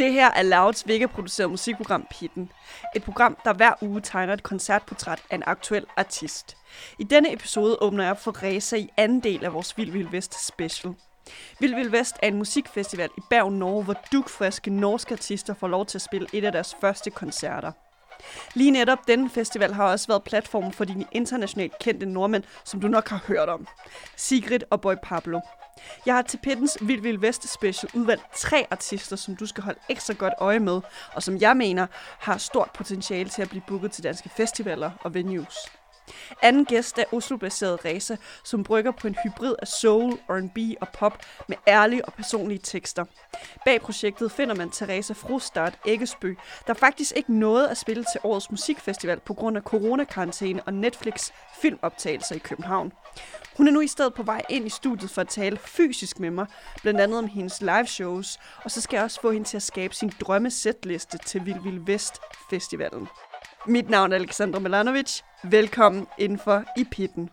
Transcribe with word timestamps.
Det 0.00 0.12
her 0.12 0.30
er 0.30 0.42
Louds 0.42 0.88
Vega-produceret 0.88 1.50
musikprogram 1.50 2.06
Pitten. 2.10 2.52
Et 2.96 3.02
program, 3.02 3.36
der 3.44 3.52
hver 3.52 3.72
uge 3.82 4.00
tegner 4.00 4.32
et 4.32 4.42
koncertportræt 4.42 5.22
af 5.30 5.34
en 5.34 5.42
aktuel 5.46 5.86
artist. 5.96 6.56
I 6.98 7.04
denne 7.04 7.32
episode 7.32 7.76
åbner 7.80 8.04
jeg 8.04 8.18
for 8.18 8.42
Reza 8.42 8.76
i 8.76 8.88
anden 8.96 9.20
del 9.20 9.44
af 9.44 9.54
vores 9.54 9.76
Vild 9.76 9.92
Vild 9.92 10.08
Vest 10.08 10.46
special. 10.46 10.94
Vild 11.58 11.74
Vild 11.74 11.90
Vest 11.90 12.16
er 12.22 12.28
en 12.28 12.36
musikfestival 12.36 13.08
i 13.18 13.20
Bergen, 13.30 13.58
Norge, 13.58 13.84
hvor 13.84 13.96
dukfriske 14.12 14.70
norske 14.70 15.12
artister 15.12 15.54
får 15.54 15.68
lov 15.68 15.86
til 15.86 15.98
at 15.98 16.02
spille 16.02 16.26
et 16.32 16.44
af 16.44 16.52
deres 16.52 16.76
første 16.80 17.10
koncerter. 17.10 17.72
Lige 18.54 18.70
netop 18.70 18.98
denne 19.08 19.30
festival 19.30 19.72
har 19.74 19.84
også 19.84 20.06
været 20.06 20.24
platform 20.24 20.72
for 20.72 20.84
de 20.84 21.04
internationalt 21.12 21.78
kendte 21.78 22.06
nordmænd, 22.06 22.44
som 22.64 22.80
du 22.80 22.88
nok 22.88 23.08
har 23.08 23.22
hørt 23.26 23.48
om. 23.48 23.66
Sigrid 24.16 24.60
og 24.70 24.80
Boy 24.80 24.94
Pablo. 25.02 25.40
Jeg 26.06 26.14
har 26.14 26.22
til 26.22 26.38
Pittens 26.42 26.78
Vild 26.80 27.02
Vild 27.02 27.18
Vest 27.18 27.52
special 27.52 27.90
udvalgt 27.94 28.22
tre 28.36 28.66
artister, 28.70 29.16
som 29.16 29.36
du 29.36 29.46
skal 29.46 29.64
holde 29.64 29.78
ekstra 29.88 30.14
godt 30.14 30.34
øje 30.38 30.58
med, 30.58 30.80
og 31.14 31.22
som 31.22 31.36
jeg 31.36 31.56
mener 31.56 31.86
har 32.18 32.38
stort 32.38 32.70
potentiale 32.74 33.28
til 33.28 33.42
at 33.42 33.48
blive 33.48 33.62
booket 33.66 33.92
til 33.92 34.04
danske 34.04 34.28
festivaler 34.28 34.90
og 35.00 35.14
venues. 35.14 35.56
Anden 36.42 36.64
gæst 36.64 36.98
er 36.98 37.04
Oslo-baseret 37.12 37.84
Reza, 37.84 38.16
som 38.44 38.64
brygger 38.64 38.90
på 38.90 39.06
en 39.06 39.16
hybrid 39.24 39.54
af 39.58 39.68
soul, 39.68 40.12
R&B 40.12 40.58
og 40.80 40.88
pop 40.88 41.18
med 41.48 41.56
ærlige 41.68 42.04
og 42.04 42.12
personlige 42.12 42.58
tekster. 42.58 43.04
Bag 43.64 43.80
projektet 43.80 44.32
finder 44.32 44.54
man 44.54 44.70
Teresa 44.70 45.12
Frostart 45.12 45.78
Æggesbø, 45.86 46.34
der 46.66 46.74
faktisk 46.74 47.12
ikke 47.16 47.34
nåede 47.38 47.70
at 47.70 47.78
spille 47.78 48.04
til 48.12 48.20
årets 48.24 48.50
musikfestival 48.50 49.20
på 49.20 49.34
grund 49.34 49.56
af 49.56 49.62
coronakarantæne 49.62 50.62
og 50.62 50.74
Netflix 50.74 51.30
filmoptagelser 51.60 52.34
i 52.34 52.38
København. 52.38 52.92
Hun 53.56 53.68
er 53.68 53.72
nu 53.72 53.80
i 53.80 53.86
stedet 53.86 54.14
på 54.14 54.22
vej 54.22 54.42
ind 54.48 54.66
i 54.66 54.70
studiet 54.70 55.10
for 55.10 55.20
at 55.20 55.28
tale 55.28 55.58
fysisk 55.64 56.20
med 56.20 56.30
mig, 56.30 56.46
blandt 56.82 57.00
andet 57.00 57.18
om 57.18 57.26
hendes 57.26 57.60
live 57.60 57.86
shows, 57.86 58.38
og 58.64 58.70
så 58.70 58.80
skal 58.80 58.96
jeg 58.96 59.04
også 59.04 59.20
få 59.20 59.30
hende 59.30 59.48
til 59.48 59.56
at 59.56 59.62
skabe 59.62 59.94
sin 59.94 60.12
drømme 60.20 60.50
setliste 60.50 61.18
til 61.18 61.46
Vild 61.46 61.62
Vild 61.62 61.86
Vest 61.86 62.20
Festivalen. 62.50 63.08
Mit 63.66 63.90
navn 63.90 64.12
er 64.12 64.16
Alexandra 64.16 64.58
Milanovic. 64.58 65.22
Velkommen 65.42 66.06
indenfor 66.18 66.64
i 66.76 66.84
pitten. 66.84 67.30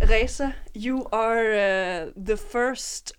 Reza, 0.00 0.52
you 0.74 1.06
are 1.12 2.06
uh, 2.06 2.12
the 2.24 2.36
first 2.36 3.12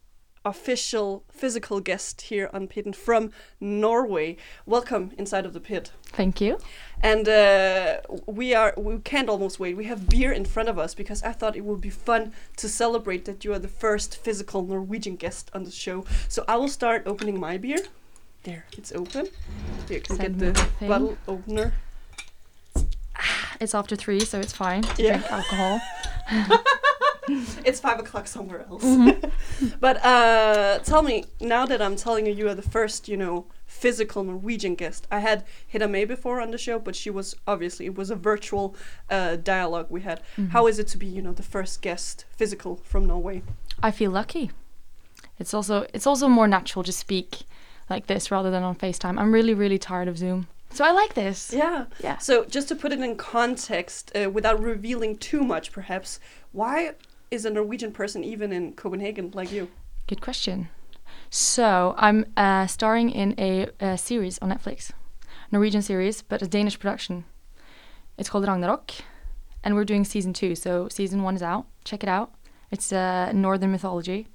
official 0.45 1.23
physical 1.31 1.79
guest 1.79 2.21
here 2.23 2.49
on 2.53 2.67
Pitten 2.67 2.93
from 2.95 3.31
Norway. 3.59 4.35
Welcome 4.65 5.11
inside 5.17 5.45
of 5.45 5.53
the 5.53 5.59
pit. 5.59 5.91
Thank 6.05 6.41
you. 6.41 6.57
And 7.01 7.27
uh, 7.27 7.97
we 8.25 8.53
are 8.53 8.73
we 8.77 8.97
can't 8.99 9.29
almost 9.29 9.59
wait. 9.59 9.75
We 9.77 9.85
have 9.85 10.09
beer 10.09 10.31
in 10.31 10.45
front 10.45 10.69
of 10.69 10.77
us 10.77 10.93
because 10.95 11.23
I 11.23 11.31
thought 11.31 11.55
it 11.55 11.63
would 11.65 11.81
be 11.81 11.89
fun 11.89 12.33
to 12.57 12.67
celebrate 12.69 13.25
that 13.25 13.43
you 13.45 13.53
are 13.53 13.59
the 13.59 13.67
first 13.67 14.17
physical 14.17 14.63
Norwegian 14.63 15.15
guest 15.15 15.49
on 15.53 15.63
the 15.63 15.71
show. 15.71 16.05
So 16.29 16.43
I 16.47 16.57
will 16.57 16.69
start 16.69 17.03
opening 17.05 17.39
my 17.39 17.57
beer. 17.57 17.79
There, 18.43 18.65
it's 18.77 18.91
open. 18.91 19.27
Here, 19.87 20.01
can 20.01 20.17
Send 20.17 20.39
get 20.39 20.53
the 20.55 20.61
thing. 20.79 20.89
bottle 20.89 21.17
opener. 21.27 21.73
It's 23.61 23.73
after 23.73 23.95
three, 23.95 24.19
so 24.19 24.39
it's 24.39 24.51
fine 24.51 24.81
to 24.81 25.01
Yeah. 25.03 25.17
drink 25.19 25.31
alcohol. 25.31 25.79
It's 27.65 27.79
five 27.79 27.99
o'clock 27.99 28.27
somewhere 28.27 28.65
else. 28.69 28.83
Mm-hmm. 28.83 29.67
but 29.79 30.03
uh, 30.03 30.79
tell 30.79 31.01
me 31.01 31.25
now 31.39 31.65
that 31.65 31.81
I'm 31.81 31.95
telling 31.95 32.25
you, 32.25 32.33
you 32.33 32.47
are 32.49 32.55
the 32.55 32.61
first, 32.61 33.07
you 33.07 33.17
know, 33.17 33.45
physical 33.65 34.23
Norwegian 34.23 34.75
guest. 34.75 35.07
I 35.11 35.19
had 35.19 35.45
Hida 35.73 35.89
May 35.89 36.05
before 36.05 36.39
on 36.41 36.51
the 36.51 36.57
show, 36.57 36.79
but 36.79 36.95
she 36.95 37.09
was 37.09 37.35
obviously 37.47 37.85
it 37.85 37.95
was 37.95 38.09
a 38.09 38.15
virtual 38.15 38.75
uh, 39.09 39.35
dialogue 39.37 39.87
we 39.89 40.01
had. 40.01 40.19
Mm-hmm. 40.37 40.51
How 40.51 40.67
is 40.67 40.79
it 40.79 40.87
to 40.89 40.97
be, 40.97 41.07
you 41.07 41.21
know, 41.21 41.33
the 41.33 41.43
first 41.43 41.81
guest 41.81 42.25
physical 42.35 42.77
from 42.83 43.05
Norway? 43.05 43.41
I 43.81 43.91
feel 43.91 44.11
lucky. 44.11 44.51
It's 45.39 45.53
also 45.53 45.87
it's 45.93 46.07
also 46.07 46.27
more 46.27 46.47
natural 46.47 46.83
to 46.83 46.91
speak 46.91 47.41
like 47.89 48.07
this 48.07 48.31
rather 48.31 48.51
than 48.51 48.63
on 48.63 48.75
FaceTime. 48.75 49.19
I'm 49.19 49.33
really 49.33 49.53
really 49.53 49.79
tired 49.79 50.07
of 50.07 50.17
Zoom, 50.17 50.47
so 50.73 50.83
I 50.83 50.91
like 50.91 51.13
this. 51.13 51.53
Yeah. 51.53 51.85
Yeah. 52.01 52.17
So 52.17 52.45
just 52.45 52.67
to 52.69 52.75
put 52.75 52.91
it 52.91 52.99
in 52.99 53.15
context, 53.15 54.11
uh, 54.15 54.29
without 54.29 54.61
revealing 54.61 55.17
too 55.17 55.43
much, 55.43 55.71
perhaps, 55.71 56.19
why 56.51 56.93
is 57.33 57.45
a 57.45 57.49
Norwegian 57.49 57.91
person 57.91 58.23
even 58.23 58.53
in 58.53 58.73
Copenhagen 58.73 59.31
like 59.33 59.51
you? 59.51 59.67
Good 60.07 60.21
question. 60.21 60.69
So 61.31 61.95
I'm 61.97 62.25
uh, 62.37 62.67
starring 62.67 63.09
in 63.09 63.33
a, 63.39 63.67
a 63.79 63.97
series 63.97 64.37
on 64.39 64.51
Netflix, 64.51 64.91
Norwegian 65.51 65.81
series, 65.81 66.21
but 66.21 66.43
a 66.43 66.47
Danish 66.47 66.77
production. 66.77 67.25
It's 68.19 68.29
called 68.29 68.47
Ragnarok, 68.47 68.91
and 69.63 69.73
we're 69.73 69.83
doing 69.83 70.05
season 70.05 70.31
two. 70.33 70.53
So 70.53 70.87
season 70.89 71.23
one 71.23 71.35
is 71.35 71.41
out. 71.41 71.65
Check 71.83 72.03
it 72.03 72.09
out. 72.09 72.31
It's 72.69 72.93
uh, 72.93 73.31
Northern 73.33 73.71
mythology, 73.71 74.27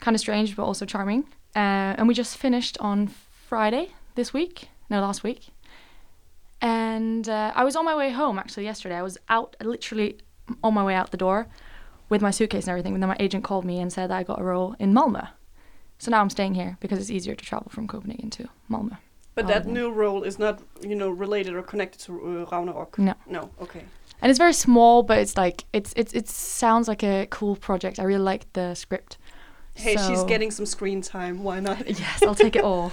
kind 0.00 0.14
of 0.14 0.20
strange 0.20 0.54
but 0.54 0.64
also 0.64 0.86
charming. 0.86 1.24
Uh, 1.56 1.98
and 1.98 2.06
we 2.06 2.14
just 2.14 2.36
finished 2.36 2.78
on 2.78 3.08
Friday 3.48 3.90
this 4.14 4.32
week. 4.32 4.68
No, 4.88 5.00
last 5.00 5.24
week. 5.24 5.48
And 6.60 7.28
uh, 7.28 7.52
I 7.56 7.64
was 7.64 7.74
on 7.74 7.84
my 7.84 7.96
way 7.96 8.10
home 8.10 8.38
actually 8.38 8.64
yesterday. 8.64 8.96
I 8.96 9.02
was 9.02 9.18
out, 9.28 9.56
literally 9.60 10.18
on 10.62 10.74
my 10.74 10.84
way 10.84 10.94
out 10.94 11.10
the 11.10 11.16
door, 11.16 11.48
with 12.10 12.20
my 12.20 12.30
suitcase 12.30 12.64
and 12.64 12.70
everything. 12.70 12.92
And 12.92 13.02
then 13.02 13.08
my 13.08 13.16
agent 13.18 13.44
called 13.44 13.64
me 13.64 13.80
and 13.80 13.90
said 13.90 14.10
that 14.10 14.18
I 14.18 14.22
got 14.22 14.40
a 14.40 14.44
role 14.44 14.76
in 14.78 14.92
Malmö. 14.92 15.28
So 15.98 16.10
now 16.10 16.20
I'm 16.20 16.30
staying 16.30 16.54
here 16.54 16.76
because 16.80 16.98
it's 16.98 17.10
easier 17.10 17.34
to 17.34 17.44
travel 17.44 17.70
from 17.70 17.86
Copenhagen 17.86 18.30
to 18.30 18.48
Malmö. 18.70 18.98
But 19.34 19.46
that 19.46 19.66
new 19.66 19.90
role 19.90 20.22
is 20.22 20.38
not, 20.38 20.60
you 20.82 20.94
know, 20.94 21.08
related 21.08 21.54
or 21.54 21.62
connected 21.62 22.00
to 22.00 22.12
uh, 22.12 22.50
Ragnarok. 22.50 22.98
No. 22.98 23.14
No. 23.26 23.50
Okay. 23.62 23.84
And 24.20 24.28
it's 24.28 24.38
very 24.38 24.52
small, 24.52 25.02
but 25.02 25.18
it's 25.18 25.36
like 25.36 25.64
it's 25.72 25.94
it's 25.96 26.12
it 26.12 26.28
sounds 26.28 26.88
like 26.88 27.02
a 27.02 27.26
cool 27.30 27.56
project. 27.56 27.98
I 27.98 28.02
really 28.02 28.22
like 28.22 28.52
the 28.52 28.74
script. 28.74 29.16
Hey, 29.74 29.96
she's 29.96 30.24
getting 30.24 30.50
some 30.50 30.66
screen 30.66 31.00
time. 31.00 31.42
Why 31.42 31.60
not? 31.60 31.88
Yes, 32.00 32.22
I'll 32.22 32.34
take 32.34 32.56
it 32.56 32.64
all. 32.70 32.92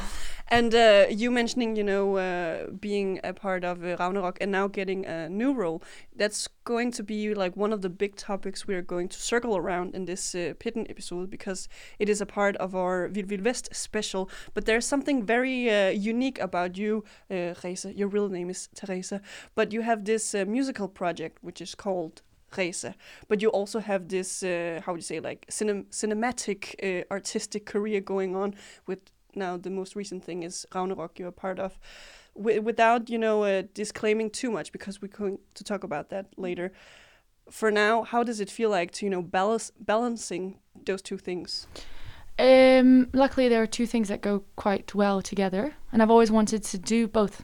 And 0.50 0.74
uh, 0.74 1.08
you 1.10 1.30
mentioning, 1.30 1.76
you 1.76 1.84
know, 1.84 2.16
uh, 2.16 2.68
being 2.80 3.20
a 3.22 3.34
part 3.34 3.66
of 3.66 3.84
uh, 3.84 3.98
Ragnarok 4.00 4.38
and 4.40 4.50
now 4.50 4.68
getting 4.68 5.06
a 5.06 5.28
new 5.28 5.54
role, 5.54 5.84
that's 6.16 6.48
going 6.64 6.92
to 6.92 7.04
be 7.04 7.34
like 7.34 7.58
one 7.58 7.74
of 7.74 7.82
the 7.82 7.90
big 7.90 8.16
topics 8.16 8.66
we 8.66 8.74
are 8.74 8.82
going 8.82 9.10
to 9.10 9.20
circle 9.20 9.58
around 9.58 9.94
in 9.94 10.06
this 10.06 10.34
uh, 10.34 10.54
Pitten 10.58 10.90
episode 10.90 11.30
because 11.30 11.68
it 12.00 12.08
is 12.08 12.22
a 12.22 12.26
part 12.26 12.56
of 12.58 12.76
our 12.76 13.10
Vild 13.10 13.42
Vest 13.42 13.76
special. 13.76 14.30
But 14.54 14.66
there's 14.66 14.86
something 14.86 15.26
very 15.26 15.70
uh, 15.70 15.90
unique 15.90 16.40
about 16.40 16.78
you, 16.78 17.04
uh, 17.30 17.54
Reza. 17.62 17.94
Your 17.94 18.08
real 18.08 18.30
name 18.30 18.50
is 18.50 18.70
Teresa, 18.74 19.22
but 19.54 19.74
you 19.74 19.82
have 19.82 20.06
this 20.06 20.34
uh, 20.34 20.46
musical 20.48 20.88
project 20.88 21.40
which 21.42 21.60
is 21.60 21.76
called 21.76 22.22
Reza. 22.58 22.96
But 23.28 23.42
you 23.42 23.50
also 23.50 23.80
have 23.80 24.08
this, 24.08 24.44
uh, 24.44 24.80
how 24.86 24.94
would 24.94 25.00
you 25.00 25.04
say, 25.04 25.20
like 25.20 25.46
cinem- 25.52 25.88
cinematic 25.92 26.76
uh, 26.82 27.04
artistic 27.12 27.66
career 27.66 28.00
going 28.00 28.34
on 28.34 28.56
with 28.86 29.00
now 29.38 29.58
the 29.58 29.70
most 29.70 29.96
recent 29.96 30.24
thing 30.24 30.44
is 30.44 30.66
Ragnarok 30.74 31.20
you're 31.20 31.30
a 31.30 31.32
part 31.32 31.60
of. 31.60 31.80
Wi- 32.36 32.60
without, 32.60 33.10
you 33.10 33.18
know, 33.18 33.44
uh, 33.44 33.64
disclaiming 33.74 34.30
too 34.30 34.52
much 34.52 34.72
because 34.72 35.02
we're 35.02 35.08
going 35.08 35.40
to 35.56 35.64
talk 35.64 35.84
about 35.84 36.10
that 36.10 36.28
later. 36.38 36.72
For 37.50 37.72
now, 37.72 38.04
how 38.04 38.24
does 38.24 38.40
it 38.40 38.50
feel 38.50 38.70
like 38.70 38.92
to, 38.94 39.06
you 39.06 39.10
know, 39.10 39.22
balance 39.22 39.72
balancing 39.80 40.60
those 40.86 41.02
two 41.02 41.18
things? 41.18 41.68
Um, 42.40 43.10
luckily, 43.14 43.48
there 43.50 43.62
are 43.62 43.68
two 43.68 43.88
things 43.88 44.10
that 44.10 44.22
go 44.22 44.44
quite 44.56 44.94
well 44.94 45.22
together, 45.22 45.76
and 45.92 46.02
I've 46.02 46.12
always 46.12 46.30
wanted 46.30 46.64
to 46.66 46.78
do 46.78 47.08
both 47.08 47.44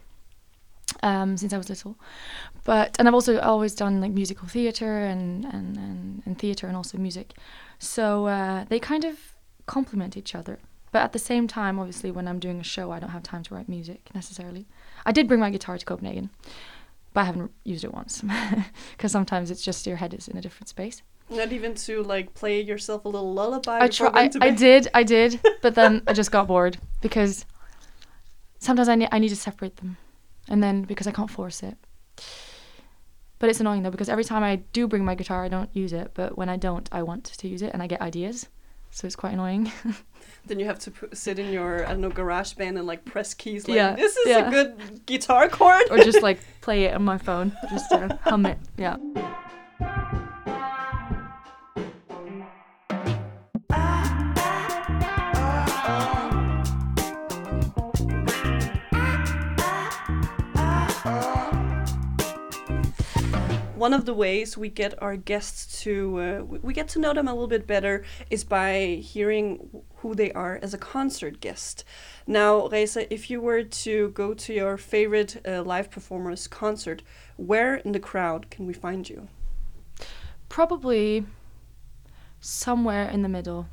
um, 1.01 1.37
since 1.37 1.53
I 1.53 1.57
was 1.57 1.69
little. 1.69 1.97
But 2.63 2.95
and 2.99 3.07
I've 3.07 3.13
also 3.13 3.39
always 3.39 3.73
done 3.73 4.01
like 4.01 4.11
musical 4.11 4.47
theater 4.47 4.99
and 4.99 5.45
and 5.45 5.77
and, 5.77 6.21
and 6.25 6.37
theater 6.37 6.67
and 6.67 6.77
also 6.77 6.97
music, 6.97 7.33
so 7.79 8.27
uh, 8.27 8.65
they 8.65 8.79
kind 8.79 9.03
of 9.03 9.17
complement 9.65 10.15
each 10.15 10.35
other. 10.35 10.59
But 10.93 11.01
at 11.01 11.11
the 11.11 11.19
same 11.19 11.47
time, 11.47 11.79
obviously, 11.79 12.11
when 12.11 12.27
I'm 12.27 12.37
doing 12.37 12.59
a 12.59 12.63
show, 12.63 12.91
I 12.91 12.99
don't 12.99 13.09
have 13.09 13.23
time 13.23 13.41
to 13.43 13.55
write 13.55 13.67
music 13.67 14.11
necessarily. 14.13 14.67
I 15.07 15.11
did 15.11 15.27
bring 15.27 15.39
my 15.39 15.49
guitar 15.49 15.75
to 15.75 15.83
Copenhagen, 15.83 16.29
but 17.13 17.21
I 17.21 17.23
haven't 17.23 17.51
used 17.63 17.83
it 17.83 17.91
once 17.91 18.23
because 18.91 19.11
sometimes 19.11 19.49
it's 19.49 19.63
just 19.63 19.87
your 19.87 19.97
head 19.97 20.13
is 20.13 20.27
in 20.27 20.37
a 20.37 20.41
different 20.41 20.69
space. 20.69 21.01
Not 21.31 21.51
even 21.51 21.73
to 21.87 22.03
like 22.03 22.35
play 22.35 22.61
yourself 22.61 23.05
a 23.05 23.09
little 23.09 23.33
lullaby. 23.33 23.79
I 23.81 23.87
try. 23.87 24.11
I, 24.13 24.29
I 24.39 24.51
did. 24.51 24.87
I 24.93 25.01
did. 25.01 25.39
But 25.63 25.73
then 25.73 26.03
I 26.05 26.13
just 26.13 26.31
got 26.31 26.45
bored 26.45 26.77
because 27.01 27.47
sometimes 28.59 28.87
I 28.87 28.93
need 28.93 29.09
I 29.11 29.17
need 29.17 29.29
to 29.29 29.35
separate 29.35 29.77
them, 29.77 29.97
and 30.47 30.61
then 30.61 30.83
because 30.83 31.07
I 31.07 31.11
can't 31.11 31.31
force 31.31 31.63
it. 31.63 31.75
But 33.39 33.49
it's 33.49 33.59
annoying 33.59 33.81
though 33.81 33.89
because 33.89 34.09
every 34.09 34.25
time 34.25 34.43
I 34.43 34.57
do 34.73 34.87
bring 34.87 35.03
my 35.03 35.15
guitar, 35.15 35.43
I 35.43 35.47
don't 35.47 35.75
use 35.75 35.91
it. 35.91 36.11
But 36.13 36.37
when 36.37 36.49
I 36.49 36.57
don't, 36.57 36.87
I 36.91 37.01
want 37.01 37.23
to 37.23 37.47
use 37.47 37.63
it, 37.63 37.73
and 37.73 37.81
I 37.81 37.87
get 37.87 37.99
ideas. 37.99 38.47
So 38.93 39.07
it's 39.07 39.15
quite 39.15 39.33
annoying. 39.33 39.71
Then 40.45 40.59
you 40.59 40.65
have 40.65 40.79
to 40.79 40.91
sit 41.13 41.39
in 41.39 41.53
your, 41.53 41.85
I 41.85 41.91
don't 41.91 42.01
know, 42.01 42.09
GarageBand 42.09 42.77
and 42.77 42.85
like 42.85 43.05
press 43.05 43.33
keys. 43.33 43.65
Like, 43.65 43.75
Yeah, 43.77 43.95
this 43.95 44.15
is 44.17 44.35
a 44.35 44.49
good 44.49 45.05
guitar 45.05 45.47
chord. 45.47 45.83
or 45.89 45.97
just 45.99 46.21
like 46.29 46.39
play 46.59 46.83
it 46.83 46.93
on 46.93 47.03
my 47.05 47.17
phone, 47.17 47.55
just 47.71 47.89
to 47.91 48.19
hum 48.23 48.45
it. 48.45 48.57
Yeah. 48.77 48.97
One 63.83 63.93
of 63.93 64.05
the 64.05 64.13
ways 64.13 64.57
we 64.57 64.69
get 64.69 64.93
our 65.05 65.17
guests 65.17 65.81
to 65.83 65.93
uh, 66.25 66.43
we- 66.67 66.73
get 66.79 66.87
to 66.87 66.99
know 66.99 67.13
them 67.13 67.27
a 67.27 67.33
little 67.33 67.53
bit 67.57 67.67
better 67.67 67.95
is 68.29 68.43
by 68.45 68.71
hearing 69.13 69.45
who 69.97 70.15
they 70.15 70.31
are 70.43 70.55
as 70.65 70.73
a 70.73 70.77
concert 70.77 71.35
guest. 71.41 71.83
Now, 72.25 72.51
Reza, 72.69 73.01
if 73.13 73.29
you 73.29 73.41
were 73.41 73.63
to 73.85 73.95
go 74.21 74.33
to 74.43 74.53
your 74.53 74.77
favorite 74.77 75.31
uh, 75.45 75.63
live 75.73 75.87
performer's 75.91 76.47
concert, 76.47 77.03
where 77.35 77.75
in 77.85 77.91
the 77.91 77.99
crowd 77.99 78.41
can 78.49 78.65
we 78.69 78.73
find 78.85 79.09
you? 79.09 79.27
Probably 80.47 81.25
somewhere 82.39 83.09
in 83.15 83.21
the 83.21 83.33
middle. 83.37 83.67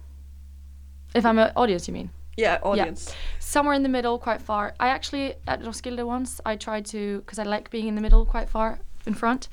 If 1.15 1.25
I'm 1.25 1.39
an 1.39 1.53
audience, 1.55 1.87
you 1.89 1.95
mean? 1.95 2.11
Yeah, 2.37 2.59
audience. 2.63 3.03
Yeah. 3.09 3.15
Somewhere 3.39 3.75
in 3.75 3.85
the 3.85 3.95
middle, 3.99 4.19
quite 4.19 4.43
far. 4.43 4.75
I 4.81 4.89
actually, 4.89 5.35
at 5.47 5.59
Roskilde 5.65 6.05
once, 6.17 6.41
I 6.45 6.57
tried 6.57 6.85
to, 6.87 7.21
because 7.21 7.39
I 7.39 7.45
like 7.45 7.71
being 7.71 7.87
in 7.87 7.95
the 7.95 8.05
middle, 8.07 8.25
quite 8.27 8.49
far 8.49 8.81
in 9.07 9.15
front. 9.15 9.49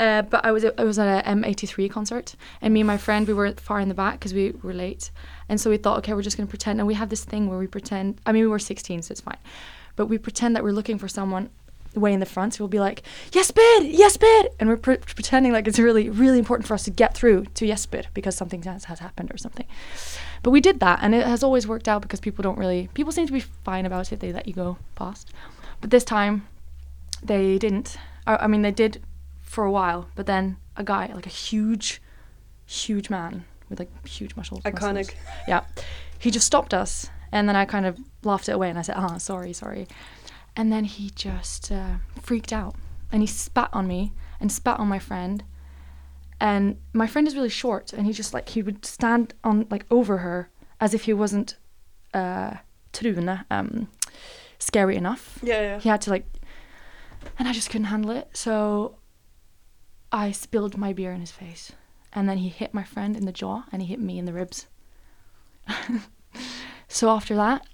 Uh, 0.00 0.22
but 0.22 0.42
I 0.46 0.50
was 0.50 0.64
I 0.64 0.84
was 0.84 0.98
at 0.98 1.26
a 1.26 1.28
M83 1.28 1.90
concert, 1.90 2.34
and 2.62 2.72
me 2.72 2.80
and 2.80 2.86
my 2.86 2.96
friend 2.96 3.28
we 3.28 3.34
were 3.34 3.52
far 3.52 3.80
in 3.80 3.90
the 3.90 3.94
back 3.94 4.14
because 4.14 4.32
we 4.32 4.54
were 4.62 4.72
late, 4.72 5.10
and 5.46 5.60
so 5.60 5.68
we 5.68 5.76
thought, 5.76 5.98
okay, 5.98 6.14
we're 6.14 6.22
just 6.22 6.38
gonna 6.38 6.46
pretend. 6.46 6.80
And 6.80 6.86
we 6.86 6.94
have 6.94 7.10
this 7.10 7.22
thing 7.22 7.48
where 7.50 7.58
we 7.58 7.66
pretend. 7.66 8.18
I 8.24 8.32
mean, 8.32 8.42
we 8.42 8.48
were 8.48 8.58
16, 8.58 9.02
so 9.02 9.12
it's 9.12 9.20
fine, 9.20 9.36
but 9.96 10.06
we 10.06 10.16
pretend 10.16 10.56
that 10.56 10.64
we're 10.64 10.72
looking 10.72 10.98
for 10.98 11.06
someone 11.06 11.50
way 11.94 12.14
in 12.14 12.20
the 12.20 12.24
front. 12.24 12.54
So 12.54 12.64
we'll 12.64 12.68
be 12.68 12.80
like, 12.80 13.02
Jesper, 13.30 13.60
Jesper, 13.82 14.48
and 14.58 14.70
we're 14.70 14.78
pre- 14.78 14.96
pretending 14.96 15.52
like 15.52 15.68
it's 15.68 15.78
really 15.78 16.08
really 16.08 16.38
important 16.38 16.66
for 16.66 16.72
us 16.72 16.84
to 16.84 16.90
get 16.90 17.14
through 17.14 17.44
to 17.56 17.66
Jesper 17.66 18.04
because 18.14 18.34
something 18.34 18.62
has, 18.62 18.84
has 18.84 19.00
happened 19.00 19.30
or 19.30 19.36
something. 19.36 19.66
But 20.42 20.52
we 20.52 20.62
did 20.62 20.80
that, 20.80 21.00
and 21.02 21.14
it 21.14 21.26
has 21.26 21.42
always 21.42 21.68
worked 21.68 21.88
out 21.88 22.00
because 22.00 22.20
people 22.20 22.42
don't 22.42 22.56
really 22.56 22.88
people 22.94 23.12
seem 23.12 23.26
to 23.26 23.34
be 23.34 23.40
fine 23.40 23.84
about 23.84 24.12
it. 24.14 24.20
They 24.20 24.32
let 24.32 24.48
you 24.48 24.54
go 24.54 24.78
past, 24.94 25.30
but 25.82 25.90
this 25.90 26.04
time 26.04 26.48
they 27.22 27.58
didn't. 27.58 27.98
I 28.26 28.46
mean, 28.46 28.62
they 28.62 28.70
did 28.70 29.02
for 29.50 29.64
a 29.64 29.70
while, 29.70 30.06
but 30.14 30.26
then 30.26 30.56
a 30.76 30.84
guy, 30.84 31.10
like 31.12 31.26
a 31.26 31.36
huge, 31.48 32.00
huge 32.66 33.10
man 33.10 33.44
with 33.68 33.80
like 33.80 33.90
huge 34.06 34.36
muscles. 34.36 34.62
Iconic. 34.62 34.94
muscles. 34.94 35.10
Yeah. 35.48 35.62
He 36.20 36.30
just 36.30 36.46
stopped 36.46 36.72
us, 36.72 37.10
and 37.32 37.48
then 37.48 37.56
I 37.56 37.64
kind 37.64 37.84
of 37.84 37.98
laughed 38.22 38.48
it 38.48 38.52
away, 38.52 38.70
and 38.70 38.78
I 38.78 38.82
said, 38.82 38.94
"Ah, 38.96 39.18
sorry, 39.18 39.52
sorry." 39.52 39.88
And 40.54 40.72
then 40.72 40.84
he 40.84 41.10
just 41.10 41.72
uh, 41.72 41.94
freaked 42.22 42.52
out, 42.52 42.76
and 43.10 43.22
he 43.22 43.26
spat 43.26 43.70
on 43.72 43.88
me 43.88 44.12
and 44.40 44.52
spat 44.52 44.78
on 44.78 44.86
my 44.88 45.00
friend. 45.00 45.42
And 46.40 46.76
my 46.92 47.06
friend 47.08 47.26
is 47.26 47.34
really 47.34 47.48
short, 47.64 47.92
and 47.92 48.06
he 48.06 48.12
just 48.12 48.32
like 48.32 48.50
he 48.50 48.62
would 48.62 48.84
stand 48.86 49.34
on 49.42 49.66
like 49.68 49.84
over 49.90 50.18
her 50.18 50.48
as 50.78 50.94
if 50.94 51.04
he 51.04 51.12
wasn't 51.12 51.56
uh, 52.14 52.54
Trune, 52.92 53.44
um, 53.50 53.88
scary 54.58 54.96
enough 54.96 55.38
Yeah, 55.42 55.60
yeah. 55.60 55.78
he 55.80 55.88
had 55.88 56.00
to 56.02 56.10
like 56.10 56.26
and 57.38 57.46
i 57.48 57.52
just 57.52 57.68
couldn't 57.70 57.86
handle 57.86 58.10
it 58.10 58.28
so 58.32 58.96
i 60.12 60.30
spilled 60.30 60.76
my 60.76 60.92
beer 60.92 61.12
in 61.12 61.20
his 61.20 61.30
face 61.32 61.72
and 62.12 62.28
then 62.28 62.38
he 62.38 62.48
hit 62.48 62.74
my 62.74 62.82
friend 62.84 63.16
in 63.16 63.24
the 63.26 63.32
jaw 63.32 63.64
and 63.72 63.82
he 63.82 63.88
hit 63.88 64.00
me 64.00 64.18
in 64.18 64.24
the 64.24 64.32
ribs 64.32 64.66
so 66.88 67.10
after 67.10 67.34
that 67.36 67.66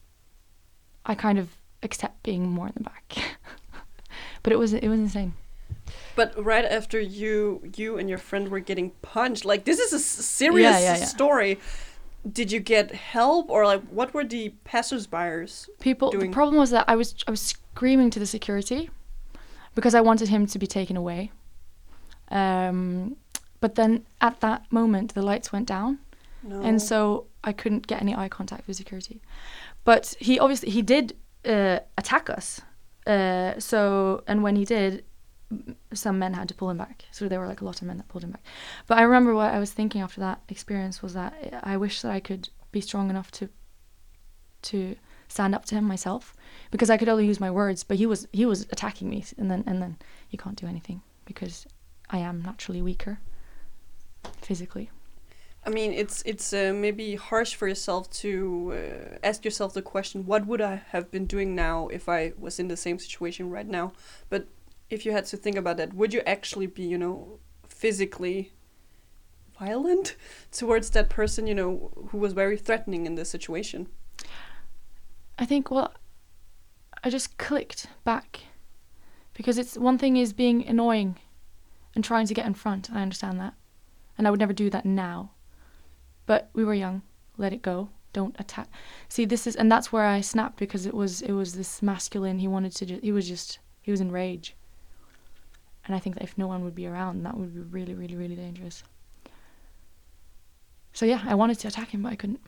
i 1.04 1.14
kind 1.14 1.38
of 1.38 1.48
accept 1.82 2.22
being 2.22 2.48
more 2.48 2.66
in 2.66 2.72
the 2.76 2.82
back 2.84 3.36
but 4.42 4.52
it 4.52 4.58
was 4.58 4.72
it 4.72 4.88
was 4.88 4.98
insane 5.00 5.32
But 6.16 6.32
right 6.42 6.64
after 6.64 6.98
you 7.00 7.62
you 7.76 7.98
and 7.98 8.08
your 8.08 8.18
friend 8.18 8.48
were 8.48 8.60
getting 8.64 8.90
punched, 9.02 9.44
like 9.44 9.64
this 9.64 9.78
is 9.78 9.92
a 9.92 9.98
serious 10.00 10.72
Yeah, 10.80 10.80
yeah, 10.80 10.98
yeah. 10.98 11.04
story. 11.16 11.58
Did 12.38 12.50
you 12.50 12.60
get 12.60 12.90
help 12.92 13.50
or 13.50 13.66
like 13.66 13.82
what 13.98 14.12
were 14.14 14.24
the 14.24 14.54
passersbyers? 14.64 15.68
people 15.80 16.10
Doing- 16.10 16.30
the 16.30 16.34
problem 16.34 16.56
was 16.58 16.70
that 16.70 16.84
i 16.88 16.96
was 16.96 17.14
i 17.28 17.30
was 17.30 17.40
screaming 17.54 18.10
to 18.10 18.18
the 18.18 18.26
security 18.26 18.88
because 19.76 19.94
i 19.94 20.00
wanted 20.00 20.28
him 20.28 20.46
to 20.46 20.58
be 20.58 20.66
taken 20.66 20.96
away 20.96 21.30
um 22.30 23.16
but 23.60 23.74
then 23.74 24.04
at 24.20 24.40
that 24.40 24.70
moment 24.70 25.14
the 25.14 25.22
lights 25.22 25.52
went 25.52 25.66
down 25.66 25.98
No. 26.42 26.60
and 26.62 26.80
so 26.80 27.26
I 27.44 27.52
couldn't 27.52 27.86
get 27.86 28.00
any 28.02 28.14
eye 28.14 28.28
contact 28.28 28.66
with 28.66 28.76
security. 28.76 29.20
But 29.84 30.16
he 30.18 30.38
obviously 30.40 30.70
he 30.70 30.82
did 30.82 31.14
uh, 31.44 31.78
attack 31.96 32.28
us. 32.28 32.60
Uh, 33.06 33.52
so 33.60 34.24
and 34.26 34.42
when 34.42 34.56
he 34.56 34.64
did, 34.64 35.04
some 35.94 36.18
men 36.18 36.34
had 36.34 36.48
to 36.48 36.54
pull 36.54 36.68
him 36.70 36.76
back. 36.78 37.04
So 37.12 37.28
there 37.28 37.38
were 37.38 37.46
like 37.46 37.60
a 37.60 37.64
lot 37.64 37.80
of 37.80 37.86
men 37.86 37.96
that 37.98 38.08
pulled 38.08 38.24
him 38.24 38.32
back. 38.32 38.42
But 38.88 38.98
I 38.98 39.02
remember 39.02 39.32
what 39.32 39.54
I 39.54 39.60
was 39.60 39.72
thinking 39.72 40.00
after 40.02 40.20
that 40.20 40.40
experience 40.48 41.02
was 41.04 41.14
that 41.14 41.34
I 41.62 41.76
wish 41.76 42.02
that 42.02 42.10
I 42.10 42.20
could 42.20 42.48
be 42.72 42.80
strong 42.80 43.10
enough 43.10 43.30
to 43.38 43.48
to 44.62 44.96
stand 45.28 45.54
up 45.54 45.64
to 45.66 45.74
him 45.76 45.84
myself 45.84 46.34
because 46.72 46.90
I 46.90 46.96
could 46.96 47.08
only 47.08 47.26
use 47.26 47.38
my 47.40 47.50
words. 47.50 47.84
But 47.84 47.96
he 47.98 48.06
was 48.06 48.26
he 48.32 48.44
was 48.44 48.62
attacking 48.70 49.08
me, 49.08 49.24
and 49.38 49.48
then 49.50 49.62
and 49.66 49.80
then 49.80 49.96
you 50.30 50.38
can't 50.38 50.56
do 50.60 50.66
anything 50.66 51.00
because 51.24 51.66
I 52.10 52.18
am 52.18 52.42
naturally 52.42 52.82
weaker 52.82 53.18
physically. 54.40 54.90
I 55.66 55.70
mean, 55.70 55.92
it's 55.92 56.22
it's 56.22 56.52
uh, 56.52 56.72
maybe 56.72 57.16
harsh 57.16 57.54
for 57.54 57.66
yourself 57.66 58.08
to 58.22 58.72
uh, 58.72 59.18
ask 59.24 59.44
yourself 59.44 59.74
the 59.74 59.82
question, 59.82 60.24
what 60.24 60.46
would 60.46 60.60
I 60.60 60.76
have 60.90 61.10
been 61.10 61.26
doing 61.26 61.56
now 61.56 61.88
if 61.88 62.08
I 62.08 62.32
was 62.38 62.60
in 62.60 62.68
the 62.68 62.76
same 62.76 63.00
situation 63.00 63.50
right 63.50 63.66
now? 63.66 63.92
But 64.28 64.46
if 64.90 65.04
you 65.04 65.10
had 65.10 65.26
to 65.26 65.36
think 65.36 65.56
about 65.56 65.76
that, 65.78 65.92
would 65.92 66.14
you 66.14 66.22
actually 66.24 66.68
be, 66.68 66.84
you 66.84 66.96
know, 66.96 67.40
physically 67.68 68.52
violent 69.58 70.14
towards 70.52 70.90
that 70.90 71.08
person, 71.08 71.48
you 71.48 71.54
know, 71.54 71.90
who 72.10 72.18
was 72.18 72.32
very 72.32 72.56
threatening 72.56 73.04
in 73.04 73.16
this 73.16 73.28
situation? 73.28 73.88
I 75.36 75.44
think 75.46 75.70
well, 75.70 75.92
I 77.02 77.10
just 77.10 77.38
clicked 77.38 77.88
back 78.04 78.42
because 79.34 79.58
it's 79.58 79.76
one 79.76 79.98
thing 79.98 80.16
is 80.16 80.32
being 80.32 80.64
annoying 80.64 81.16
and 81.96 82.04
trying 82.04 82.26
to 82.28 82.34
get 82.34 82.46
in 82.46 82.54
front. 82.54 82.88
I 82.92 83.02
understand 83.02 83.40
that, 83.40 83.54
and 84.16 84.28
I 84.28 84.30
would 84.30 84.38
never 84.38 84.52
do 84.52 84.70
that 84.70 84.84
now. 84.84 85.30
But 86.26 86.50
we 86.52 86.64
were 86.64 86.74
young. 86.74 87.02
Let 87.36 87.52
it 87.52 87.62
go. 87.62 87.88
Don't 88.12 88.36
attack. 88.38 88.68
See, 89.08 89.24
this 89.24 89.46
is 89.46 89.56
and 89.56 89.70
that's 89.72 89.92
where 89.92 90.06
I 90.06 90.20
snapped 90.20 90.58
because 90.58 90.86
it 90.86 90.94
was 90.94 91.22
it 91.22 91.32
was 91.32 91.54
this 91.54 91.82
masculine. 91.82 92.38
He 92.38 92.48
wanted 92.48 92.72
to. 92.76 92.86
Ju- 92.86 93.00
he 93.02 93.10
was 93.12 93.26
just 93.26 93.58
he 93.82 93.90
was 93.90 94.00
in 94.00 94.12
rage. 94.12 94.54
And 95.86 95.94
I 95.94 95.98
think 96.00 96.16
that 96.16 96.24
if 96.24 96.36
no 96.36 96.46
one 96.48 96.64
would 96.64 96.74
be 96.74 96.86
around, 96.86 97.22
that 97.24 97.36
would 97.36 97.54
be 97.54 97.60
really, 97.60 97.94
really, 97.94 98.16
really 98.16 98.34
dangerous. 98.36 98.82
So 100.92 101.06
yeah, 101.06 101.22
I 101.26 101.34
wanted 101.34 101.58
to 101.60 101.68
attack 101.68 101.90
him, 101.90 102.02
but 102.02 102.12
I 102.12 102.16
couldn't. 102.16 102.40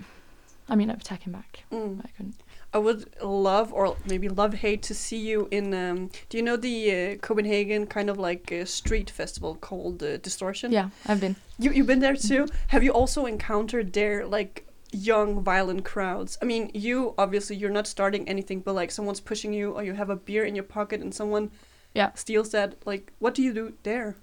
I 0.68 0.74
mean, 0.74 0.90
attack 0.90 1.22
him 1.26 1.32
back, 1.32 1.64
Mm. 1.70 1.96
but 1.98 2.06
I 2.06 2.10
couldn't. 2.16 2.42
I 2.72 2.78
would 2.78 3.08
love, 3.22 3.72
or 3.72 3.96
maybe 4.06 4.28
love, 4.28 4.52
hate 4.54 4.82
to 4.82 4.94
see 4.94 5.16
you 5.18 5.48
in. 5.50 5.72
Um, 5.72 6.10
do 6.28 6.36
you 6.36 6.42
know 6.42 6.56
the 6.56 6.90
uh, 6.90 7.16
Copenhagen 7.16 7.86
kind 7.86 8.10
of 8.10 8.18
like 8.18 8.52
uh, 8.52 8.64
street 8.66 9.08
festival 9.10 9.54
called 9.54 10.02
uh, 10.02 10.18
Distortion? 10.18 10.70
Yeah, 10.72 10.90
I've 11.06 11.20
been. 11.20 11.36
You 11.58 11.72
you've 11.72 11.86
been 11.86 12.00
there 12.00 12.16
too. 12.16 12.46
Have 12.68 12.82
you 12.84 12.92
also 12.92 13.24
encountered 13.26 13.92
there 13.94 14.26
like 14.26 14.66
young 14.92 15.42
violent 15.42 15.84
crowds? 15.84 16.36
I 16.42 16.44
mean, 16.44 16.70
you 16.74 17.14
obviously 17.16 17.56
you're 17.56 17.70
not 17.70 17.86
starting 17.86 18.28
anything, 18.28 18.60
but 18.60 18.74
like 18.74 18.90
someone's 18.90 19.20
pushing 19.20 19.54
you, 19.54 19.72
or 19.72 19.82
you 19.82 19.94
have 19.94 20.10
a 20.10 20.16
beer 20.16 20.44
in 20.44 20.54
your 20.54 20.64
pocket, 20.64 21.00
and 21.00 21.14
someone 21.14 21.50
Yeah. 21.94 22.10
steals 22.14 22.50
that. 22.50 22.74
Like, 22.84 23.12
what 23.18 23.34
do 23.34 23.42
you 23.42 23.54
do 23.54 23.72
there? 23.82 24.14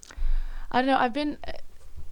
I 0.70 0.80
don't 0.82 0.86
know. 0.86 0.98
I've 0.98 1.12
been 1.12 1.36
uh, 1.48 1.52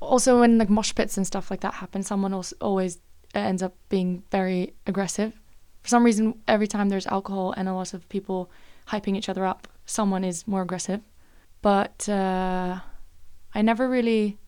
also 0.01 0.41
when 0.41 0.59
like 0.59 0.69
mosh 0.71 0.93
pits 0.95 1.17
and 1.17 1.25
stuff 1.27 1.49
like 1.51 1.61
that 1.61 1.75
happen. 1.75 2.03
Someone 2.03 2.33
else 2.35 2.53
always 2.61 2.99
ends 3.35 3.63
up 3.63 3.75
being 3.89 4.25
very 4.33 4.75
aggressive. 4.87 5.33
For 5.85 5.89
some 5.91 6.03
reason, 6.03 6.41
every 6.49 6.67
time 6.67 6.89
there's 6.89 7.07
alcohol 7.07 7.53
and 7.57 7.69
a 7.69 7.75
lot 7.75 7.93
of 7.93 8.09
people 8.09 8.51
hyping 8.89 9.17
each 9.17 9.29
other 9.29 9.45
up, 9.45 9.69
someone 9.85 10.25
is 10.25 10.49
more 10.49 10.63
aggressive. 10.63 11.03
But 11.61 12.09
uh, 12.09 12.81
I 13.55 13.63
never 13.63 13.87
really, 13.89 14.39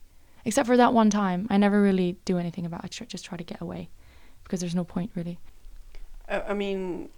except 0.46 0.66
for 0.66 0.78
that 0.78 0.94
one 0.94 1.10
time, 1.10 1.46
I 1.50 1.58
never 1.58 1.82
really 1.82 2.16
do 2.24 2.38
anything 2.38 2.64
about 2.64 2.86
it. 2.86 2.98
I 3.02 3.04
just 3.04 3.26
try 3.26 3.36
to 3.36 3.44
get 3.44 3.60
away 3.60 3.90
because 4.44 4.60
there's 4.60 4.74
no 4.74 4.84
point 4.84 5.10
really. 5.14 5.38
I, 6.26 6.54
mean, 6.54 7.10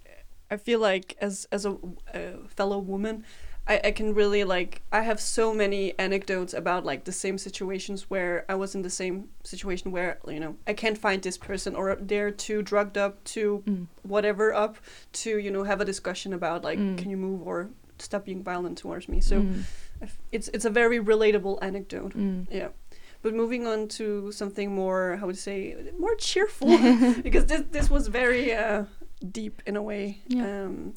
I 0.51 0.57
feel 0.57 0.79
like 0.79 1.15
as 1.21 1.47
as 1.51 1.65
a, 1.65 1.77
a 2.13 2.33
fellow 2.49 2.77
woman, 2.77 3.23
I, 3.67 3.79
I 3.85 3.91
can 3.91 4.13
really 4.15 4.43
like 4.43 4.81
I 4.91 5.01
have 5.01 5.19
so 5.19 5.53
many 5.53 5.93
anecdotes 5.99 6.53
about 6.53 6.85
like 6.85 7.03
the 7.03 7.11
same 7.11 7.37
situations 7.37 8.09
where 8.09 8.43
I 8.49 8.55
was 8.55 8.73
in 8.75 8.81
the 8.81 8.89
same 8.89 9.29
situation 9.43 9.91
where 9.91 10.17
you 10.27 10.39
know 10.39 10.55
I 10.67 10.73
can't 10.73 10.97
find 10.97 11.21
this 11.21 11.37
person 11.37 11.75
or 11.75 11.95
they're 12.01 12.31
too 12.31 12.61
drugged 12.61 12.97
up 12.97 13.23
to 13.35 13.63
Mm. 13.67 13.85
whatever 14.03 14.53
up 14.53 14.77
to 15.21 15.37
you 15.37 15.51
know 15.51 15.63
have 15.63 15.81
a 15.81 15.85
discussion 15.85 16.33
about 16.33 16.63
like 16.63 16.79
Mm. 16.79 16.97
can 16.97 17.09
you 17.11 17.17
move 17.17 17.41
or 17.47 17.69
stop 17.99 18.25
being 18.25 18.43
violent 18.43 18.77
towards 18.77 19.07
me. 19.09 19.19
So 19.21 19.41
Mm, 19.41 19.63
it's 20.31 20.47
it's 20.53 20.65
a 20.65 20.69
very 20.69 20.99
relatable 20.99 21.57
anecdote. 21.61 22.13
mm. 22.17 22.47
Yeah. 22.49 22.69
But 23.21 23.33
moving 23.33 23.67
on 23.67 23.87
to 23.99 24.31
something 24.31 24.73
more, 24.73 25.17
how 25.19 25.25
would 25.27 25.35
you 25.35 25.41
say, 25.41 25.75
more 25.99 26.15
cheerful, 26.15 26.69
because 27.21 27.45
this 27.45 27.63
this 27.71 27.89
was 27.89 28.07
very 28.07 28.53
uh, 28.53 28.85
deep 29.31 29.61
in 29.65 29.75
a 29.75 29.81
way. 29.81 30.19
Yeah. 30.27 30.63
Um, 30.63 30.93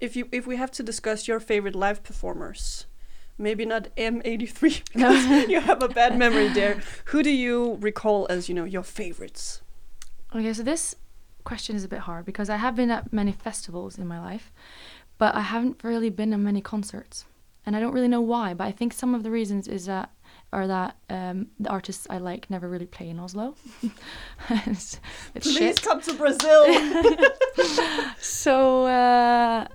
if 0.00 0.16
you 0.16 0.28
if 0.32 0.46
we 0.46 0.56
have 0.56 0.70
to 0.72 0.82
discuss 0.82 1.26
your 1.28 1.40
favorite 1.40 1.74
live 1.74 2.02
performers, 2.02 2.86
maybe 3.36 3.64
not 3.64 3.88
M83 3.96 4.82
because 4.92 5.48
you 5.48 5.60
have 5.60 5.82
a 5.82 5.88
bad 5.88 6.18
memory 6.18 6.48
there. 6.48 6.80
Who 7.06 7.22
do 7.22 7.30
you 7.30 7.76
recall 7.80 8.26
as 8.30 8.48
you 8.48 8.54
know 8.54 8.64
your 8.64 8.82
favorites? 8.84 9.62
Okay, 10.34 10.52
so 10.52 10.62
this 10.62 10.94
question 11.44 11.76
is 11.76 11.84
a 11.84 11.88
bit 11.88 12.00
hard 12.00 12.24
because 12.26 12.50
I 12.50 12.56
have 12.56 12.76
been 12.76 12.90
at 12.90 13.12
many 13.12 13.32
festivals 13.32 13.96
in 13.98 14.06
my 14.06 14.20
life, 14.20 14.52
but 15.16 15.34
I 15.34 15.40
haven't 15.40 15.82
really 15.82 16.10
been 16.10 16.32
at 16.32 16.40
many 16.40 16.60
concerts. 16.60 17.24
and 17.66 17.76
I 17.76 17.80
don't 17.80 17.92
really 17.92 18.08
know 18.08 18.20
why. 18.22 18.54
But 18.54 18.64
I 18.64 18.72
think 18.72 18.92
some 18.94 19.14
of 19.14 19.22
the 19.22 19.30
reasons 19.30 19.68
is 19.68 19.84
that 19.86 20.10
are 20.52 20.66
that 20.66 20.96
um, 21.10 21.48
the 21.60 21.68
artists 21.68 22.06
I 22.08 22.16
like 22.18 22.48
never 22.48 22.66
really 22.68 22.86
play 22.86 23.08
in 23.10 23.18
Oslo. 23.18 23.54
it's, 24.66 25.00
it's 25.34 25.46
Please 25.46 25.58
shit. 25.58 25.82
come 25.82 26.00
to 26.02 26.12
Brazil. 26.14 26.64
So, 28.20 28.86
uh, 28.86 29.66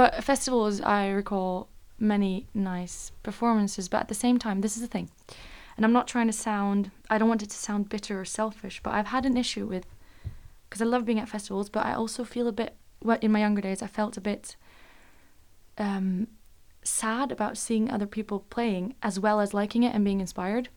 but 0.00 0.24
festivals, 0.24 0.80
I 0.80 1.08
recall 1.10 1.68
many 1.98 2.46
nice 2.54 3.12
performances. 3.22 3.86
But 3.86 4.00
at 4.00 4.08
the 4.08 4.14
same 4.14 4.38
time, 4.38 4.62
this 4.62 4.74
is 4.74 4.80
the 4.80 4.88
thing, 4.88 5.10
and 5.76 5.84
I'm 5.84 5.92
not 5.92 6.08
trying 6.08 6.26
to 6.26 6.32
sound. 6.32 6.90
I 7.10 7.18
don't 7.18 7.28
want 7.28 7.42
it 7.42 7.50
to 7.50 7.56
sound 7.56 7.90
bitter 7.90 8.18
or 8.18 8.24
selfish, 8.24 8.80
but 8.82 8.94
I've 8.94 9.08
had 9.08 9.26
an 9.26 9.36
issue 9.36 9.66
with 9.66 9.84
because 10.64 10.80
I 10.80 10.86
love 10.86 11.04
being 11.04 11.20
at 11.20 11.28
festivals, 11.28 11.68
but 11.68 11.84
I 11.84 11.92
also 11.92 12.24
feel 12.24 12.48
a 12.48 12.52
bit. 12.52 12.76
What 13.00 13.22
in 13.22 13.30
my 13.30 13.40
younger 13.40 13.60
days, 13.60 13.82
I 13.82 13.88
felt 13.88 14.16
a 14.16 14.22
bit 14.22 14.56
um, 15.76 16.28
sad 16.82 17.30
about 17.30 17.58
seeing 17.58 17.90
other 17.90 18.06
people 18.06 18.46
playing 18.48 18.94
as 19.02 19.20
well 19.20 19.38
as 19.38 19.52
liking 19.52 19.82
it 19.82 19.94
and 19.94 20.02
being 20.02 20.20
inspired, 20.20 20.70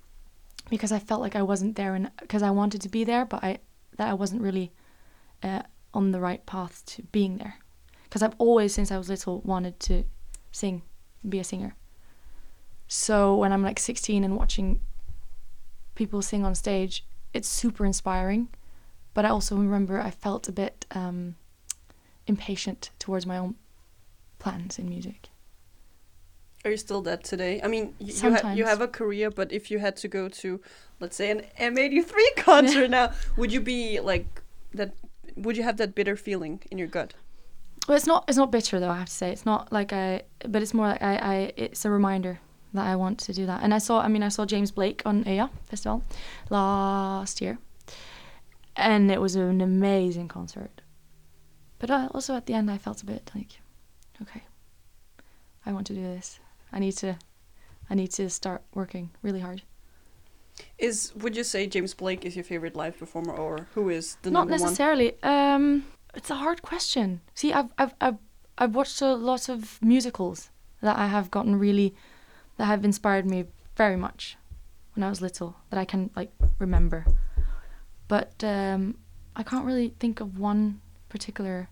because 0.69 0.91
I 0.91 0.99
felt 0.99 1.21
like 1.21 1.37
I 1.37 1.43
wasn't 1.43 1.77
there 1.77 1.95
and 1.95 2.11
because 2.19 2.43
I 2.43 2.49
wanted 2.51 2.81
to 2.81 2.89
be 2.89 3.05
there, 3.05 3.23
but 3.23 3.41
I 3.41 3.59
that 3.95 4.09
I 4.09 4.15
wasn't 4.15 4.41
really 4.41 4.73
uh, 5.41 5.61
on 5.93 6.11
the 6.11 6.19
right 6.19 6.45
path 6.45 6.83
to 6.87 7.03
being 7.03 7.37
there. 7.37 7.62
Because 8.13 8.21
I've 8.21 8.35
always, 8.37 8.71
since 8.75 8.91
I 8.91 8.99
was 8.99 9.09
little, 9.09 9.41
wanted 9.41 9.79
to 9.79 10.03
sing, 10.51 10.83
be 11.27 11.39
a 11.39 11.43
singer. 11.43 11.75
So 12.87 13.35
when 13.35 13.51
I'm 13.51 13.63
like 13.63 13.79
16 13.79 14.23
and 14.23 14.37
watching 14.37 14.81
people 15.95 16.21
sing 16.21 16.45
on 16.45 16.53
stage, 16.53 17.03
it's 17.33 17.47
super 17.47 17.87
inspiring. 17.87 18.49
But 19.15 19.25
I 19.25 19.29
also 19.29 19.55
remember 19.55 19.99
I 19.99 20.11
felt 20.11 20.47
a 20.47 20.51
bit 20.51 20.85
um, 20.91 21.37
impatient 22.27 22.91
towards 22.99 23.25
my 23.25 23.35
own 23.35 23.55
plans 24.37 24.77
in 24.77 24.87
music. 24.87 25.29
Are 26.63 26.69
you 26.69 26.77
still 26.77 27.01
that 27.01 27.23
today? 27.23 27.61
I 27.63 27.67
mean, 27.67 27.95
y- 27.99 28.11
you, 28.13 28.35
ha- 28.35 28.53
you 28.53 28.65
have 28.65 28.81
a 28.81 28.87
career, 28.87 29.31
but 29.31 29.51
if 29.51 29.71
you 29.71 29.79
had 29.79 29.95
to 29.97 30.07
go 30.07 30.29
to, 30.29 30.61
let's 30.99 31.15
say, 31.15 31.31
an 31.31 31.41
M83 31.59 32.11
concert 32.37 32.89
now, 32.91 33.11
would 33.37 33.51
you 33.51 33.59
be 33.59 33.99
like 33.99 34.43
that? 34.75 34.93
Would 35.35 35.57
you 35.57 35.63
have 35.63 35.77
that 35.77 35.95
bitter 35.95 36.15
feeling 36.15 36.61
in 36.69 36.77
your 36.77 36.87
gut? 36.87 37.15
Well, 37.87 37.97
it's 37.97 38.07
not. 38.07 38.25
It's 38.27 38.37
not 38.37 38.51
bitter 38.51 38.79
though. 38.79 38.89
I 38.89 38.97
have 38.97 39.07
to 39.07 39.13
say, 39.13 39.31
it's 39.31 39.45
not 39.45 39.71
like 39.71 39.91
I. 39.91 40.23
But 40.47 40.61
it's 40.61 40.73
more 40.73 40.87
like 40.87 41.01
I. 41.01 41.15
I 41.15 41.53
it's 41.57 41.85
a 41.85 41.89
reminder 41.89 42.39
that 42.73 42.85
I 42.85 42.95
want 42.95 43.19
to 43.19 43.33
do 43.33 43.45
that. 43.45 43.61
And 43.63 43.73
I 43.73 43.77
saw. 43.77 43.99
I 44.01 44.07
mean, 44.07 44.23
I 44.23 44.29
saw 44.29 44.45
James 44.45 44.71
Blake 44.71 45.01
on 45.05 45.27
Oya 45.27 45.49
Festival 45.65 46.03
last 46.49 47.41
year, 47.41 47.57
and 48.75 49.11
it 49.11 49.19
was 49.19 49.35
an 49.35 49.61
amazing 49.61 50.29
concert. 50.29 50.81
But 51.79 51.91
uh, 51.91 52.07
also 52.13 52.35
at 52.35 52.45
the 52.45 52.53
end, 52.53 52.71
I 52.71 52.77
felt 52.77 53.01
a 53.03 53.05
bit 53.05 53.29
like, 53.35 53.59
okay, 54.21 54.43
I 55.65 55.73
want 55.73 55.87
to 55.87 55.93
do 55.93 56.01
this. 56.01 56.39
I 56.71 56.79
need 56.79 56.93
to. 56.97 57.17
I 57.89 57.95
need 57.95 58.11
to 58.11 58.29
start 58.29 58.63
working 58.73 59.11
really 59.21 59.41
hard. 59.41 59.61
Is 60.77 61.13
would 61.15 61.35
you 61.35 61.43
say 61.43 61.67
James 61.67 61.93
Blake 61.93 62.23
is 62.23 62.35
your 62.35 62.45
favorite 62.45 62.75
live 62.77 62.97
performer, 62.97 63.33
or 63.33 63.67
who 63.73 63.89
is 63.89 64.15
the 64.21 64.31
not 64.31 64.47
number 64.47 64.53
one? 64.53 64.61
necessarily. 64.61 65.21
Um, 65.21 65.83
it's 66.15 66.29
a 66.29 66.35
hard 66.35 66.61
question. 66.61 67.21
See, 67.33 67.53
I've 67.53 67.71
I've 67.77 67.93
I've 68.01 68.17
I've 68.57 68.75
watched 68.75 69.01
a 69.01 69.13
lot 69.15 69.49
of 69.49 69.81
musicals 69.81 70.49
that 70.81 70.97
I 70.97 71.07
have 71.07 71.31
gotten 71.31 71.57
really 71.57 71.95
that 72.57 72.65
have 72.65 72.85
inspired 72.85 73.25
me 73.25 73.45
very 73.75 73.95
much 73.95 74.37
when 74.93 75.03
I 75.03 75.09
was 75.09 75.21
little 75.21 75.55
that 75.69 75.79
I 75.79 75.85
can 75.85 76.09
like 76.15 76.31
remember. 76.59 77.05
But 78.07 78.43
um, 78.43 78.97
I 79.35 79.43
can't 79.43 79.65
really 79.65 79.93
think 79.99 80.19
of 80.19 80.37
one 80.37 80.81
particular 81.09 81.69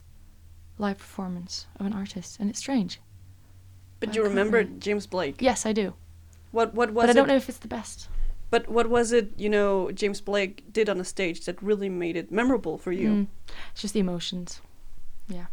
live 0.78 0.98
performance 0.98 1.68
of 1.80 1.86
an 1.86 1.94
artist, 1.94 2.40
and 2.40 2.50
it's 2.50 2.60
strange. 2.60 3.00
But 4.00 4.10
I 4.10 4.14
you 4.14 4.24
remember 4.24 4.64
James 4.64 5.06
Blake? 5.06 5.36
Yes, 5.42 5.66
I 5.66 5.74
do, 5.74 5.94
What 6.52 6.74
what 6.74 6.92
was 6.92 7.04
but 7.04 7.10
I 7.12 7.14
don't 7.14 7.26
it? 7.30 7.34
know 7.34 7.38
if 7.38 7.48
it's 7.50 7.60
the 7.60 7.68
best. 7.68 8.08
But 8.52 8.68
what 8.68 8.90
was 8.90 9.14
it? 9.14 9.32
You 9.38 9.50
know, 9.50 9.92
James 9.92 10.22
Blake 10.22 10.72
did 10.72 10.90
on 10.90 11.00
a 11.00 11.06
stage 11.06 11.46
that 11.46 11.60
really 11.64 11.90
made 11.90 12.18
it 12.18 12.32
memorable 12.32 12.78
for 12.78 12.92
you. 12.92 13.10
Mm. 13.10 13.28
It's 13.72 13.82
just 13.82 13.94
the 13.94 14.02
emotions. 14.02 14.62
Yeah. 15.28 15.46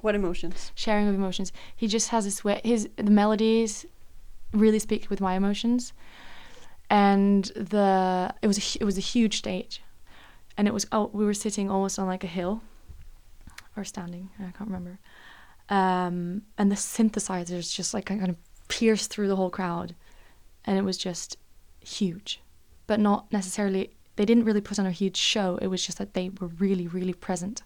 What 0.00 0.14
emotions? 0.14 0.70
sharing 0.76 1.08
of 1.08 1.14
emotions. 1.14 1.52
He 1.74 1.88
just 1.88 2.10
has 2.10 2.24
this 2.24 2.44
way. 2.44 2.60
His 2.62 2.88
the 2.96 3.10
melodies 3.10 3.84
really 4.52 4.78
speak 4.78 5.10
with 5.10 5.20
my 5.20 5.34
emotions, 5.34 5.92
and 6.88 7.46
the 7.56 8.32
it 8.40 8.46
was 8.46 8.58
a, 8.58 8.78
it 8.82 8.84
was 8.84 8.96
a 8.96 9.00
huge 9.00 9.38
stage, 9.38 9.82
and 10.56 10.68
it 10.68 10.74
was 10.74 10.86
oh 10.92 11.10
we 11.12 11.24
were 11.24 11.34
sitting 11.34 11.68
almost 11.68 11.98
on 11.98 12.06
like 12.06 12.22
a 12.22 12.28
hill, 12.28 12.62
or 13.76 13.82
standing 13.82 14.30
I 14.38 14.52
can't 14.52 14.70
remember, 14.70 15.00
um, 15.68 16.42
and 16.58 16.70
the 16.70 16.76
synthesizers 16.76 17.74
just 17.74 17.92
like 17.92 18.04
kind 18.04 18.28
of 18.28 18.36
pierced 18.68 19.10
through 19.10 19.26
the 19.26 19.36
whole 19.36 19.50
crowd, 19.50 19.96
and 20.64 20.78
it 20.78 20.82
was 20.82 20.96
just 20.96 21.38
huge, 21.88 22.40
but 22.86 22.98
not 23.00 23.32
necessarily. 23.32 23.90
They 24.16 24.24
didn't 24.24 24.44
really 24.44 24.60
put 24.60 24.78
on 24.78 24.86
a 24.86 24.90
huge 25.02 25.16
show. 25.16 25.58
It 25.62 25.68
was 25.68 25.86
just 25.86 25.98
that 25.98 26.12
they 26.14 26.30
were 26.40 26.48
really, 26.48 26.86
really 26.88 27.14
present. 27.14 27.62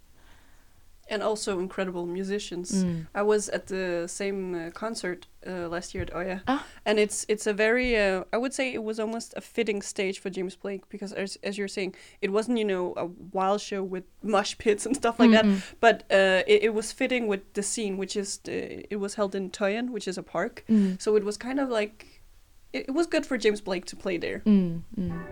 And 1.10 1.22
also 1.22 1.58
incredible 1.58 2.06
musicians. 2.06 2.84
Mm. 2.84 3.06
I 3.14 3.22
was 3.22 3.48
at 3.48 3.66
the 3.66 4.06
same 4.06 4.54
uh, 4.54 4.70
concert 4.70 5.26
uh, 5.46 5.68
last 5.68 5.94
year 5.94 6.04
at 6.04 6.14
Oya, 6.14 6.42
Ah. 6.46 6.64
and 6.86 6.98
it's 6.98 7.26
it's 7.28 7.46
a 7.46 7.52
very 7.52 7.96
uh, 7.98 8.22
I 8.32 8.38
would 8.38 8.54
say 8.54 8.72
it 8.72 8.82
was 8.84 8.98
almost 9.00 9.34
a 9.36 9.40
fitting 9.40 9.82
stage 9.82 10.20
for 10.20 10.30
James 10.30 10.56
Blake 10.56 10.88
because 10.88 11.12
as 11.12 11.36
as 11.42 11.58
you're 11.58 11.68
saying, 11.76 11.94
it 12.22 12.30
wasn't 12.30 12.56
you 12.58 12.64
know 12.64 12.94
a 12.96 13.06
wild 13.36 13.60
show 13.60 13.82
with 13.82 14.04
mosh 14.22 14.56
pits 14.58 14.86
and 14.86 14.94
stuff 15.02 15.18
like 15.18 15.32
that, 15.32 15.44
Mm-mm. 15.44 15.60
but 15.80 16.04
uh, 16.10 16.44
it, 16.46 16.62
it 16.64 16.74
was 16.74 16.92
fitting 16.92 17.26
with 17.28 17.40
the 17.54 17.62
scene, 17.62 17.96
which 17.98 18.16
is 18.16 18.38
the, 18.44 18.86
it 18.92 18.96
was 19.00 19.14
held 19.14 19.34
in 19.34 19.50
Toyen, 19.50 19.90
which 19.90 20.06
is 20.08 20.16
a 20.18 20.22
park, 20.22 20.64
Mm. 20.68 20.96
so 21.02 21.16
it 21.16 21.24
was 21.24 21.36
kind 21.36 21.58
of 21.60 21.68
like 21.68 22.11
it, 22.72 22.86
it 22.88 22.90
was 22.92 23.06
good 23.06 23.26
for 23.26 23.36
James 23.38 23.60
Blake 23.60 23.84
to 23.86 23.96
play 23.96 24.16
there. 24.16 24.40
Mm, 24.46 24.82
mm. 24.98 25.24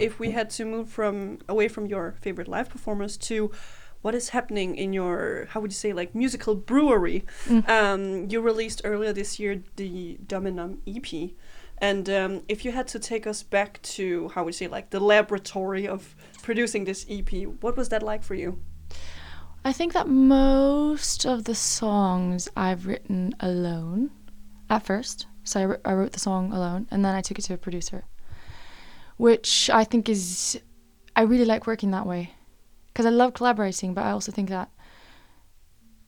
if 0.00 0.18
we 0.18 0.30
had 0.30 0.50
to 0.50 0.64
move 0.64 0.88
from 0.88 1.38
away 1.48 1.68
from 1.68 1.86
your 1.86 2.14
favorite 2.20 2.48
live 2.48 2.68
performers 2.68 3.16
to 3.16 3.50
what 4.00 4.14
is 4.14 4.28
happening 4.28 4.76
in 4.76 4.92
your 4.92 5.46
how 5.50 5.60
would 5.60 5.72
you 5.72 5.76
say 5.76 5.92
like 5.92 6.14
musical 6.14 6.54
brewery 6.54 7.24
Mm. 7.46 7.68
um, 7.68 8.30
you 8.30 8.40
released 8.40 8.80
earlier 8.84 9.12
this 9.12 9.38
year 9.40 9.62
the 9.76 10.18
dominum 10.26 10.80
ep 10.86 11.06
and 11.80 12.08
um, 12.10 12.42
if 12.48 12.64
you 12.64 12.72
had 12.72 12.88
to 12.88 12.98
take 12.98 13.26
us 13.26 13.42
back 13.42 13.80
to 13.82 14.28
how 14.28 14.44
we 14.44 14.52
say 14.52 14.68
like 14.68 14.90
the 14.90 15.00
laboratory 15.00 15.86
of 15.86 16.14
producing 16.42 16.84
this 16.84 17.06
ep 17.08 17.30
what 17.60 17.76
was 17.76 17.88
that 17.88 18.02
like 18.02 18.22
for 18.22 18.34
you? 18.34 18.60
I 19.64 19.72
think 19.72 19.92
that 19.92 20.08
most 20.08 21.26
of 21.26 21.44
the 21.44 21.54
songs 21.54 22.48
I've 22.56 22.86
written 22.86 23.34
alone 23.40 24.10
at 24.70 24.84
first. 24.84 25.26
So 25.44 25.78
I, 25.84 25.90
I 25.90 25.94
wrote 25.94 26.12
the 26.12 26.20
song 26.20 26.52
alone 26.52 26.86
and 26.90 27.04
then 27.04 27.14
I 27.14 27.20
took 27.20 27.38
it 27.38 27.42
to 27.42 27.54
a 27.54 27.58
producer, 27.58 28.04
which 29.16 29.70
I 29.70 29.84
think 29.84 30.08
is, 30.08 30.60
I 31.16 31.22
really 31.22 31.44
like 31.44 31.66
working 31.66 31.90
that 31.90 32.06
way. 32.06 32.34
Because 32.86 33.06
I 33.06 33.10
love 33.10 33.34
collaborating, 33.34 33.94
but 33.94 34.04
I 34.04 34.10
also 34.10 34.32
think 34.32 34.48
that 34.48 34.70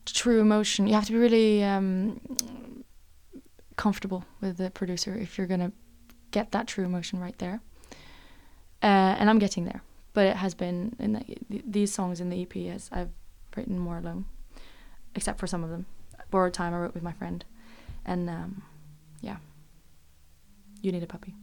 true 0.06 0.40
emotion, 0.40 0.86
you 0.86 0.94
have 0.94 1.06
to 1.06 1.12
be 1.12 1.18
really 1.18 1.62
um, 1.62 2.20
comfortable 3.80 4.26
with 4.42 4.58
the 4.58 4.70
producer 4.70 5.16
if 5.16 5.38
you're 5.38 5.46
going 5.46 5.66
to 5.68 5.72
get 6.32 6.52
that 6.52 6.66
true 6.66 6.84
emotion 6.84 7.18
right 7.18 7.38
there. 7.38 7.62
Uh, 8.82 9.16
and 9.18 9.30
I'm 9.30 9.38
getting 9.38 9.64
there. 9.64 9.80
But 10.12 10.26
it 10.26 10.36
has 10.36 10.52
been 10.54 10.94
in 10.98 11.12
the, 11.14 11.62
these 11.66 11.90
songs 11.90 12.20
in 12.20 12.28
the 12.28 12.42
EP 12.42 12.54
as 12.74 12.90
I've 12.92 13.08
written 13.56 13.78
more 13.78 13.96
alone, 13.96 14.26
except 15.14 15.38
for 15.40 15.46
some 15.46 15.64
of 15.64 15.70
them. 15.70 15.86
Borrowed 16.30 16.52
Time 16.52 16.74
I 16.74 16.78
wrote 16.78 16.94
with 16.94 17.02
my 17.02 17.12
friend, 17.12 17.42
and 18.04 18.28
um, 18.28 18.62
yeah, 19.22 19.36
You 20.82 20.92
Need 20.92 21.02
a 21.02 21.06
Puppy. 21.06 21.34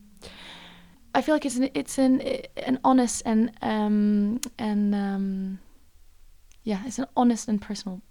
I 1.16 1.22
feel 1.22 1.34
like 1.34 1.46
it's 1.46 1.56
an 1.56 1.70
it's 1.74 1.98
an 1.98 2.22
an 2.68 2.80
honest 2.84 3.24
and 3.26 3.52
um 3.62 4.40
and 4.60 4.94
um 4.94 5.60
yeah, 6.64 6.84
it's 6.86 7.00
an 7.00 7.08
honest 7.16 7.48
and 7.48 7.60
personal. 7.62 8.02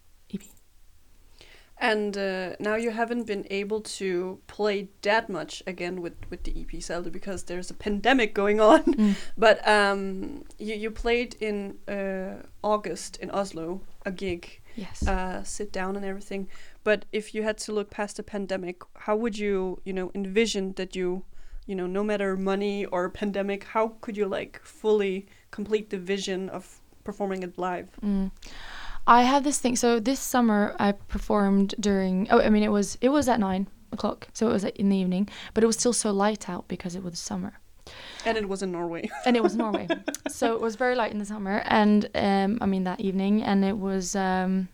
And 1.78 2.16
uh, 2.16 2.56
now 2.58 2.74
you 2.74 2.90
haven't 2.90 3.26
been 3.26 3.44
able 3.50 3.80
to 3.98 4.38
play 4.46 4.88
that 5.02 5.28
much 5.28 5.62
again 5.66 6.00
with 6.02 6.14
with 6.30 6.42
the 6.44 6.52
ep 6.60 6.80
Zelda 6.82 7.10
because 7.10 7.44
there's 7.44 7.70
a 7.70 7.74
pandemic 7.74 8.34
going 8.34 8.60
on 8.60 8.82
Mm. 8.96 9.14
But 9.38 9.56
um, 9.68 10.44
you 10.58 10.74
you 10.74 10.90
played 10.90 11.36
in 11.40 11.76
uh, 11.88 12.42
August 12.62 13.16
in 13.22 13.30
Oslo 13.30 13.80
a 14.04 14.10
gig, 14.10 14.60
Yes. 14.76 15.06
uh, 15.08 15.42
sit 15.44 15.72
down 15.72 15.96
and 15.96 16.04
everything. 16.04 16.48
But 16.84 17.04
if 17.12 17.34
you 17.34 17.42
had 17.44 17.58
to 17.66 17.72
look 17.72 17.90
past 17.90 18.16
the 18.16 18.22
pandemic, 18.22 18.76
how 19.06 19.16
would 19.16 19.36
you 19.38 19.80
you 19.84 19.92
know 19.92 20.10
envision 20.14 20.72
that 20.74 20.94
you 20.96 21.22
you 21.66 21.74
know 21.74 21.86
no 21.88 22.02
matter 22.04 22.36
money 22.36 22.86
or 22.92 23.10
pandemic, 23.10 23.64
how 23.74 23.88
could 24.00 24.16
you 24.16 24.28
like 24.38 24.60
fully 24.62 25.26
complete 25.50 25.86
the 25.90 25.98
vision 25.98 26.48
of 26.50 26.80
performing 27.04 27.42
it 27.42 27.58
live? 27.58 27.88
Mm. 28.02 28.30
I 29.06 29.22
have 29.22 29.44
this 29.44 29.58
thing. 29.58 29.76
So 29.76 30.00
this 30.00 30.20
summer 30.20 30.74
I 30.78 30.92
performed 30.92 31.74
during. 31.78 32.26
Oh, 32.30 32.40
I 32.40 32.50
mean 32.50 32.62
it 32.62 32.72
was 32.72 32.98
it 33.00 33.10
was 33.10 33.28
at 33.28 33.40
nine 33.40 33.68
o'clock, 33.92 34.28
so 34.32 34.48
it 34.48 34.52
was 34.52 34.64
in 34.64 34.88
the 34.88 34.96
evening. 34.96 35.28
But 35.54 35.62
it 35.62 35.66
was 35.66 35.76
still 35.76 35.92
so 35.92 36.10
light 36.10 36.48
out 36.48 36.66
because 36.68 36.96
it 36.96 37.02
was 37.02 37.18
summer, 37.18 37.54
And 38.24 38.36
it 38.36 38.48
was 38.48 38.62
in 38.62 38.72
Norway. 38.72 39.08
and 39.26 39.36
it 39.36 39.42
was 39.42 39.56
Norway, 39.56 39.88
so 40.28 40.54
it 40.54 40.60
was 40.60 40.76
very 40.76 40.94
light 40.94 41.12
in 41.12 41.18
the 41.18 41.24
summer. 41.24 41.62
And 41.66 42.08
um, 42.14 42.58
I 42.60 42.66
mean 42.66 42.84
that 42.84 43.00
evening, 43.00 43.42
and 43.42 43.64
it 43.64 43.78
was 43.78 44.16
um, 44.16 44.68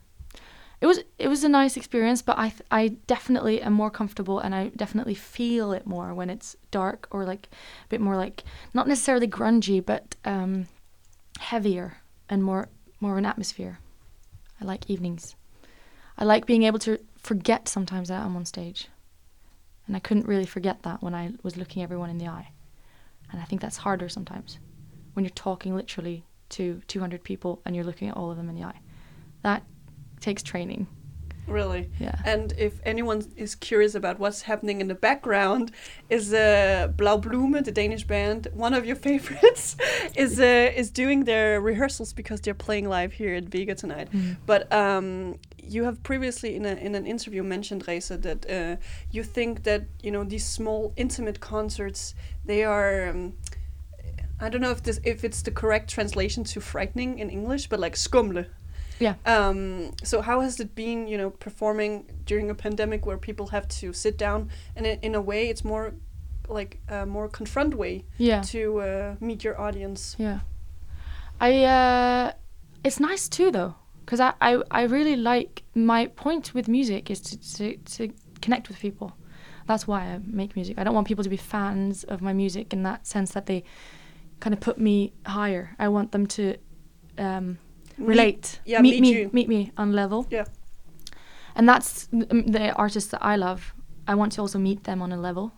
it 0.80 0.86
was 0.86 1.00
it 1.18 1.28
was 1.28 1.44
a 1.44 1.48
nice 1.48 1.76
experience. 1.76 2.22
But 2.22 2.38
I 2.38 2.48
th- 2.48 2.62
I 2.70 2.88
definitely 3.06 3.60
am 3.60 3.74
more 3.74 3.90
comfortable, 3.90 4.38
and 4.38 4.54
I 4.54 4.68
definitely 4.68 5.14
feel 5.14 5.72
it 5.72 5.86
more 5.86 6.14
when 6.14 6.30
it's 6.30 6.56
dark 6.70 7.06
or 7.10 7.24
like 7.24 7.48
a 7.84 7.88
bit 7.90 8.00
more 8.00 8.16
like 8.16 8.44
not 8.72 8.88
necessarily 8.88 9.28
grungy, 9.28 9.84
but 9.84 10.16
um, 10.24 10.68
heavier 11.38 11.98
and 12.30 12.42
more 12.42 12.68
more 12.98 13.12
of 13.12 13.18
an 13.18 13.26
atmosphere. 13.26 13.78
I 14.62 14.64
like 14.64 14.88
evenings. 14.88 15.34
I 16.16 16.24
like 16.24 16.46
being 16.46 16.62
able 16.62 16.78
to 16.80 17.00
forget 17.18 17.68
sometimes 17.68 18.08
that 18.08 18.22
I'm 18.22 18.36
on 18.36 18.44
stage. 18.44 18.86
And 19.88 19.96
I 19.96 19.98
couldn't 19.98 20.28
really 20.28 20.46
forget 20.46 20.84
that 20.84 21.02
when 21.02 21.16
I 21.16 21.32
was 21.42 21.56
looking 21.56 21.82
everyone 21.82 22.10
in 22.10 22.18
the 22.18 22.28
eye. 22.28 22.52
And 23.32 23.40
I 23.40 23.44
think 23.44 23.60
that's 23.60 23.78
harder 23.78 24.08
sometimes 24.08 24.60
when 25.14 25.24
you're 25.24 25.30
talking 25.30 25.74
literally 25.74 26.24
to 26.50 26.80
200 26.86 27.24
people 27.24 27.60
and 27.66 27.74
you're 27.74 27.84
looking 27.84 28.08
at 28.08 28.16
all 28.16 28.30
of 28.30 28.36
them 28.36 28.48
in 28.48 28.54
the 28.54 28.62
eye. 28.62 28.80
That 29.42 29.64
takes 30.20 30.44
training. 30.44 30.86
Really. 31.46 31.90
Yeah. 31.98 32.14
And 32.24 32.52
if 32.56 32.80
anyone 32.84 33.24
is 33.36 33.54
curious 33.54 33.94
about 33.94 34.18
what's 34.18 34.42
happening 34.42 34.80
in 34.80 34.88
the 34.88 34.94
background, 34.94 35.72
is 36.08 36.32
uh, 36.32 36.88
Blaue 36.96 37.18
Blume, 37.18 37.62
the 37.62 37.72
Danish 37.72 38.04
band, 38.04 38.48
one 38.52 38.74
of 38.74 38.86
your 38.86 38.96
favorites, 39.08 39.76
is 40.14 40.38
uh, 40.38 40.72
is 40.74 40.90
doing 40.90 41.24
their 41.24 41.60
rehearsals 41.60 42.12
because 42.12 42.40
they're 42.40 42.54
playing 42.54 42.88
live 42.88 43.12
here 43.12 43.34
at 43.34 43.44
Vega 43.44 43.74
tonight. 43.74 44.08
But 44.46 44.72
um, 44.72 45.38
you 45.58 45.84
have 45.84 46.02
previously 46.02 46.56
in 46.56 46.64
a, 46.64 46.74
in 46.74 46.94
an 46.94 47.06
interview 47.06 47.42
mentioned 47.42 47.86
Reza 47.86 48.16
that 48.18 48.50
uh, 48.50 48.76
you 49.10 49.22
think 49.22 49.64
that 49.64 49.82
you 50.02 50.10
know 50.10 50.24
these 50.24 50.46
small 50.46 50.92
intimate 50.96 51.40
concerts 51.40 52.14
they 52.44 52.62
are. 52.64 53.08
Um, 53.08 53.34
I 54.40 54.48
don't 54.48 54.60
know 54.60 54.70
if 54.70 54.82
this 54.82 55.00
if 55.04 55.24
it's 55.24 55.42
the 55.42 55.50
correct 55.50 55.90
translation 55.90 56.44
to 56.44 56.60
frightening 56.60 57.18
in 57.18 57.30
English, 57.30 57.68
but 57.68 57.80
like 57.80 57.94
skumle. 57.94 58.46
Yeah. 59.00 59.14
Um, 59.26 59.90
so 60.04 60.20
how 60.20 60.40
has 60.40 60.60
it 60.60 60.74
been, 60.74 61.06
you 61.08 61.18
know, 61.18 61.30
performing 61.30 62.04
during 62.24 62.50
a 62.50 62.54
pandemic 62.54 63.04
where 63.06 63.18
people 63.18 63.48
have 63.48 63.66
to 63.80 63.92
sit 63.92 64.16
down 64.18 64.50
and 64.76 64.86
in, 64.86 64.98
in 65.02 65.14
a 65.14 65.20
way 65.20 65.48
it's 65.48 65.64
more 65.64 65.94
like 66.48 66.78
a 66.88 67.06
more 67.06 67.28
confront 67.28 67.74
way 67.74 68.04
Yeah. 68.18 68.42
to 68.42 68.80
uh, 68.80 69.14
meet 69.20 69.42
your 69.44 69.60
audience. 69.60 70.16
Yeah. 70.18 70.40
I 71.40 71.64
uh 71.64 72.32
it's 72.84 73.00
nice 73.00 73.28
too 73.28 73.50
though 73.50 73.74
cuz 74.06 74.20
I, 74.20 74.32
I 74.40 74.62
I 74.70 74.82
really 74.82 75.16
like 75.16 75.62
my 75.74 76.06
point 76.06 76.54
with 76.54 76.68
music 76.68 77.10
is 77.10 77.20
to, 77.20 77.36
to 77.56 77.76
to 77.96 78.12
connect 78.40 78.68
with 78.68 78.78
people. 78.78 79.12
That's 79.66 79.86
why 79.86 80.00
I 80.14 80.18
make 80.24 80.54
music. 80.56 80.78
I 80.78 80.84
don't 80.84 80.94
want 80.94 81.06
people 81.06 81.24
to 81.24 81.30
be 81.30 81.36
fans 81.36 82.04
of 82.04 82.20
my 82.20 82.32
music 82.32 82.72
in 82.72 82.82
that 82.82 83.06
sense 83.06 83.32
that 83.32 83.46
they 83.46 83.62
kind 84.40 84.52
of 84.54 84.60
put 84.60 84.78
me 84.78 85.12
higher. 85.26 85.74
I 85.78 85.88
want 85.88 86.10
them 86.12 86.26
to 86.26 86.56
um 87.18 87.58
relate. 87.98 88.60
yeah, 88.64 88.80
meet, 88.80 89.00
meet 89.00 89.02
me 89.02 89.20
you. 89.20 89.30
meet 89.32 89.48
me 89.48 89.72
on 89.76 89.92
level. 89.92 90.26
Yeah. 90.30 90.44
And 91.54 91.68
that's 91.68 92.08
the 92.10 92.72
artists 92.76 93.10
that 93.10 93.22
I 93.22 93.36
love. 93.36 93.74
I 94.06 94.14
want 94.14 94.32
to 94.32 94.40
also 94.40 94.58
meet 94.58 94.84
them 94.84 95.02
on 95.02 95.12
a 95.12 95.20
level 95.20 95.52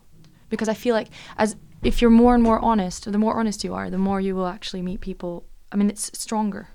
because 0.48 0.68
I 0.68 0.74
feel 0.74 0.94
like 0.94 1.08
as 1.38 1.56
if 1.82 2.00
you're 2.00 2.10
more 2.10 2.34
and 2.34 2.42
more 2.42 2.58
honest, 2.64 3.10
the 3.10 3.18
more 3.18 3.38
honest 3.38 3.64
you 3.64 3.74
are, 3.74 3.90
the 3.90 3.98
more 3.98 4.20
you 4.20 4.34
will 4.34 4.46
actually 4.46 4.82
meet 4.82 5.00
people. 5.00 5.44
I 5.70 5.76
mean, 5.76 5.88
it's 5.90 6.10
stronger 6.18 6.68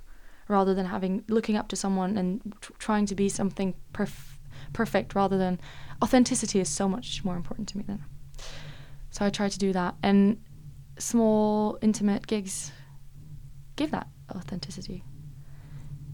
rather 0.47 0.73
than 0.73 0.85
having 0.85 1.23
looking 1.27 1.55
up 1.55 1.67
to 1.69 1.75
someone 1.75 2.17
and 2.17 2.41
tr- 2.61 2.71
trying 2.79 3.05
to 3.05 3.15
be 3.15 3.29
something 3.29 3.75
perf- 3.93 4.37
perfect 4.73 5.15
rather 5.15 5.37
than 5.37 5.59
authenticity 6.03 6.59
is 6.59 6.69
so 6.69 6.87
much 6.87 7.23
more 7.23 7.35
important 7.35 7.67
to 7.69 7.77
me 7.77 7.83
then. 7.87 8.03
So 9.11 9.25
I 9.25 9.29
try 9.29 9.49
to 9.49 9.59
do 9.59 9.73
that 9.73 9.95
and 10.03 10.41
small 10.97 11.77
intimate 11.81 12.27
gigs 12.27 12.71
give 13.75 13.91
that 13.91 14.07
authenticity. 14.35 15.03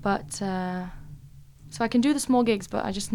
But 0.06 0.40
uh, 0.40 0.86
so 1.72 1.84
I 1.84 1.88
can 1.88 2.00
do 2.00 2.14
the 2.14 2.20
small 2.20 2.44
gigs, 2.44 2.68
but 2.68 2.86
I 2.86 2.92
just 2.92 3.10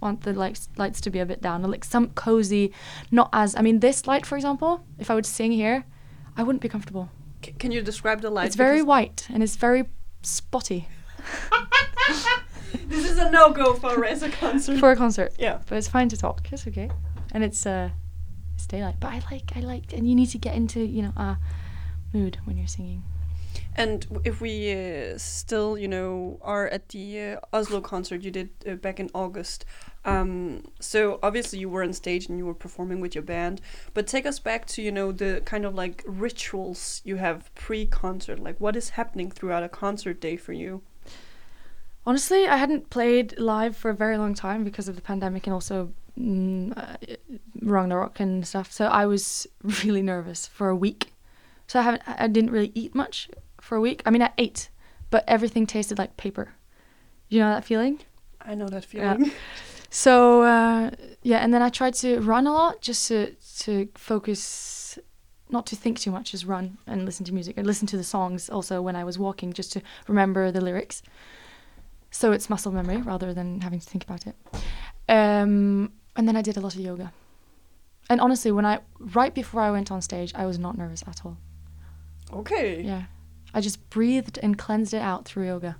want 0.00 0.20
the 0.22 0.32
lights 0.32 0.68
lights 0.76 1.00
to 1.00 1.10
be 1.10 1.18
a 1.18 1.26
bit 1.26 1.42
down, 1.42 1.62
like 1.62 1.84
some 1.84 2.10
cozy, 2.10 2.72
not 3.10 3.28
as 3.32 3.56
I 3.56 3.62
mean 3.62 3.80
this 3.80 4.06
light 4.06 4.24
for 4.24 4.36
example. 4.36 4.84
If 5.00 5.10
I 5.10 5.16
would 5.16 5.26
sing 5.26 5.50
here, 5.50 5.84
I 6.36 6.44
wouldn't 6.44 6.62
be 6.62 6.68
comfortable. 6.68 7.08
C- 7.44 7.54
can 7.58 7.72
you 7.72 7.82
describe 7.82 8.20
the 8.20 8.30
light? 8.30 8.46
it's 8.46 8.54
very 8.54 8.82
white 8.82 9.26
and 9.32 9.42
it's 9.42 9.56
very 9.56 9.86
spotty 10.22 10.86
this 12.88 13.04
is 13.10 13.18
a 13.18 13.30
no 13.32 13.50
go 13.52 13.74
for 13.74 14.04
a 14.04 14.30
concert. 14.30 14.78
for 14.78 14.92
a 14.92 14.96
concert. 14.96 15.32
yeah. 15.40 15.58
But 15.66 15.78
it's 15.78 15.88
fine 15.88 16.08
to 16.10 16.16
talk. 16.16 16.46
It's 16.52 16.68
okay, 16.68 16.88
and 17.32 17.42
it's 17.42 17.66
uh, 17.66 17.90
it's 18.54 18.66
daylight. 18.68 19.00
But 19.00 19.08
I 19.08 19.22
like 19.32 19.56
I 19.56 19.60
like, 19.60 19.92
and 19.92 20.08
you 20.08 20.14
need 20.14 20.30
to 20.30 20.38
get 20.38 20.54
into 20.54 20.78
you 20.78 21.02
know 21.02 21.12
a 21.16 21.38
mood 22.14 22.38
when 22.44 22.56
you're 22.56 22.68
singing. 22.68 23.02
And 23.78 24.20
if 24.24 24.40
we 24.40 24.72
uh, 24.72 25.16
still, 25.18 25.78
you 25.78 25.86
know, 25.86 26.40
are 26.42 26.66
at 26.66 26.88
the 26.88 27.20
uh, 27.20 27.56
Oslo 27.56 27.80
concert 27.80 28.22
you 28.22 28.32
did 28.32 28.50
uh, 28.66 28.74
back 28.74 28.98
in 28.98 29.08
August, 29.14 29.64
um, 30.04 30.64
so 30.80 31.20
obviously 31.22 31.60
you 31.60 31.68
were 31.68 31.84
on 31.84 31.92
stage 31.92 32.28
and 32.28 32.38
you 32.38 32.44
were 32.44 32.54
performing 32.54 33.00
with 33.00 33.14
your 33.14 33.22
band. 33.22 33.60
But 33.94 34.08
take 34.08 34.26
us 34.26 34.40
back 34.40 34.66
to, 34.66 34.82
you 34.82 34.90
know, 34.90 35.12
the 35.12 35.42
kind 35.44 35.64
of 35.64 35.76
like 35.76 36.02
rituals 36.08 37.02
you 37.04 37.16
have 37.16 37.54
pre-concert. 37.54 38.40
Like, 38.40 38.60
what 38.60 38.74
is 38.74 38.90
happening 38.90 39.30
throughout 39.30 39.62
a 39.62 39.68
concert 39.68 40.20
day 40.20 40.36
for 40.36 40.52
you? 40.52 40.82
Honestly, 42.04 42.48
I 42.48 42.56
hadn't 42.56 42.90
played 42.90 43.38
live 43.38 43.76
for 43.76 43.90
a 43.90 43.94
very 43.94 44.18
long 44.18 44.34
time 44.34 44.64
because 44.64 44.88
of 44.88 44.96
the 44.96 45.02
pandemic 45.02 45.46
and 45.46 45.54
also 45.54 45.92
mm, 46.18 46.76
uh, 46.76 46.96
Ragnarok 47.62 48.18
and 48.18 48.44
stuff. 48.44 48.72
So 48.72 48.86
I 48.86 49.06
was 49.06 49.46
really 49.84 50.02
nervous 50.02 50.48
for 50.48 50.68
a 50.68 50.76
week. 50.76 51.12
So 51.68 51.78
I 51.78 51.82
haven't, 51.82 52.02
I 52.06 52.26
didn't 52.26 52.50
really 52.50 52.72
eat 52.74 52.92
much 52.92 53.28
for 53.60 53.76
a 53.76 53.80
week. 53.80 54.02
I 54.06 54.10
mean, 54.10 54.22
I 54.22 54.30
ate, 54.38 54.70
but 55.10 55.24
everything 55.26 55.66
tasted 55.66 55.98
like 55.98 56.16
paper. 56.16 56.54
You 57.28 57.40
know 57.40 57.50
that 57.50 57.64
feeling? 57.64 58.00
I 58.40 58.54
know 58.54 58.68
that 58.68 58.86
Yeah. 58.92 59.14
feeling. 59.16 59.32
So 59.90 60.42
uh, 60.42 60.90
yeah, 61.22 61.38
and 61.38 61.52
then 61.54 61.62
I 61.62 61.70
tried 61.70 61.94
to 61.94 62.20
run 62.20 62.46
a 62.46 62.52
lot 62.52 62.82
just 62.82 63.08
to 63.08 63.34
to 63.60 63.88
focus, 63.94 64.98
not 65.48 65.64
to 65.68 65.76
think 65.76 65.98
too 65.98 66.10
much, 66.10 66.32
just 66.32 66.44
run 66.44 66.76
and 66.86 67.06
listen 67.06 67.24
to 67.24 67.32
music 67.32 67.56
and 67.56 67.66
listen 67.66 67.86
to 67.88 67.96
the 67.96 68.04
songs 68.04 68.50
also 68.50 68.82
when 68.82 68.96
I 68.96 69.04
was 69.04 69.18
walking, 69.18 69.54
just 69.54 69.72
to 69.72 69.80
remember 70.06 70.52
the 70.52 70.60
lyrics. 70.60 71.02
So 72.10 72.32
it's 72.32 72.50
muscle 72.50 72.70
memory 72.70 72.98
rather 72.98 73.32
than 73.32 73.62
having 73.62 73.80
to 73.80 73.86
think 73.86 74.04
about 74.04 74.26
it. 74.26 74.36
Um, 75.08 75.92
and 76.16 76.28
then 76.28 76.36
I 76.36 76.42
did 76.42 76.58
a 76.58 76.60
lot 76.60 76.74
of 76.74 76.80
yoga. 76.82 77.10
And 78.10 78.20
honestly, 78.20 78.52
when 78.52 78.66
I 78.66 78.80
right 78.98 79.34
before 79.34 79.62
I 79.62 79.70
went 79.70 79.90
on 79.90 80.02
stage, 80.02 80.32
I 80.34 80.44
was 80.44 80.58
not 80.58 80.76
nervous 80.76 81.02
at 81.06 81.24
all. 81.24 81.38
Okay. 82.32 82.82
Yeah, 82.82 83.04
I 83.54 83.60
just 83.60 83.88
breathed 83.90 84.38
and 84.42 84.58
cleansed 84.58 84.94
it 84.94 85.02
out 85.02 85.24
through 85.24 85.46
yoga. 85.46 85.76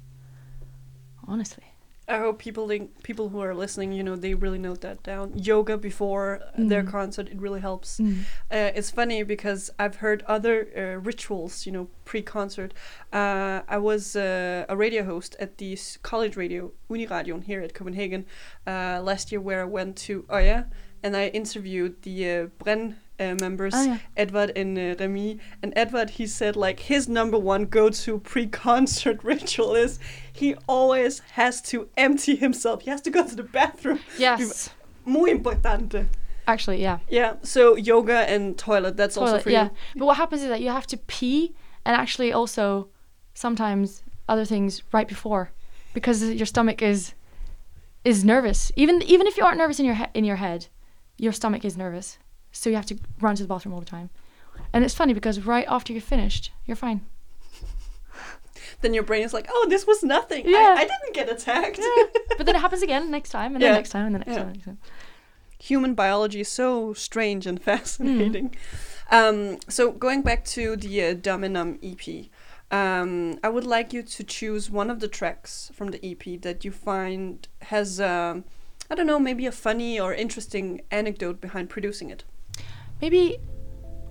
Honestly. 1.26 1.64
I 2.10 2.16
hope 2.16 2.38
people 2.38 2.66
think, 2.66 3.02
people 3.02 3.28
who 3.28 3.40
are 3.42 3.54
listening, 3.54 3.92
you 3.92 4.02
know, 4.02 4.16
they 4.16 4.32
really 4.32 4.58
note 4.58 4.80
that 4.80 5.02
down. 5.02 5.32
Yoga 5.36 5.76
before 5.76 6.40
their 6.56 6.82
Mhm. 6.82 6.90
concert, 6.90 7.28
it 7.28 7.38
really 7.38 7.60
helps. 7.60 8.00
Mm. 8.00 8.20
Uh, 8.50 8.70
it's 8.74 8.90
funny 8.90 9.22
because 9.24 9.70
I've 9.78 9.96
heard 9.96 10.22
other 10.26 10.68
uh, 10.74 10.98
rituals, 11.04 11.66
you 11.66 11.72
know, 11.72 11.88
pre-concert. 12.06 12.72
Uh, 13.12 13.60
I 13.68 13.76
was 13.76 14.16
uh, 14.16 14.64
a 14.70 14.74
radio 14.74 15.04
host 15.04 15.36
at 15.38 15.58
the 15.58 15.76
college 16.02 16.34
radio 16.34 16.72
Uniradion 16.88 17.42
here 17.44 17.60
at 17.60 17.74
Copenhagen 17.74 18.24
uh, 18.66 19.02
last 19.04 19.30
year, 19.30 19.40
where 19.42 19.60
I 19.60 19.66
went 19.66 19.96
to 20.06 20.24
Oya 20.32 20.70
and 21.02 21.16
I 21.16 21.28
interviewed 21.28 22.02
the 22.02 22.30
uh, 22.30 22.46
Bren 22.62 22.96
uh, 23.20 23.34
members, 23.40 23.74
Oh, 23.74 23.82
yeah. 23.84 23.98
Edward 24.16 24.52
and 24.56 24.78
uh, 24.78 24.94
Remy. 24.98 25.38
And 25.62 25.72
Edward, 25.76 26.10
he 26.10 26.26
said 26.26 26.56
like 26.56 26.80
his 26.80 27.08
number 27.08 27.38
one 27.38 27.66
go-to 27.66 28.18
pre-concert 28.20 29.22
ritual 29.24 29.74
is 29.74 29.98
he 30.32 30.54
always 30.66 31.20
has 31.32 31.60
to 31.62 31.88
empty 31.96 32.36
himself. 32.36 32.82
He 32.82 32.90
has 32.90 33.00
to 33.02 33.10
go 33.10 33.26
to 33.26 33.34
the 33.34 33.42
bathroom. 33.42 34.00
Yes. 34.18 34.70
Muy 35.04 35.30
importante. 35.30 36.06
Actually, 36.46 36.82
yeah. 36.82 36.98
Yeah. 37.08 37.34
So 37.42 37.76
yoga 37.76 38.28
and 38.30 38.56
toilet. 38.58 38.96
That's 38.96 39.16
also 39.16 39.32
toilet, 39.32 39.42
for 39.42 39.50
yeah. 39.50 39.64
you. 39.64 39.70
But 39.96 40.06
what 40.06 40.16
happens 40.16 40.42
is 40.42 40.48
that 40.48 40.60
you 40.60 40.70
have 40.70 40.86
to 40.88 40.96
pee 40.96 41.54
and 41.84 41.96
actually 41.96 42.32
also 42.32 42.88
sometimes 43.34 44.02
other 44.28 44.44
things 44.44 44.82
right 44.92 45.08
before 45.08 45.50
because 45.94 46.22
your 46.22 46.46
stomach 46.46 46.82
is 46.82 47.14
is 48.04 48.24
nervous. 48.24 48.70
Even 48.76 49.02
even 49.02 49.26
if 49.26 49.36
you 49.36 49.44
aren't 49.44 49.58
nervous 49.58 49.78
in 49.78 49.86
your 49.86 49.94
he- 49.94 50.12
in 50.14 50.24
your 50.24 50.36
head, 50.36 50.68
your 51.18 51.32
stomach 51.32 51.64
is 51.64 51.76
nervous. 51.76 52.18
So 52.52 52.70
you 52.70 52.76
have 52.76 52.86
to 52.86 52.98
run 53.20 53.36
to 53.36 53.42
the 53.42 53.48
bathroom 53.48 53.74
all 53.74 53.80
the 53.80 53.86
time. 53.86 54.08
And 54.72 54.84
it's 54.84 54.94
funny 54.94 55.12
because 55.14 55.40
right 55.44 55.66
after 55.68 55.92
you're 55.92 56.02
finished, 56.02 56.50
you're 56.66 56.76
fine. 56.76 57.02
Then 58.80 58.94
your 58.94 59.02
brain 59.02 59.22
is 59.24 59.32
like, 59.34 59.46
oh, 59.50 59.66
this 59.68 59.86
was 59.86 60.02
nothing. 60.02 60.48
Yeah. 60.48 60.74
I, 60.76 60.82
I 60.82 60.84
didn't 60.84 61.14
get 61.14 61.28
attacked. 61.30 61.80
but 62.36 62.46
then 62.46 62.54
it 62.54 62.60
happens 62.66 62.82
again 62.82 63.10
next 63.10 63.30
time 63.30 63.54
and 63.54 63.62
Yeah. 63.62 63.68
then 63.70 63.78
next 63.78 63.90
time 63.90 64.06
and 64.06 64.14
then 64.14 64.20
next 64.20 64.36
Yeah. 64.36 64.42
time. 64.44 64.52
Next 64.52 64.64
time. 64.64 64.78
Human 65.60 65.94
biology 65.94 66.40
is 66.40 66.48
so 66.48 66.92
strange 66.94 67.46
and 67.46 67.60
fascinating. 67.70 68.54
Um, 69.10 69.58
so 69.68 69.90
going 69.92 70.22
back 70.22 70.44
to 70.46 70.76
the 70.76 71.04
uh, 71.06 71.36
Numb 71.48 71.78
EP, 71.82 72.26
um, 72.70 73.38
I 73.42 73.48
would 73.48 73.64
like 73.64 73.92
you 73.92 74.02
to 74.02 74.22
choose 74.24 74.70
one 74.70 74.90
of 74.90 75.00
the 75.00 75.08
tracks 75.08 75.70
from 75.74 75.88
the 75.90 76.00
EP 76.10 76.40
that 76.42 76.64
you 76.64 76.70
find 76.70 77.48
has 77.62 78.00
um, 78.00 78.44
I 78.90 78.94
don't 78.94 79.06
know, 79.06 79.18
maybe 79.18 79.44
a 79.44 79.52
funny 79.52 80.00
or 80.00 80.14
interesting 80.14 80.80
anecdote 80.90 81.42
behind 81.42 81.68
producing 81.68 82.08
it. 82.08 82.24
Maybe 83.02 83.36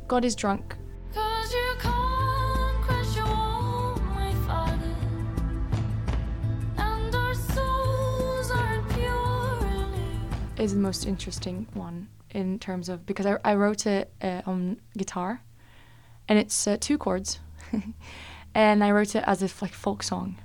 God 0.07 0.23
is 0.23 0.35
drunk. 0.35 0.75
Cause 1.15 1.51
you 1.51 1.73
can't 1.79 2.81
quench 2.83 3.15
your 3.15 3.27
own 3.27 4.15
way, 4.15 4.33
Father. 4.45 4.95
And 6.77 7.15
our 7.15 7.33
souls 7.33 8.51
aren't 8.51 8.87
purely. 8.89 10.63
is 10.63 10.73
the 10.73 10.79
most 10.79 11.07
interesting 11.07 11.65
one 11.73 12.07
in 12.29 12.59
terms 12.59 12.87
of 12.87 13.03
because 13.07 13.25
I, 13.25 13.37
I 13.43 13.55
wrote 13.55 13.87
it 13.87 14.13
uh, 14.21 14.43
on 14.45 14.79
guitar 14.95 15.41
and 16.27 16.37
it's 16.37 16.67
uh, 16.67 16.77
two 16.79 16.99
chords 16.99 17.39
and 18.53 18.83
I 18.83 18.91
wrote 18.91 19.15
it 19.15 19.23
as 19.25 19.41
if 19.41 19.59
like 19.59 19.73
folk 19.73 20.03
song. 20.03 20.37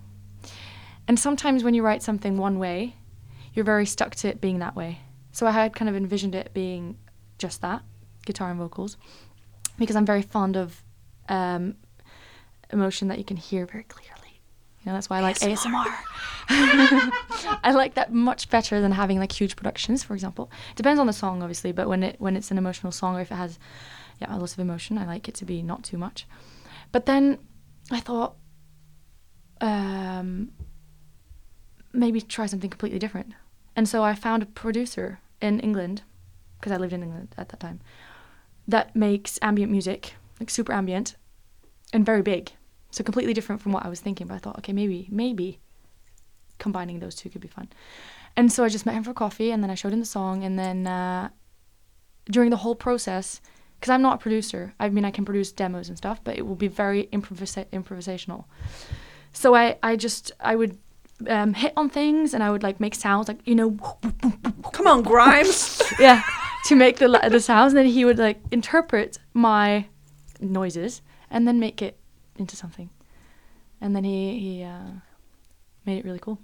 And 1.07 1.18
sometimes 1.18 1.64
when 1.64 1.75
you 1.75 1.83
write 1.83 2.03
something 2.03 2.38
one 2.38 2.59
way, 2.59 2.97
you're 3.54 3.64
very 3.64 3.86
stuck 3.86 4.14
to 4.16 4.28
it 4.28 4.40
being 4.40 4.58
that 4.60 4.76
way. 4.76 5.00
So 5.32 5.46
I 5.46 5.50
had 5.50 5.74
kind 5.74 5.88
of 5.88 5.96
envisioned 5.96 6.34
it 6.34 6.52
being 6.52 6.98
just 7.38 7.62
that, 7.62 7.82
guitar 8.26 8.50
and 8.50 8.58
vocals, 8.58 8.96
because 9.78 9.96
I'm 9.96 10.06
very 10.06 10.22
fond 10.22 10.56
of 10.56 10.82
um, 11.28 11.76
emotion 12.72 13.08
that 13.08 13.18
you 13.18 13.24
can 13.24 13.36
hear 13.36 13.66
very 13.66 13.84
clearly. 13.84 14.12
You 14.80 14.90
know, 14.90 14.94
that's 14.94 15.08
why 15.08 15.18
I 15.18 15.20
like 15.20 15.38
ASMR. 15.38 15.86
I 16.48 17.72
like 17.72 17.94
that 17.94 18.12
much 18.12 18.50
better 18.50 18.80
than 18.80 18.90
having 18.90 19.18
like 19.20 19.30
huge 19.30 19.54
productions, 19.54 20.02
for 20.02 20.14
example. 20.14 20.50
It 20.72 20.76
depends 20.76 20.98
on 20.98 21.06
the 21.06 21.12
song, 21.12 21.40
obviously, 21.40 21.70
but 21.70 21.88
when 21.88 22.02
it 22.02 22.16
when 22.18 22.36
it's 22.36 22.50
an 22.50 22.58
emotional 22.58 22.90
song 22.90 23.16
or 23.16 23.20
if 23.20 23.30
it 23.30 23.36
has 23.36 23.60
yeah 24.20 24.34
a 24.34 24.38
lot 24.38 24.52
of 24.52 24.58
emotion, 24.58 24.98
I 24.98 25.06
like 25.06 25.28
it 25.28 25.36
to 25.36 25.44
be 25.44 25.62
not 25.62 25.84
too 25.84 25.98
much. 25.98 26.26
But 26.90 27.06
then 27.06 27.38
I 27.92 28.00
thought 28.00 28.34
um, 29.60 30.50
maybe 31.92 32.20
try 32.20 32.46
something 32.46 32.68
completely 32.68 32.98
different, 32.98 33.34
and 33.76 33.88
so 33.88 34.02
I 34.02 34.14
found 34.14 34.42
a 34.42 34.46
producer 34.46 35.20
in 35.40 35.61
England 35.61 36.02
because 36.58 36.72
I 36.72 36.76
lived 36.76 36.92
in 36.92 37.02
England 37.02 37.35
at 37.37 37.48
that 37.48 37.61
time 37.61 37.80
that 38.68 38.94
makes 38.94 39.38
ambient 39.42 39.72
music, 39.72 40.14
like 40.38 40.50
super 40.50 40.72
ambient, 40.72 41.16
and 41.92 42.06
very 42.06 42.22
big. 42.22 42.52
So 42.90 43.02
completely 43.02 43.35
different 43.35 43.61
from 43.61 43.72
what 43.72 43.85
I 43.85 43.88
was 43.88 44.00
thinking. 44.00 44.26
But 44.26 44.35
I 44.35 44.38
thought, 44.38 44.58
okay, 44.58 44.72
maybe 44.72 45.08
maybe 45.11 45.58
combining 46.58 47.00
those 47.00 47.14
two 47.14 47.30
could 47.30 47.40
be 47.40 47.48
fun. 47.48 47.68
And 48.37 48.50
so 48.52 48.64
I 48.64 48.68
just 48.68 48.87
met 48.87 48.94
him 48.94 49.04
for 49.04 49.12
coffee, 49.12 49.50
and 49.50 49.62
then 49.62 49.70
I 49.70 49.74
showed 49.74 49.92
him 49.92 50.00
the 50.00 50.06
song, 50.06 50.44
and 50.44 50.58
then 50.58 50.87
uh, 50.87 51.28
during 52.30 52.50
the 52.50 52.56
whole 52.58 52.74
process, 52.74 53.40
because 53.78 53.90
I'm 53.90 54.02
not 54.02 54.14
a 54.14 54.18
producer, 54.18 54.74
I 54.78 54.88
mean 54.88 55.04
I 55.04 55.11
can 55.11 55.24
produce 55.24 55.52
demos 55.52 55.88
and 55.88 55.98
stuff, 55.98 56.22
but 56.22 56.38
it 56.38 56.46
will 56.46 56.54
be 56.54 56.68
very 56.68 57.08
improvisa- 57.12 57.66
improvisational. 57.72 58.44
So 59.32 59.54
I 59.54 59.78
I 59.82 59.96
just 59.96 60.32
I 60.38 60.54
would 60.54 60.78
um, 61.28 61.54
hit 61.54 61.72
on 61.76 61.88
things, 61.88 62.35
and 62.35 62.42
I 62.42 62.50
would 62.50 62.62
like 62.62 62.80
make 62.80 62.94
sounds 62.94 63.28
like 63.28 63.40
you 63.44 63.54
know 63.54 63.76
Come 64.72 64.87
on, 64.87 65.02
Grimes! 65.02 65.82
yeah 65.98 66.22
to 66.64 66.76
make 66.76 66.98
the 66.98 67.08
the 67.30 67.40
sounds, 67.40 67.72
and 67.72 67.78
then 67.78 67.87
he 67.87 68.04
would 68.04 68.18
like 68.18 68.40
interpret 68.50 69.18
my 69.35 69.87
noises 70.40 71.02
and 71.30 71.46
then 71.46 71.58
make 71.58 71.82
it 71.82 71.98
into 72.37 72.56
something, 72.56 72.90
and 73.80 73.94
then 73.96 74.04
he 74.04 74.38
he 74.38 74.62
uh, 74.62 74.90
made 75.85 75.98
it 75.98 76.04
really 76.04 76.18
cool. 76.18 76.38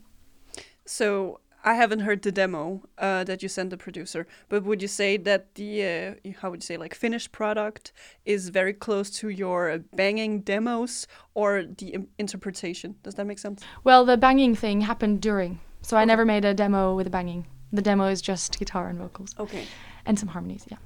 so, 0.85 1.41
I 1.69 1.75
haven't 1.75 2.01
heard 2.01 2.23
the 2.23 2.33
demo 2.33 2.83
uh, 2.97 3.25
that 3.25 3.43
you 3.43 3.49
sent 3.51 3.69
the 3.69 3.77
producer, 3.77 4.27
but 4.49 4.65
would 4.65 4.81
you 4.81 4.89
say 4.89 5.19
that 5.19 5.55
the, 5.57 5.85
uh, 6.25 6.31
how 6.41 6.49
would 6.51 6.63
you 6.63 6.67
say, 6.67 6.79
like 6.79 6.95
finished 6.95 7.31
product 7.31 7.93
is 8.25 8.49
very 8.49 8.73
close 8.73 9.11
to 9.21 9.29
your 9.29 9.77
banging 9.95 10.41
demos 10.41 11.07
or 11.35 11.65
the 11.65 11.99
interpretation? 12.19 12.95
Does 13.03 13.17
that 13.17 13.27
make 13.27 13.39
sense? 13.39 13.63
Well, 13.85 14.07
the 14.07 14.17
banging 14.17 14.55
thing 14.55 14.81
happened 14.81 15.21
during, 15.21 15.61
so 15.83 15.99
I 15.99 16.07
never 16.07 16.25
made 16.25 16.47
a 16.47 16.55
demo 16.55 16.95
with 16.97 17.07
a 17.07 17.11
banging. 17.11 17.47
The 17.71 17.83
demo 17.83 18.07
is 18.09 18.23
just 18.23 18.59
guitar 18.59 18.89
and 18.89 18.99
vocals 18.99 19.35
Okay. 19.39 19.67
and 20.07 20.19
some 20.19 20.31
harmonies. 20.31 20.65
Yeah. 20.71 20.79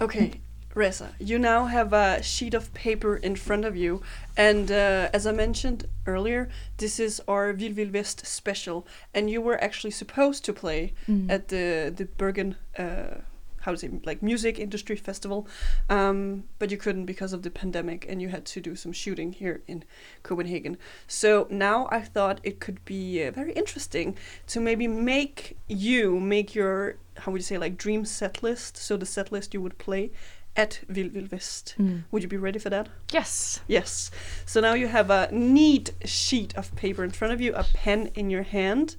Okay, 0.00 0.40
Reza, 0.74 1.14
you 1.18 1.38
now 1.38 1.66
have 1.66 1.92
a 1.92 2.22
sheet 2.22 2.54
of 2.54 2.72
paper 2.72 3.16
in 3.16 3.36
front 3.36 3.64
of 3.66 3.76
you, 3.76 4.00
and 4.38 4.70
uh, 4.70 5.10
as 5.12 5.26
I 5.26 5.32
mentioned 5.32 5.86
earlier, 6.06 6.48
this 6.78 6.98
is 6.98 7.20
our 7.28 7.52
Vill 7.52 7.72
Vill 7.74 7.90
West 7.90 8.24
special, 8.26 8.86
and 9.12 9.28
you 9.28 9.42
were 9.42 9.62
actually 9.62 9.90
supposed 9.90 10.44
to 10.46 10.52
play 10.52 10.94
at 11.28 11.48
the 11.48 11.92
the 11.94 12.06
Bergen, 12.16 12.56
uh, 12.78 13.18
how 13.60 13.72
to 13.72 13.76
say, 13.76 13.90
like 14.06 14.22
music 14.22 14.58
industry 14.58 14.96
festival, 14.96 15.46
um, 15.90 16.44
but 16.58 16.70
you 16.70 16.78
couldn't 16.78 17.04
because 17.04 17.34
of 17.34 17.42
the 17.42 17.50
pandemic, 17.50 18.06
and 18.08 18.22
you 18.22 18.30
had 18.30 18.46
to 18.46 18.60
do 18.60 18.74
some 18.74 18.92
shooting 18.92 19.34
here 19.34 19.60
in 19.66 19.84
Copenhagen. 20.22 20.78
So 21.06 21.46
now 21.50 21.86
I 21.90 22.00
thought 22.00 22.40
it 22.42 22.60
could 22.60 22.82
be 22.86 23.22
uh, 23.22 23.30
very 23.30 23.52
interesting 23.52 24.16
to 24.46 24.58
maybe 24.60 24.88
make 24.88 25.58
you 25.68 26.18
make 26.18 26.54
your 26.54 26.96
how 27.18 27.30
would 27.30 27.42
you 27.42 27.44
say 27.44 27.58
like 27.58 27.76
dream 27.76 28.06
set 28.06 28.42
list, 28.42 28.78
so 28.78 28.96
the 28.96 29.04
set 29.06 29.30
list 29.30 29.52
you 29.52 29.60
would 29.60 29.76
play 29.76 30.10
at 30.56 30.80
Vill 30.88 31.10
West. 31.30 31.76
Would 32.10 32.22
you 32.22 32.28
be 32.28 32.36
ready 32.36 32.58
for 32.58 32.70
that? 32.70 32.88
Yes. 33.10 33.60
Yes. 33.66 34.10
So 34.44 34.60
now 34.60 34.74
you 34.74 34.88
have 34.88 35.10
a 35.10 35.28
neat 35.32 35.92
sheet 36.04 36.54
of 36.56 36.74
paper 36.76 37.02
in 37.04 37.10
front 37.10 37.32
of 37.32 37.40
you, 37.40 37.54
a 37.54 37.64
pen 37.64 38.10
in 38.14 38.30
your 38.30 38.42
hand. 38.42 38.96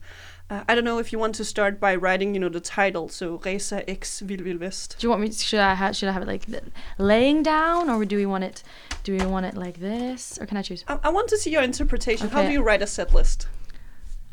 Uh, 0.50 0.64
I 0.68 0.76
don't 0.76 0.84
know 0.84 1.00
if 1.00 1.14
you 1.14 1.20
want 1.20 1.36
to 1.36 1.46
start 1.46 1.80
by 1.80 1.96
writing, 1.96 2.34
you 2.34 2.40
know, 2.40 2.50
the 2.50 2.60
title. 2.60 3.08
So 3.08 3.40
Reza 3.46 3.90
X 3.90 4.22
West. 4.22 4.98
Do 5.00 5.06
you 5.06 5.10
want 5.10 5.22
me? 5.22 5.32
Should 5.32 5.60
I 5.60 5.74
ha- 5.74 5.94
should 5.94 6.10
I 6.10 6.12
have 6.12 6.22
it 6.24 6.28
like 6.28 6.46
th- 6.46 6.64
laying 6.98 7.44
down, 7.44 7.90
or 7.90 8.04
do 8.04 8.18
we 8.18 8.26
want 8.26 8.44
it? 8.44 8.62
Do 9.04 9.16
we 9.18 9.26
want 9.26 9.46
it 9.46 9.56
like 9.56 9.80
this, 9.80 10.38
or 10.40 10.46
can 10.46 10.58
I 10.58 10.62
choose 10.62 10.84
I, 10.88 11.00
I 11.04 11.10
want 11.10 11.30
to 11.30 11.38
see 11.38 11.52
your 11.52 11.64
interpretation. 11.64 12.30
How 12.30 12.44
do 12.44 12.52
you 12.52 12.62
write 12.62 12.82
a 12.82 12.88
set 12.88 13.14
list? 13.14 13.48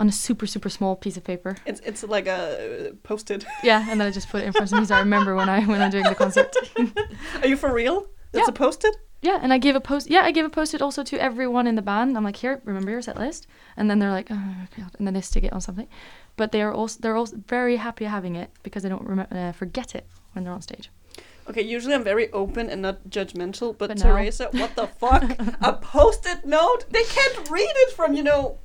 On 0.01 0.09
a 0.09 0.13
super 0.13 0.47
super 0.47 0.71
small 0.71 0.97
piece 0.97 1.17
of 1.17 1.25
paper? 1.25 1.53
It's 1.67 1.81
it's 1.85 2.03
like 2.03 2.27
a 2.27 2.93
posted. 3.03 3.45
Yeah, 3.63 3.87
and 3.91 4.01
then 4.01 4.09
I 4.09 4.11
just 4.11 4.29
put 4.31 4.41
it 4.43 4.47
in 4.47 4.53
front 4.53 4.73
of 4.73 4.79
me 4.79 4.85
so 4.87 4.95
I 4.95 5.01
remember 5.01 5.35
when 5.35 5.49
I 5.49 5.61
when 5.71 5.81
I'm 5.83 5.91
doing 5.91 6.05
the 6.13 6.15
concert. 6.25 6.55
Are 7.43 7.49
you 7.49 7.57
for 7.57 7.73
real? 7.73 8.07
That's 8.33 8.47
Yeah. 8.49 8.55
a 8.55 8.59
post-it. 8.65 8.97
yeah, 9.23 9.39
and 9.43 9.53
I 9.53 9.59
gave 9.59 9.77
a 9.77 9.81
post. 9.81 10.05
Yeah, 10.11 10.23
I 10.29 10.33
gave 10.33 10.47
a 10.47 10.55
post 10.59 10.75
it 10.75 10.81
also 10.83 11.03
to 11.05 11.17
everyone 11.29 11.67
in 11.71 11.75
the 11.77 11.83
band. 11.83 12.17
I'm 12.17 12.25
like, 12.25 12.37
here, 12.45 12.61
remember 12.65 12.91
your 12.91 13.03
set 13.03 13.17
list, 13.19 13.47
and 13.77 13.89
then 13.91 13.99
they're 14.01 14.17
like, 14.19 14.29
oh 14.31 14.55
god, 14.79 14.93
and 14.99 15.07
then 15.07 15.15
they 15.15 15.21
stick 15.23 15.45
it 15.45 15.53
on 15.53 15.61
something. 15.61 15.89
But 16.37 16.51
they 16.53 16.63
are 16.63 16.73
also 16.81 16.97
they're 17.03 17.17
also 17.21 17.37
very 17.49 17.77
happy 17.77 18.05
having 18.07 18.37
it 18.43 18.49
because 18.63 18.83
they 18.83 18.89
don't 18.95 19.07
rem- 19.07 19.27
uh, 19.31 19.53
forget 19.53 19.95
it 19.95 20.05
when 20.33 20.45
they're 20.45 20.55
on 20.55 20.63
stage. 20.63 20.91
Okay, 21.49 21.63
usually 21.77 21.95
I'm 21.95 22.05
very 22.05 22.27
open 22.33 22.71
and 22.71 22.81
not 22.83 22.97
judgmental, 23.17 23.77
but, 23.77 23.89
But 23.89 23.99
Teresa, 23.99 24.45
what 24.53 24.73
the 24.77 24.87
fuck? 24.87 25.25
a 25.71 25.73
post-it 25.73 26.47
note? 26.47 26.85
They 26.91 27.03
can't 27.17 27.51
read 27.51 27.75
it 27.85 27.91
from, 27.97 28.15
you 28.15 28.23
know. 28.23 28.59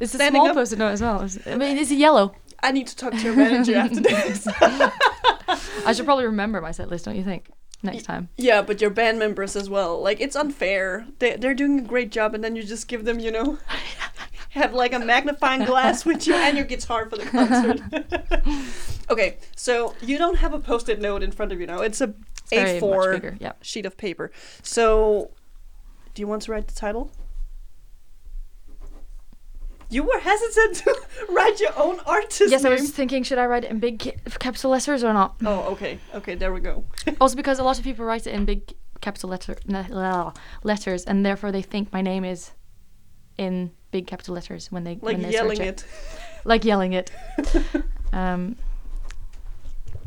It's 0.00 0.14
a 0.14 0.16
Standing 0.16 0.40
small 0.40 0.48
up. 0.48 0.54
post-it 0.54 0.78
note 0.78 0.88
as 0.88 1.00
well. 1.02 1.28
I 1.46 1.56
mean, 1.56 1.76
it's 1.78 1.90
yellow. 1.92 2.34
I 2.62 2.72
need 2.72 2.86
to 2.88 2.96
talk 2.96 3.12
to 3.12 3.20
your 3.20 3.34
manager 3.36 3.76
after 3.76 4.00
this. 4.00 4.46
I 5.86 5.92
should 5.92 6.04
probably 6.04 6.24
remember 6.26 6.60
my 6.60 6.70
set 6.72 6.88
list, 6.88 7.04
don't 7.04 7.16
you 7.16 7.24
think? 7.24 7.48
Next 7.82 8.02
time. 8.02 8.28
yeah, 8.36 8.60
but 8.60 8.82
your 8.82 8.90
band 8.90 9.18
members 9.18 9.56
as 9.56 9.70
well. 9.70 10.02
Like, 10.02 10.20
it's 10.20 10.36
unfair. 10.36 11.06
They, 11.18 11.36
they're 11.36 11.54
doing 11.54 11.78
a 11.78 11.82
great 11.82 12.10
job, 12.10 12.34
and 12.34 12.44
then 12.44 12.54
you 12.54 12.62
just 12.62 12.88
give 12.88 13.06
them, 13.06 13.18
you 13.20 13.30
know, 13.30 13.56
have 14.50 14.74
like 14.74 14.92
a 14.92 14.98
magnifying 14.98 15.64
glass 15.64 16.04
with 16.04 16.26
you 16.26 16.34
and 16.34 16.58
your 16.58 16.66
guitar 16.66 17.08
for 17.08 17.16
the 17.16 17.24
concert. 17.24 17.80
okay, 19.10 19.38
so 19.56 19.94
you 20.02 20.18
don't 20.18 20.36
have 20.36 20.52
a 20.52 20.58
post-it 20.60 21.00
note 21.00 21.22
in 21.22 21.30
front 21.32 21.52
of 21.52 21.60
you 21.60 21.66
now. 21.66 21.80
It's 21.80 22.02
a 22.02 22.12
It's 22.52 22.82
A4 22.84 23.12
bigger. 23.14 23.36
Yeah. 23.40 23.52
sheet 23.62 23.86
of 23.86 23.96
paper. 23.96 24.30
So, 24.62 25.30
do 26.14 26.20
you 26.20 26.26
want 26.26 26.42
to 26.42 26.52
write 26.52 26.68
the 26.68 26.74
title? 26.74 27.10
You 29.90 30.04
were 30.04 30.18
hesitant 30.20 30.76
to 30.84 30.94
write 31.30 31.58
your 31.60 31.72
own 31.76 31.98
artist 32.06 32.50
Yes, 32.50 32.64
I 32.64 32.70
was 32.70 32.90
thinking, 32.90 33.22
should 33.24 33.38
I 33.38 33.46
write 33.46 33.64
it 33.64 33.70
in 33.70 33.80
big 33.80 33.98
ca- 33.98 34.16
capital 34.38 34.70
letters 34.70 35.02
or 35.02 35.12
not? 35.12 35.34
Oh, 35.44 35.72
okay. 35.72 35.98
Okay, 36.14 36.36
there 36.36 36.52
we 36.52 36.60
go. 36.60 36.84
Also, 37.20 37.36
because 37.36 37.58
a 37.58 37.64
lot 37.64 37.76
of 37.78 37.84
people 37.84 38.04
write 38.04 38.26
it 38.26 38.32
in 38.34 38.44
big 38.44 38.72
capital 39.00 39.30
letter 39.30 39.56
letters, 40.62 41.04
and 41.04 41.26
therefore 41.26 41.50
they 41.52 41.62
think 41.62 41.92
my 41.92 42.00
name 42.02 42.24
is 42.24 42.52
in 43.36 43.72
big 43.90 44.06
capital 44.06 44.34
letters 44.34 44.70
when 44.70 44.84
they 44.84 44.92
Like 44.94 45.02
when 45.02 45.22
they 45.22 45.30
yelling 45.30 45.56
search 45.56 45.66
it. 45.66 45.84
like 46.44 46.64
yelling 46.64 46.92
it. 46.92 47.10
um, 48.12 48.56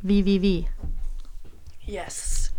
VVV. 0.06 0.67
Yes. 1.86 2.52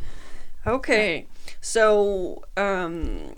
Okay. 0.66 1.26
So, 1.60 2.44
um, 2.56 3.32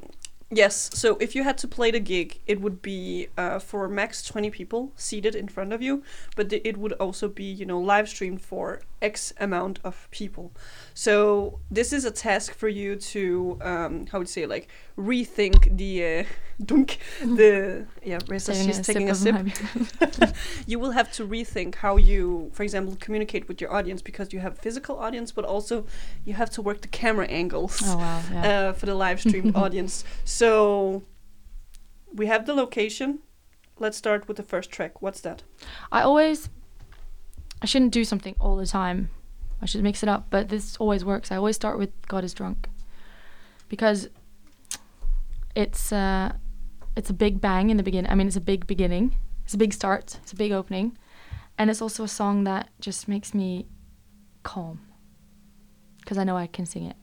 yes. 0.50 0.90
So, 0.94 1.16
if 1.20 1.34
you 1.34 1.44
had 1.44 1.58
to 1.58 1.68
play 1.68 1.90
the 1.90 2.00
gig, 2.00 2.40
it 2.46 2.60
would 2.60 2.82
be 2.82 3.28
uh, 3.36 3.58
for 3.58 3.88
max 3.88 4.22
20 4.22 4.50
people 4.50 4.92
seated 4.96 5.34
in 5.34 5.48
front 5.48 5.72
of 5.72 5.82
you, 5.82 6.02
but 6.34 6.48
the, 6.48 6.66
it 6.66 6.76
would 6.76 6.92
also 6.94 7.28
be, 7.28 7.44
you 7.44 7.66
know, 7.66 7.80
live 7.80 8.08
streamed 8.08 8.40
for 8.42 8.80
X 9.02 9.32
amount 9.38 9.78
of 9.84 10.08
people. 10.10 10.52
So 10.94 11.60
this 11.70 11.92
is 11.92 12.04
a 12.04 12.10
task 12.10 12.54
for 12.54 12.68
you 12.68 12.96
to 12.96 13.58
um, 13.60 14.06
how 14.06 14.18
would 14.18 14.28
you 14.28 14.32
say 14.32 14.46
like 14.46 14.68
rethink 14.96 15.76
the 15.76 15.92
uh, 16.20 16.24
dunk 16.64 16.98
the 17.20 17.86
yeah 18.02 18.18
Reza, 18.26 18.54
she's 18.54 18.78
a 18.78 18.82
taking 18.82 19.10
a 19.10 19.14
sip. 19.14 19.36
you 20.66 20.78
will 20.78 20.92
have 20.92 21.12
to 21.12 21.26
rethink 21.26 21.74
how 21.76 21.96
you, 21.96 22.50
for 22.52 22.62
example, 22.62 22.96
communicate 22.98 23.46
with 23.48 23.60
your 23.60 23.72
audience 23.72 24.00
because 24.00 24.32
you 24.32 24.40
have 24.40 24.58
physical 24.58 24.98
audience, 24.98 25.30
but 25.30 25.44
also 25.44 25.84
you 26.24 26.34
have 26.34 26.50
to 26.50 26.62
work 26.62 26.80
the 26.80 26.88
camera 26.88 27.26
angles 27.26 27.82
oh 27.84 27.98
wow, 27.98 28.22
yeah. 28.32 28.48
uh, 28.48 28.72
for 28.72 28.86
the 28.86 28.94
live 28.94 29.20
stream 29.20 29.52
audience. 29.54 30.04
So 30.24 30.35
we 32.12 32.26
have 32.26 32.44
the 32.46 32.54
location. 32.54 33.20
Let's 33.78 33.96
start 33.96 34.28
with 34.28 34.36
the 34.36 34.42
first 34.42 34.70
track. 34.70 35.00
What's 35.00 35.20
that? 35.20 35.42
I 35.90 36.02
always, 36.02 36.48
I 37.62 37.66
shouldn't 37.66 37.92
do 37.92 38.04
something 38.04 38.34
all 38.40 38.56
the 38.56 38.66
time. 38.66 39.10
I 39.62 39.66
should 39.66 39.82
mix 39.82 40.02
it 40.02 40.08
up, 40.08 40.26
but 40.30 40.48
this 40.48 40.76
always 40.76 41.04
works. 41.04 41.32
I 41.32 41.36
always 41.36 41.56
start 41.56 41.78
with 41.78 41.90
"God 42.08 42.24
is 42.24 42.34
drunk," 42.34 42.68
because 43.68 44.08
it's 45.54 45.90
uh, 45.92 46.32
it's 46.96 47.08
a 47.08 47.14
big 47.14 47.40
bang 47.40 47.70
in 47.70 47.78
the 47.78 47.82
beginning. 47.82 48.10
I 48.10 48.14
mean, 48.14 48.26
it's 48.26 48.36
a 48.36 48.40
big 48.52 48.66
beginning. 48.66 49.16
It's 49.44 49.54
a 49.54 49.58
big 49.58 49.72
start. 49.72 50.18
It's 50.22 50.32
a 50.32 50.36
big 50.36 50.52
opening, 50.52 50.98
and 51.56 51.70
it's 51.70 51.80
also 51.80 52.04
a 52.04 52.08
song 52.08 52.44
that 52.44 52.68
just 52.80 53.08
makes 53.08 53.32
me 53.32 53.66
calm 54.42 54.80
because 56.00 56.18
I 56.18 56.24
know 56.24 56.36
I 56.36 56.46
can 56.46 56.66
sing 56.66 56.84
it, 56.84 56.96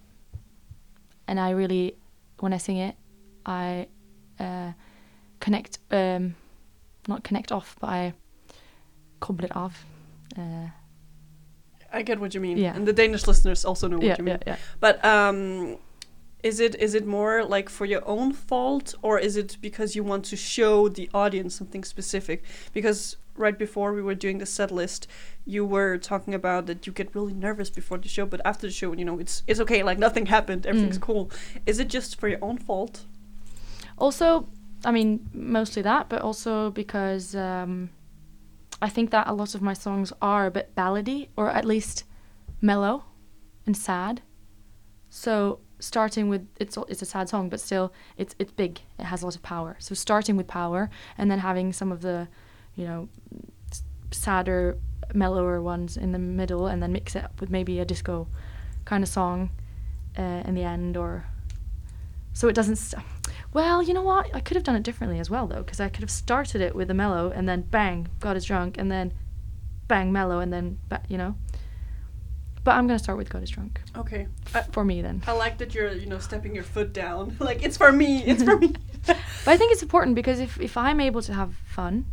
and 1.28 1.39
I 1.39 1.50
really, 1.50 1.96
when 2.39 2.54
I 2.54 2.58
sing 2.58 2.78
it, 2.78 2.96
I 3.45 3.88
uh, 4.39 4.71
connect. 5.39 5.79
Um, 5.91 6.36
not 7.08 7.23
connect 7.23 7.51
off, 7.51 7.75
but 7.79 7.89
I 7.89 8.13
koble 9.21 9.43
it 9.43 9.56
off. 9.56 9.86
Uh, 10.38 10.67
I 11.91 12.01
get 12.01 12.19
what 12.19 12.34
you 12.34 12.41
mean, 12.41 12.58
Yeah. 12.58 12.75
and 12.75 12.88
the 12.88 12.93
Danish 12.93 13.27
listeners 13.27 13.65
also 13.65 13.88
know 13.88 13.97
what 13.97 14.06
yeah, 14.06 14.15
you 14.17 14.23
mean. 14.23 14.38
yeah, 14.47 14.53
yeah. 14.53 14.58
But 14.79 15.03
um, 15.06 15.77
is 16.41 16.60
it 16.60 16.75
is 16.75 16.95
it 16.95 17.06
more 17.06 17.43
like 17.45 17.69
for 17.69 17.86
your 17.86 18.01
own 18.08 18.34
fault, 18.34 18.95
or 19.01 19.19
is 19.19 19.38
it 19.38 19.58
because 19.62 19.95
you 19.95 20.03
want 20.03 20.25
to 20.25 20.36
show 20.36 20.89
the 20.89 21.10
audience 21.13 21.56
something 21.56 21.84
specific? 21.84 22.43
Because 22.73 23.17
right 23.36 23.58
before 23.58 23.93
we 23.93 24.01
were 24.01 24.15
doing 24.15 24.39
the 24.39 24.45
set 24.45 24.71
list, 24.71 25.08
you 25.45 25.65
were 25.65 25.97
talking 25.97 26.34
about 26.34 26.65
that 26.67 26.86
you 26.88 26.93
get 26.93 27.13
really 27.15 27.34
nervous 27.34 27.69
before 27.69 27.97
the 27.99 28.08
show, 28.08 28.25
but 28.25 28.41
after 28.45 28.65
the 28.67 28.73
show, 28.73 28.93
you 28.93 29.06
know, 29.06 29.19
it's 29.19 29.43
it's 29.47 29.60
okay, 29.60 29.84
like 29.84 29.99
nothing 29.99 30.25
happened, 30.27 30.65
everything's 30.65 30.97
Mm. 30.97 31.01
cool. 31.01 31.32
Is 31.65 31.79
it 31.79 31.89
just 31.89 32.19
for 32.19 32.27
your 32.27 32.39
own 32.41 32.58
fault? 32.58 33.06
Also, 34.04 34.50
I 34.84 34.92
mean, 34.92 35.30
mostly 35.34 35.82
that, 35.82 36.10
but 36.10 36.22
also 36.22 36.72
because 36.72 37.38
um, 37.38 37.89
I 38.82 38.89
think 38.89 39.12
that 39.12 39.28
a 39.30 39.34
lot 39.34 39.56
of 39.56 39.62
my 39.62 39.72
songs 39.72 40.12
are 40.22 40.46
a 40.46 40.52
bit 40.52 40.76
ballady, 40.76 41.30
or 41.38 41.50
at 41.50 41.63
least 41.63 42.04
mellow 42.60 43.06
and 43.66 43.78
sad. 43.78 44.22
So 45.10 45.60
starting 45.80 46.28
with 46.28 46.46
it's 46.60 46.78
it's 46.89 47.02
a 47.02 47.06
sad 47.06 47.30
song, 47.30 47.48
but 47.48 47.62
still 47.62 47.94
it's 48.18 48.36
it's 48.39 48.52
big. 48.52 48.82
It 49.00 49.06
has 49.06 49.22
a 49.22 49.26
lot 49.26 49.38
of 49.38 49.42
power. 49.42 49.78
So 49.80 49.96
starting 49.96 50.36
with 50.36 50.48
power, 50.48 50.89
and 51.18 51.32
then 51.32 51.39
having 51.39 51.72
some 51.72 51.89
of 51.89 52.02
the, 52.02 52.28
you 52.76 52.86
know, 52.86 53.08
sadder, 54.12 54.78
mellower 55.13 55.62
ones 55.62 55.96
in 55.96 56.12
the 56.12 56.20
middle, 56.20 56.68
and 56.68 56.84
then 56.84 56.92
mix 56.92 57.16
it 57.16 57.24
up 57.24 57.39
with 57.39 57.50
maybe 57.50 57.80
a 57.80 57.86
disco 57.86 58.28
kind 58.84 59.02
of 59.02 59.10
song 59.10 59.50
uh, 60.18 60.44
in 60.44 60.56
the 60.56 60.63
end, 60.63 60.98
or 60.98 61.24
so 62.34 62.50
it 62.50 62.54
doesn't. 62.54 62.76
St- 62.76 63.02
well, 63.54 63.82
you 63.84 63.94
know 63.94 64.02
what? 64.02 64.34
I 64.34 64.39
could 64.39 64.56
have 64.56 64.63
done 64.63 64.76
it 64.76 64.84
differently 64.84 65.20
as 65.20 65.30
well, 65.30 65.48
though, 65.48 65.63
because 65.63 65.80
I 65.80 65.89
could 65.89 66.02
have 66.02 66.12
started 66.12 66.62
it 66.62 66.76
with 66.76 66.89
a 66.89 66.94
mellow, 66.94 67.32
and 67.32 67.48
then 67.48 67.62
bang, 67.62 68.08
God 68.20 68.36
is 68.38 68.46
drunk, 68.46 68.78
and 68.78 68.92
then 68.92 69.13
bang, 69.88 70.12
mellow, 70.12 70.39
and 70.39 70.52
then 70.52 70.80
ba- 70.89 71.04
you 71.08 71.18
know. 71.18 71.36
But 72.63 72.76
I'm 72.76 72.88
gonna 72.88 73.00
start 73.00 73.18
with 73.18 73.30
God 73.30 73.44
is 73.44 73.50
drunk 73.50 73.82
Okay, 73.98 74.28
I, 74.56 74.62
for 74.62 74.86
me 74.86 75.02
then. 75.02 75.22
I 75.28 75.34
like 75.34 75.58
that 75.58 75.76
you're 75.76 75.92
you 75.92 76.06
know 76.06 76.20
stepping 76.20 76.56
your 76.56 76.63
foot 76.63 76.94
down. 76.94 77.36
like 77.39 77.62
it's 77.62 77.78
for 77.78 77.92
me, 77.92 78.24
it's 78.24 78.44
for 78.44 78.58
me. 78.58 78.74
But 79.06 79.52
I 79.52 79.58
think 79.58 79.74
it's 79.74 79.84
important 79.84 80.16
because 80.16 80.39
if 80.39 80.60
if 80.62 80.78
I'm 80.78 81.02
able 81.02 81.22
to 81.24 81.34
have 81.34 81.56
fun 81.66 82.06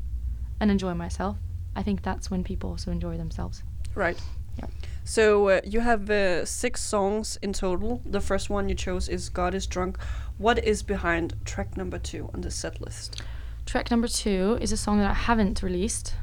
and 0.58 0.70
enjoy 0.70 0.94
myself, 0.94 1.36
I 1.76 1.84
think 1.84 2.02
that's 2.02 2.30
when 2.32 2.42
people 2.42 2.70
also 2.70 2.90
enjoy 2.90 3.16
themselves. 3.16 3.62
Right. 3.94 4.20
Yeah. 4.58 4.66
So 5.04 5.48
uh, 5.48 5.60
you 5.64 5.80
have 5.80 6.08
uh, 6.10 6.44
six 6.44 6.82
songs 6.82 7.38
in 7.42 7.52
total. 7.52 8.00
The 8.04 8.20
first 8.20 8.50
one 8.50 8.68
you 8.68 8.74
chose 8.74 9.08
is 9.08 9.28
"God 9.28 9.54
Is 9.54 9.66
Drunk." 9.66 9.98
What 10.38 10.64
is 10.64 10.82
behind 10.82 11.34
track 11.44 11.76
number 11.76 11.98
two 11.98 12.30
on 12.32 12.40
the 12.42 12.50
set 12.50 12.80
list? 12.80 13.22
Track 13.66 13.90
number 13.90 14.08
two 14.08 14.58
is 14.60 14.72
a 14.72 14.76
song 14.76 14.98
that 14.98 15.10
I 15.10 15.14
haven't 15.14 15.62
released. 15.62 16.14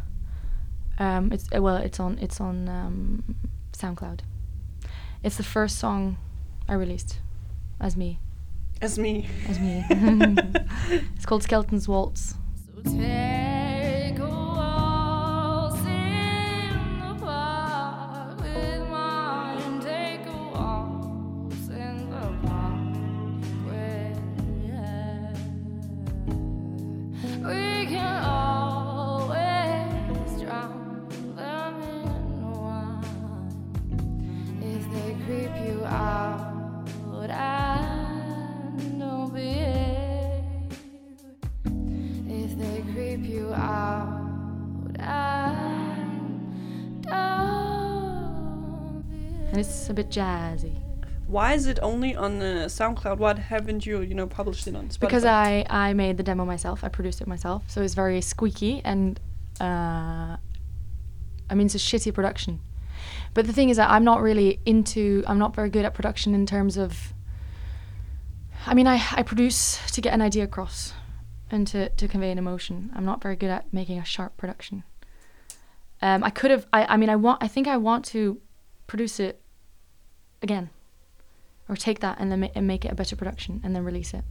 Um, 0.99 1.31
it's 1.31 1.47
uh, 1.55 1.61
well, 1.61 1.77
it's 1.77 1.99
on 1.99 2.17
it's 2.19 2.39
on 2.41 2.67
um, 2.69 3.35
SoundCloud. 3.73 4.21
It's 5.23 5.37
the 5.37 5.43
first 5.43 5.77
song 5.77 6.17
I 6.67 6.73
released 6.73 7.19
as 7.79 7.95
me, 7.95 8.19
As 8.81 8.97
me. 8.97 9.27
as 9.47 9.59
me. 9.59 9.83
it's 11.15 11.25
called 11.25 11.43
Skeleton's 11.43 11.87
Waltz. 11.87 12.35
So 12.85 12.97
they 43.21 43.27
creep 43.27 43.33
you 43.33 43.53
out 43.53 44.23
and 44.99 46.51
don't 47.03 49.03
and 49.49 49.57
it's 49.57 49.89
a 49.89 49.93
bit 49.93 50.09
jazzy 50.09 50.75
Why 51.27 51.53
is 51.53 51.67
it 51.67 51.79
only 51.81 52.15
on 52.15 52.41
uh, 52.41 52.67
SoundCloud? 52.69 53.17
Why 53.17 53.37
haven't 53.37 53.85
you, 53.85 54.01
you 54.01 54.15
know, 54.15 54.27
published 54.27 54.67
it 54.67 54.75
on 54.75 54.87
Spotify? 54.87 54.99
because 54.99 55.25
I 55.25 55.65
I 55.69 55.93
made 55.93 56.17
the 56.17 56.23
demo 56.23 56.45
myself. 56.45 56.83
I 56.83 56.87
produced 56.89 57.21
it 57.21 57.27
myself, 57.27 57.63
so 57.67 57.81
it's 57.81 57.95
very 57.95 58.21
squeaky 58.21 58.81
and 58.85 59.19
uh, 59.59 60.37
I 61.49 61.55
mean 61.55 61.65
it's 61.65 61.75
a 61.75 61.79
shitty 61.79 62.13
production. 62.13 62.59
But 63.33 63.45
the 63.45 63.53
thing 63.53 63.69
is 63.69 63.75
that 63.77 63.89
I'm 63.89 64.03
not 64.05 64.21
really 64.21 64.59
into. 64.65 65.23
I'm 65.27 65.37
not 65.37 65.53
very 65.55 65.69
good 65.69 65.83
at 65.85 65.93
production 65.93 66.33
in 66.33 66.45
terms 66.45 66.77
of. 66.77 67.13
I 68.65 68.73
mean, 68.73 68.87
I 68.87 69.01
I 69.19 69.23
produce 69.23 69.79
to 69.91 70.01
get 70.01 70.13
an 70.13 70.21
idea 70.21 70.43
across, 70.45 70.93
and 71.51 71.67
to 71.67 71.89
to 71.89 72.07
convey 72.07 72.31
an 72.31 72.37
emotion. 72.37 72.91
I'm 72.95 73.05
not 73.05 73.21
very 73.21 73.35
good 73.35 73.49
at 73.49 73.71
making 73.73 73.99
a 73.99 74.05
sharp 74.05 74.37
production. 74.37 74.83
Um, 76.01 76.23
I 76.23 76.29
could 76.29 76.51
have. 76.51 76.67
I 76.73 76.85
I 76.85 76.97
mean, 76.97 77.09
I 77.09 77.15
want. 77.15 77.43
I 77.43 77.47
think 77.47 77.67
I 77.67 77.77
want 77.77 78.05
to 78.05 78.39
produce 78.85 79.19
it 79.19 79.41
again, 80.41 80.69
or 81.67 81.75
take 81.75 81.99
that 81.99 82.19
and 82.19 82.31
then 82.31 82.39
ma- 82.41 82.53
and 82.55 82.67
make 82.67 82.85
it 82.85 82.91
a 82.91 82.95
better 82.95 83.15
production 83.15 83.61
and 83.63 83.75
then 83.75 83.83
release 83.83 84.13
it. 84.13 84.23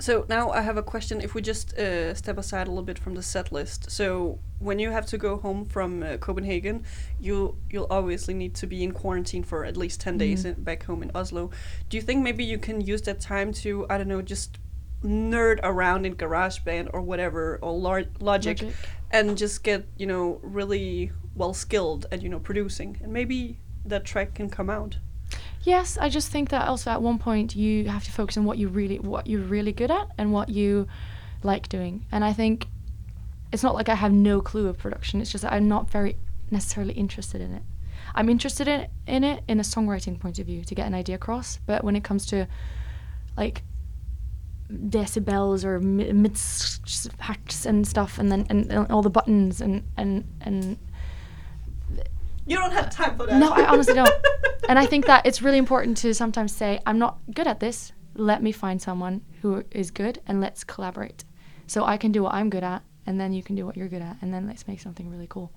So 0.00 0.24
now 0.28 0.50
I 0.50 0.60
have 0.60 0.76
a 0.76 0.82
question. 0.82 1.20
If 1.20 1.34
we 1.34 1.42
just 1.42 1.76
uh, 1.76 2.14
step 2.14 2.38
aside 2.38 2.68
a 2.68 2.70
little 2.70 2.84
bit 2.84 3.00
from 3.00 3.14
the 3.16 3.22
set 3.22 3.50
list, 3.50 3.90
so 3.90 4.38
when 4.60 4.78
you 4.78 4.92
have 4.92 5.06
to 5.06 5.18
go 5.18 5.38
home 5.38 5.64
from 5.64 6.02
uh, 6.04 6.18
Copenhagen, 6.18 6.84
you 7.20 7.56
you'll 7.68 7.88
obviously 7.90 8.34
need 8.34 8.54
to 8.54 8.66
be 8.66 8.84
in 8.84 8.92
quarantine 8.92 9.42
for 9.42 9.64
at 9.64 9.76
least 9.76 10.00
ten 10.00 10.16
days 10.16 10.44
in, 10.44 10.54
back 10.62 10.84
home 10.84 11.02
in 11.02 11.10
Oslo. 11.14 11.50
Do 11.88 11.96
you 11.96 12.02
think 12.02 12.22
maybe 12.22 12.44
you 12.44 12.58
can 12.58 12.80
use 12.80 13.02
that 13.02 13.20
time 13.20 13.52
to 13.54 13.86
I 13.90 13.98
don't 13.98 14.08
know 14.08 14.22
just 14.22 14.58
nerd 15.04 15.60
around 15.62 16.06
in 16.06 16.16
GarageBand 16.16 16.90
or 16.92 17.00
whatever 17.00 17.58
or 17.62 17.72
Lo- 17.72 18.04
Logic, 18.20 18.62
Logic. 18.62 18.74
and 19.10 19.38
just 19.38 19.62
get 19.62 19.86
you 19.96 20.06
know 20.06 20.40
really 20.42 21.12
well 21.34 21.54
skilled 21.54 22.06
at 22.10 22.22
you 22.22 22.28
know 22.28 22.40
producing 22.40 22.98
and 23.02 23.12
maybe 23.12 23.58
that 23.84 24.04
track 24.04 24.34
can 24.34 24.50
come 24.50 24.68
out. 24.68 24.98
Yes, 25.62 25.98
I 25.98 26.08
just 26.08 26.30
think 26.30 26.48
that 26.50 26.68
also 26.68 26.90
at 26.90 27.02
one 27.02 27.18
point 27.18 27.54
you 27.56 27.88
have 27.88 28.04
to 28.04 28.12
focus 28.12 28.36
on 28.36 28.44
what 28.44 28.58
you 28.58 28.68
really 28.68 28.98
what 28.98 29.26
you're 29.26 29.42
really 29.42 29.72
good 29.72 29.90
at 29.90 30.08
and 30.16 30.32
what 30.32 30.48
you 30.48 30.86
like 31.42 31.68
doing. 31.68 32.06
And 32.10 32.24
I 32.24 32.32
think 32.32 32.66
it's 33.52 33.62
not 33.62 33.74
like 33.74 33.88
I 33.88 33.94
have 33.94 34.12
no 34.12 34.40
clue 34.40 34.68
of 34.68 34.78
production. 34.78 35.20
It's 35.20 35.30
just 35.30 35.42
that 35.42 35.52
I'm 35.52 35.68
not 35.68 35.90
very 35.90 36.16
necessarily 36.50 36.94
interested 36.94 37.40
in 37.40 37.54
it. 37.54 37.62
I'm 38.14 38.28
interested 38.28 38.68
in 38.68 38.86
in 39.06 39.24
it 39.24 39.44
in 39.48 39.60
a 39.60 39.62
songwriting 39.62 40.18
point 40.18 40.38
of 40.38 40.46
view 40.46 40.64
to 40.64 40.74
get 40.74 40.86
an 40.86 40.94
idea 40.94 41.16
across. 41.16 41.58
But 41.66 41.84
when 41.84 41.96
it 41.96 42.04
comes 42.04 42.26
to 42.26 42.46
like 43.36 43.62
decibels 44.70 45.64
or 45.64 45.80
hertz 47.20 47.66
and 47.66 47.86
stuff, 47.86 48.18
and 48.18 48.30
then 48.30 48.46
and, 48.50 48.70
and 48.72 48.90
all 48.90 49.02
the 49.02 49.10
buttons 49.10 49.60
and 49.60 49.82
and 49.96 50.24
and 50.40 50.78
You 52.46 52.56
don't 52.56 52.72
have 52.72 52.90
time 52.90 53.16
for 53.16 53.26
that. 53.26 53.38
no, 53.38 53.50
I 53.50 53.66
honestly 53.66 53.94
don't. 53.94 54.10
And 54.68 54.78
I 54.78 54.86
think 54.86 55.06
that 55.06 55.24
it's 55.26 55.40
really 55.42 55.58
important 55.58 55.96
to 55.98 56.12
sometimes 56.14 56.54
say, 56.54 56.80
I'm 56.86 56.98
not 56.98 57.18
good 57.34 57.46
at 57.46 57.60
this. 57.60 57.92
Let 58.14 58.42
me 58.42 58.52
find 58.52 58.80
someone 58.82 59.22
who 59.42 59.64
is 59.70 59.90
good 59.90 60.20
and 60.26 60.40
let's 60.40 60.64
collaborate. 60.64 61.24
So 61.66 61.84
I 61.84 61.96
can 61.96 62.12
do 62.12 62.22
what 62.22 62.34
I'm 62.34 62.50
good 62.50 62.64
at 62.64 62.82
and 63.06 63.18
then 63.20 63.32
you 63.32 63.42
can 63.42 63.54
do 63.56 63.64
what 63.66 63.76
you're 63.76 63.88
good 63.88 64.02
at 64.02 64.16
and 64.20 64.32
then 64.34 64.46
let's 64.46 64.66
make 64.66 64.80
something 64.80 65.08
really 65.10 65.26
cool. 65.28 65.50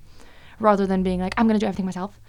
rather 0.60 0.86
than 0.86 1.02
being 1.04 1.20
like 1.20 1.34
I'm 1.38 1.48
gonna 1.48 1.60
do 1.60 1.66
everything 1.66 1.86
myself. 1.86 2.20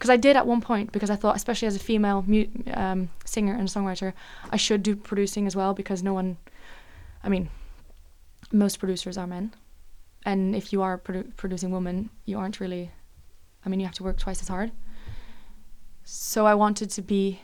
Because 0.00 0.08
I 0.08 0.16
did 0.16 0.34
at 0.34 0.46
one 0.46 0.62
point 0.62 0.92
because 0.92 1.10
I 1.10 1.16
thought, 1.16 1.36
especially 1.36 1.68
as 1.68 1.76
a 1.76 1.78
female 1.78 2.24
mu- 2.26 2.46
um, 2.72 3.10
singer 3.26 3.52
and 3.52 3.68
songwriter, 3.68 4.14
I 4.50 4.56
should 4.56 4.82
do 4.82 4.96
producing 4.96 5.46
as 5.46 5.54
well 5.54 5.74
because 5.74 6.02
no 6.02 6.14
one, 6.14 6.38
I 7.22 7.28
mean, 7.28 7.50
most 8.50 8.78
producers 8.78 9.18
are 9.18 9.26
men, 9.26 9.52
and 10.24 10.56
if 10.56 10.72
you 10.72 10.80
are 10.80 10.94
a 10.94 10.98
produ- 10.98 11.36
producing 11.36 11.70
woman, 11.70 12.08
you 12.24 12.38
aren't 12.38 12.60
really. 12.60 12.92
I 13.62 13.68
mean, 13.68 13.78
you 13.78 13.84
have 13.84 13.94
to 13.96 14.02
work 14.02 14.18
twice 14.18 14.40
as 14.40 14.48
hard. 14.48 14.72
So 16.04 16.46
I 16.46 16.54
wanted 16.54 16.88
to 16.92 17.02
be 17.02 17.42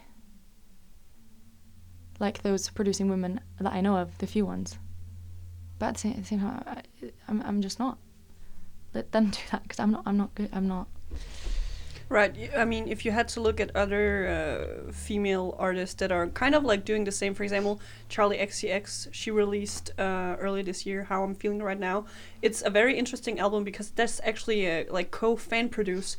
like 2.19 2.41
those 2.41 2.71
producing 2.71 3.11
women 3.11 3.39
that 3.61 3.71
I 3.71 3.83
know 3.83 3.99
of, 3.99 4.17
the 4.17 4.27
few 4.27 4.47
ones. 4.47 4.79
But 5.79 5.89
at 5.89 5.95
the 5.97 6.25
same, 6.25 6.41
time, 6.41 6.65
I, 6.67 6.83
I'm 7.29 7.43
I'm 7.43 7.61
just 7.61 7.79
not. 7.79 7.99
Let 8.95 9.13
them 9.13 9.29
do 9.31 9.41
that 9.51 9.63
because 9.65 9.79
I'm 9.79 9.91
not 9.91 10.05
I'm 10.07 10.17
not 10.17 10.35
good. 10.35 10.49
I'm 10.55 10.67
not. 10.67 10.89
Right. 12.09 12.51
I 12.57 12.65
mean, 12.65 12.87
if 12.87 13.05
you 13.05 13.11
had 13.11 13.27
to 13.29 13.41
look 13.41 13.61
at 13.61 13.75
other 13.75 14.29
uh, 14.29 14.93
female 14.93 15.57
artists 15.59 15.97
that 15.97 16.13
are 16.13 16.29
kind 16.29 16.55
of 16.55 16.63
like 16.63 16.85
doing 16.85 17.03
the 17.03 17.11
same, 17.11 17.35
for 17.35 17.43
example, 17.43 17.81
Charli 18.09 18.41
XCX, 18.41 19.09
she 19.11 19.33
released 19.33 19.91
uh, 19.99 20.37
early 20.39 20.63
this 20.63 20.87
year 20.87 21.05
"How 21.05 21.25
I'm 21.25 21.35
Feeling 21.35 21.61
Right 21.63 21.79
Now." 21.79 22.07
It's 22.43 22.63
a 22.63 22.71
very 22.71 22.97
interesting 22.97 23.41
album 23.41 23.65
because 23.65 23.91
that's 23.91 24.21
actually 24.23 24.67
a, 24.67 24.87
like 24.89 25.11
co-fan 25.11 25.69
produce 25.69 26.17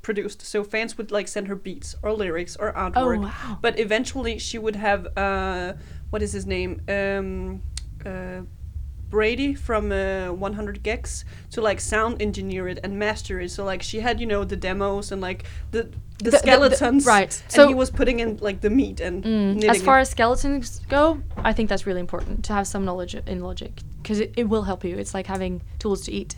produced, 0.00 0.40
so 0.40 0.64
fans 0.64 0.96
would 0.96 1.10
like 1.10 1.28
send 1.28 1.48
her 1.48 1.56
beats 1.56 1.96
or 2.02 2.12
lyrics 2.12 2.56
or 2.56 2.72
artwork. 2.72 3.18
Oh 3.18 3.20
wow. 3.20 3.58
But 3.60 3.78
eventually, 3.78 4.38
she 4.38 4.56
would 4.56 4.76
have 4.76 5.06
uh, 5.18 5.74
what 6.08 6.22
is 6.22 6.32
his 6.32 6.46
name? 6.46 6.80
Um, 6.88 7.60
uh, 8.06 8.40
Brady 9.10 9.54
from 9.54 9.92
uh, 9.92 10.32
100 10.32 10.82
gecs 10.82 11.24
to 11.52 11.60
like 11.60 11.80
sound 11.80 12.20
engineer 12.20 12.68
it 12.68 12.78
and 12.82 12.98
master 12.98 13.40
it. 13.40 13.50
So 13.50 13.64
like 13.64 13.82
she 13.82 14.00
had 14.00 14.20
you 14.20 14.26
know 14.26 14.44
the 14.44 14.56
demos 14.56 15.12
and 15.12 15.20
like 15.22 15.44
the 15.70 15.82
the, 15.82 15.90
The- 16.18 16.24
the- 16.24 16.30
the- 16.30 16.38
skeletons, 16.38 17.06
right. 17.06 17.42
And 17.44 17.52
So- 17.52 17.68
he 17.68 17.74
was 17.74 17.90
putting 17.90 18.20
in 18.20 18.38
like 18.40 18.60
the 18.62 18.70
meat 18.70 19.00
and 19.00 19.22
Mm, 19.24 19.64
as 19.64 19.82
far 19.82 19.98
it. 19.98 20.02
as 20.02 20.10
skeletons 20.10 20.80
go, 20.88 21.20
I 21.36 21.52
think 21.52 21.68
that's 21.68 21.86
really 21.86 22.00
important 22.00 22.44
to 22.46 22.52
have 22.54 22.66
some 22.66 22.84
knowledge 22.84 23.14
in 23.14 23.40
logic 23.42 23.80
because 24.02 24.20
it, 24.20 24.32
it 24.36 24.48
will 24.48 24.62
help 24.62 24.82
you. 24.84 24.96
It's 24.96 25.12
like 25.14 25.26
having 25.26 25.60
tools 25.78 26.00
to 26.06 26.12
eat 26.12 26.36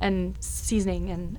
and 0.00 0.34
seasoning 0.40 1.10
and 1.10 1.38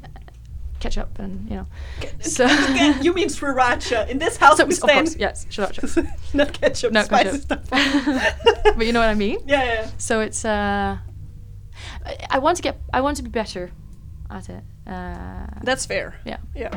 ketchup 0.80 1.20
and 1.20 1.50
you 1.50 1.56
know. 1.58 1.66
So, 2.22 2.46
Again, 2.74 3.04
you 3.04 3.14
mean 3.14 3.28
sriracha? 3.30 4.08
In 4.10 4.18
this 4.20 4.38
house 4.38 4.58
so 4.58 4.66
we 4.66 4.74
of 4.76 4.82
course, 4.82 5.16
yes, 5.18 5.46
sriracha. 5.50 6.08
not 6.34 6.54
ketchup, 6.54 6.92
No, 6.94 7.04
spicy 7.04 7.40
ketchup. 7.40 7.42
stuff. 7.42 8.76
but 8.78 8.86
you 8.86 8.94
know 8.94 9.00
what 9.00 9.10
I 9.10 9.16
mean. 9.16 9.40
yeah, 9.48 9.64
yeah, 9.64 9.74
yeah. 9.82 9.90
So 9.98 10.20
it's 10.22 10.46
uh, 10.46 10.98
I, 12.06 12.18
I 12.32 12.40
want 12.40 12.58
to 12.58 12.64
get, 12.64 12.80
I 12.94 13.02
want 13.02 13.18
to 13.18 13.24
be 13.24 13.30
better 13.30 13.72
at 14.30 14.50
it. 14.50 14.64
Uh, 14.86 15.48
That's 15.64 15.86
fair. 15.86 16.16
yeah. 16.26 16.38
Yeah. 16.56 16.72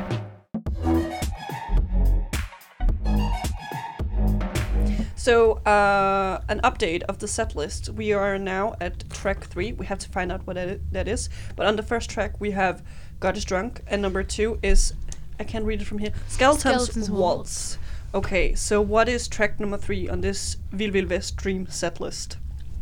So, 5.21 5.57
uh, 5.67 6.41
an 6.49 6.61
update 6.61 7.03
of 7.03 7.19
the 7.19 7.27
set 7.27 7.55
list. 7.55 7.89
We 7.89 8.11
are 8.11 8.39
now 8.39 8.75
at 8.81 9.07
track 9.11 9.43
three. 9.43 9.71
We 9.71 9.85
have 9.85 9.99
to 9.99 10.09
find 10.09 10.31
out 10.31 10.47
what 10.47 10.55
that 10.55 11.07
is. 11.07 11.29
But 11.55 11.67
on 11.67 11.75
the 11.75 11.83
first 11.83 12.09
track, 12.09 12.41
we 12.41 12.49
have 12.51 12.81
God 13.19 13.37
is 13.37 13.45
Drunk, 13.45 13.83
and 13.85 14.01
number 14.01 14.23
two 14.23 14.57
is, 14.63 14.93
I 15.39 15.43
can't 15.43 15.63
read 15.63 15.79
it 15.79 15.85
from 15.85 15.99
here, 15.99 16.11
Skeletons, 16.27 16.85
Skeletons 16.85 17.11
Waltz. 17.11 17.77
Okay, 18.15 18.55
so 18.55 18.81
what 18.81 19.07
is 19.07 19.27
track 19.27 19.59
number 19.59 19.77
three 19.77 20.09
on 20.09 20.21
this 20.21 20.57
Vil 20.71 20.89
Vil 20.89 21.05
West 21.07 21.35
Dream 21.35 21.67
set 21.67 22.01
list? 22.01 22.37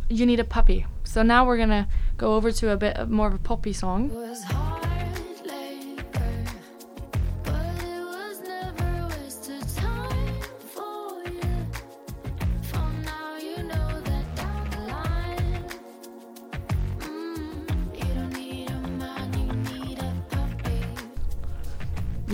You 0.07 0.25
need 0.25 0.39
a 0.39 0.45
puppy. 0.45 0.85
So 1.03 1.23
now 1.23 1.45
we're 1.45 1.57
gonna 1.57 1.89
go 2.15 2.35
over 2.35 2.53
to 2.53 2.71
a 2.71 2.77
bit 2.77 3.09
more 3.09 3.27
of 3.27 3.33
a 3.33 3.39
poppy 3.39 3.73
song. 3.73 4.11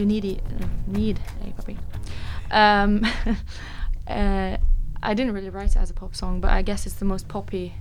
You 0.06 0.22
need 0.22 0.26
a, 0.26 0.64
uh, 0.64 0.68
need 0.88 1.20
a 1.44 1.52
puppy. 1.52 1.78
Um, 2.52 3.06
uh, 4.08 4.58
I 5.02 5.14
didn't 5.14 5.34
really 5.34 5.50
write 5.50 5.72
it 5.72 5.78
as 5.78 5.90
a 5.90 5.94
pop 5.94 6.16
song, 6.16 6.42
but 6.42 6.52
I 6.52 6.62
guess 6.62 6.86
it's 6.86 6.96
the 6.96 7.06
most 7.06 7.28
poppy 7.28 7.74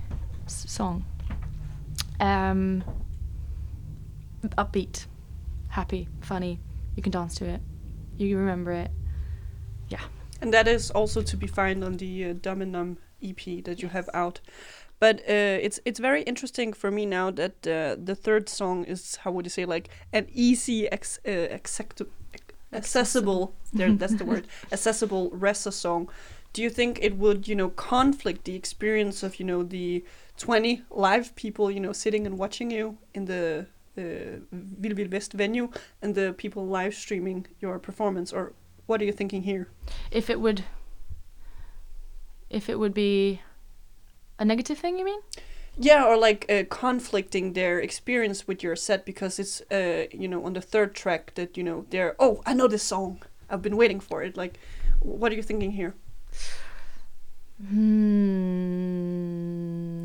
s- 0.45 0.65
song. 0.67 1.05
Um, 2.19 2.83
upbeat, 4.57 5.05
happy, 5.69 6.07
funny. 6.21 6.59
You 6.95 7.03
can 7.03 7.11
dance 7.11 7.35
to 7.35 7.45
it. 7.45 7.61
You 8.17 8.37
remember 8.37 8.71
it. 8.71 8.91
Yeah. 9.89 10.01
And 10.41 10.53
that 10.53 10.67
is 10.67 10.91
also 10.91 11.21
to 11.21 11.37
be 11.37 11.47
found 11.47 11.83
on 11.83 11.97
the 11.97 12.25
uh, 12.25 12.33
Dumb 12.41 12.61
and 12.61 12.71
Numb 12.71 12.97
EP 13.21 13.63
that 13.65 13.81
you 13.81 13.89
have 13.89 14.09
out. 14.13 14.39
But 14.99 15.19
uh, 15.21 15.59
it's 15.61 15.79
it's 15.85 15.99
very 15.99 16.21
interesting 16.23 16.73
for 16.73 16.89
me 16.91 17.05
now 17.05 17.31
that 17.31 17.67
uh, 17.67 17.95
the 18.01 18.15
third 18.15 18.49
song 18.49 18.85
is 18.85 19.17
how 19.17 19.31
would 19.31 19.45
you 19.45 19.49
say 19.49 19.65
like 19.65 19.89
an 20.13 20.27
easy 20.33 20.89
ex- 20.89 21.19
uh, 21.27 21.59
accessible 22.73 23.55
there 23.73 23.91
that's 23.93 24.15
the 24.15 24.25
word 24.33 24.47
accessible 24.71 25.31
Ressa 25.31 25.71
song. 25.71 26.09
Do 26.53 26.61
you 26.61 26.69
think 26.69 26.99
it 27.01 27.17
would 27.17 27.47
you 27.47 27.55
know 27.55 27.69
conflict 27.69 28.45
the 28.45 28.55
experience 28.55 29.21
of 29.23 29.39
you 29.39 29.45
know 29.45 29.63
the 29.63 30.05
twenty 30.37 30.83
live 30.89 31.35
people 31.35 31.69
you 31.69 31.79
know 31.79 31.91
sitting 31.93 32.25
and 32.25 32.37
watching 32.37 32.71
you 32.71 32.97
in 33.13 33.25
the 33.25 33.67
uh, 33.97 34.39
Vil 34.51 34.95
Vil 34.95 35.09
West 35.09 35.33
venue 35.33 35.69
and 36.01 36.15
the 36.15 36.33
people 36.37 36.65
live 36.65 36.93
streaming 36.93 37.47
your 37.59 37.79
performance 37.79 38.31
or 38.31 38.53
what 38.85 39.01
are 39.01 39.05
you 39.05 39.11
thinking 39.11 39.43
here? 39.43 39.67
If 40.11 40.29
it 40.29 40.39
would. 40.39 40.63
If 42.49 42.69
it 42.69 42.79
would 42.79 42.93
be 42.93 43.41
a 44.39 44.45
negative 44.45 44.77
thing, 44.77 44.97
you 44.97 45.05
mean? 45.05 45.19
Yeah, 45.77 46.05
or 46.05 46.17
like 46.17 46.45
uh, 46.49 46.63
conflicting 46.69 47.53
their 47.53 47.79
experience 47.79 48.47
with 48.47 48.63
your 48.63 48.75
set 48.75 49.05
because 49.05 49.39
it's 49.39 49.61
uh 49.71 50.05
you 50.11 50.27
know 50.27 50.45
on 50.45 50.53
the 50.53 50.61
third 50.61 50.95
track 50.95 51.33
that 51.35 51.57
you 51.57 51.63
know 51.63 51.85
they're 51.89 52.15
oh 52.17 52.41
I 52.45 52.53
know 52.53 52.67
this 52.67 52.83
song 52.83 53.21
I've 53.49 53.61
been 53.61 53.75
waiting 53.75 53.99
for 53.99 54.23
it 54.23 54.37
like 54.37 54.57
what 55.01 55.31
are 55.31 55.35
you 55.35 55.43
thinking 55.43 55.71
here? 55.71 55.93
Hmm. 57.61 57.75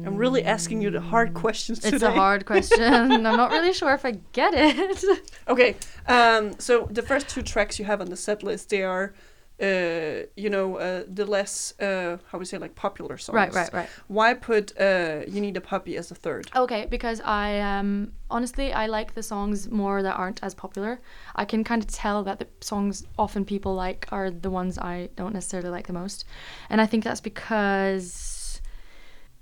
I'm 0.07 0.17
really 0.17 0.45
asking 0.45 0.83
you 0.83 0.91
the 0.91 1.01
hard 1.01 1.35
questions 1.35 1.81
today. 1.81 1.97
It's 1.97 2.05
a 2.05 2.13
hard 2.13 2.47
question. 2.47 2.83
I'm 3.13 3.23
not 3.23 3.51
really 3.51 3.73
sure 3.73 3.93
if 3.93 4.05
I 4.05 4.13
get 4.33 4.55
it. 4.55 5.05
Okay, 5.49 5.77
um, 6.07 6.59
so 6.61 6.87
the 6.91 7.03
first 7.03 7.29
two 7.29 7.43
tracks 7.43 7.79
you 7.79 7.85
have 7.85 8.01
on 8.01 8.09
the 8.09 8.17
set 8.17 8.43
list 8.45 8.71
they 8.71 8.85
are 8.85 9.13
uh 9.61 10.27
you 10.37 10.49
know 10.49 10.77
uh, 10.77 11.05
the 11.07 11.27
less 11.27 11.79
uh 11.81 12.17
how 12.31 12.39
we 12.39 12.45
say 12.45 12.59
like 12.59 12.75
popular 12.75 13.19
songs. 13.19 13.37
right, 13.37 13.55
right, 13.55 13.73
right. 13.73 13.89
Why 14.09 14.35
put 14.35 14.79
uh 14.81 15.21
you 15.29 15.41
need 15.41 15.57
a 15.57 15.61
puppy 15.61 15.97
as 15.97 16.11
a 16.11 16.15
third? 16.15 16.51
Okay, 16.55 16.87
because 16.91 17.21
I 17.21 17.59
um 17.61 18.13
honestly 18.31 18.73
I 18.73 18.87
like 18.87 19.15
the 19.15 19.23
songs 19.23 19.71
more 19.71 20.03
that 20.03 20.17
aren't 20.17 20.43
as 20.43 20.55
popular. 20.55 21.01
I 21.37 21.45
can 21.45 21.65
kind 21.65 21.83
of 21.83 21.89
tell 21.89 22.23
that 22.25 22.39
the 22.39 22.47
songs 22.61 23.07
often 23.19 23.45
people 23.45 23.75
like 23.75 24.07
are 24.11 24.31
the 24.31 24.51
ones 24.51 24.79
I 24.79 25.11
don't 25.17 25.35
necessarily 25.35 25.71
like 25.71 25.87
the 25.87 25.93
most, 25.93 26.25
and 26.71 26.81
I 26.81 26.87
think 26.87 27.05
that's 27.05 27.21
because 27.21 28.61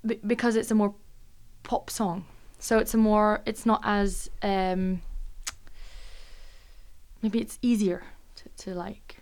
be- 0.05 0.21
because 0.27 0.57
it's 0.57 0.71
a 0.71 0.75
more 0.75 0.95
pop 1.63 1.91
song. 1.91 2.25
So 2.59 2.79
it's 2.79 2.95
a 2.95 2.99
more 2.99 3.41
it's 3.47 3.65
not 3.65 3.81
as 3.85 4.31
um 4.43 5.03
maybe 7.23 7.41
it's 7.41 7.59
easier 7.63 8.03
to, 8.37 8.65
to 8.65 8.75
like 8.75 9.18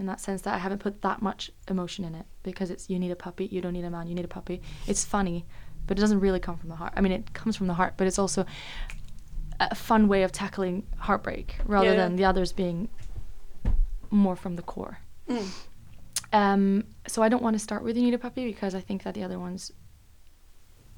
in 0.00 0.06
that 0.06 0.18
sense 0.18 0.40
that 0.42 0.54
I 0.54 0.58
haven't 0.58 0.78
put 0.78 1.02
that 1.02 1.20
much 1.20 1.50
emotion 1.68 2.04
in 2.06 2.14
it 2.14 2.24
because 2.42 2.70
it's 2.70 2.88
you 2.88 2.98
need 2.98 3.10
a 3.10 3.16
puppy, 3.16 3.44
you 3.46 3.60
don't 3.60 3.74
need 3.74 3.84
a 3.84 3.90
man, 3.90 4.06
you 4.08 4.14
need 4.14 4.24
a 4.24 4.28
puppy. 4.28 4.62
It's 4.86 5.04
funny, 5.04 5.44
but 5.86 5.98
it 5.98 6.00
doesn't 6.00 6.20
really 6.20 6.40
come 6.40 6.56
from 6.56 6.70
the 6.70 6.74
heart. 6.76 6.94
I 6.96 7.02
mean, 7.02 7.12
it 7.12 7.34
comes 7.34 7.54
from 7.54 7.66
the 7.66 7.74
heart, 7.74 7.94
but 7.98 8.06
it's 8.06 8.18
also 8.18 8.46
a 9.60 9.74
fun 9.74 10.08
way 10.08 10.22
of 10.22 10.32
tackling 10.32 10.86
heartbreak 10.96 11.56
rather 11.66 11.90
Yeah. 11.90 11.96
than 11.96 12.16
the 12.16 12.24
others 12.24 12.50
being 12.52 12.88
more 14.10 14.36
from 14.36 14.56
the 14.56 14.62
core. 14.62 14.98
Mm. 15.28 15.48
Um, 16.32 16.84
so 17.06 17.22
I 17.22 17.28
don't 17.28 17.42
want 17.42 17.54
to 17.54 17.58
start 17.60 17.84
with 17.84 17.96
You 17.96 18.02
Need 18.04 18.14
a 18.14 18.18
Puppy 18.18 18.46
because 18.46 18.74
I 18.74 18.80
think 18.80 19.02
that 19.02 19.12
the 19.14 19.22
other 19.22 19.38
ones, 19.38 19.70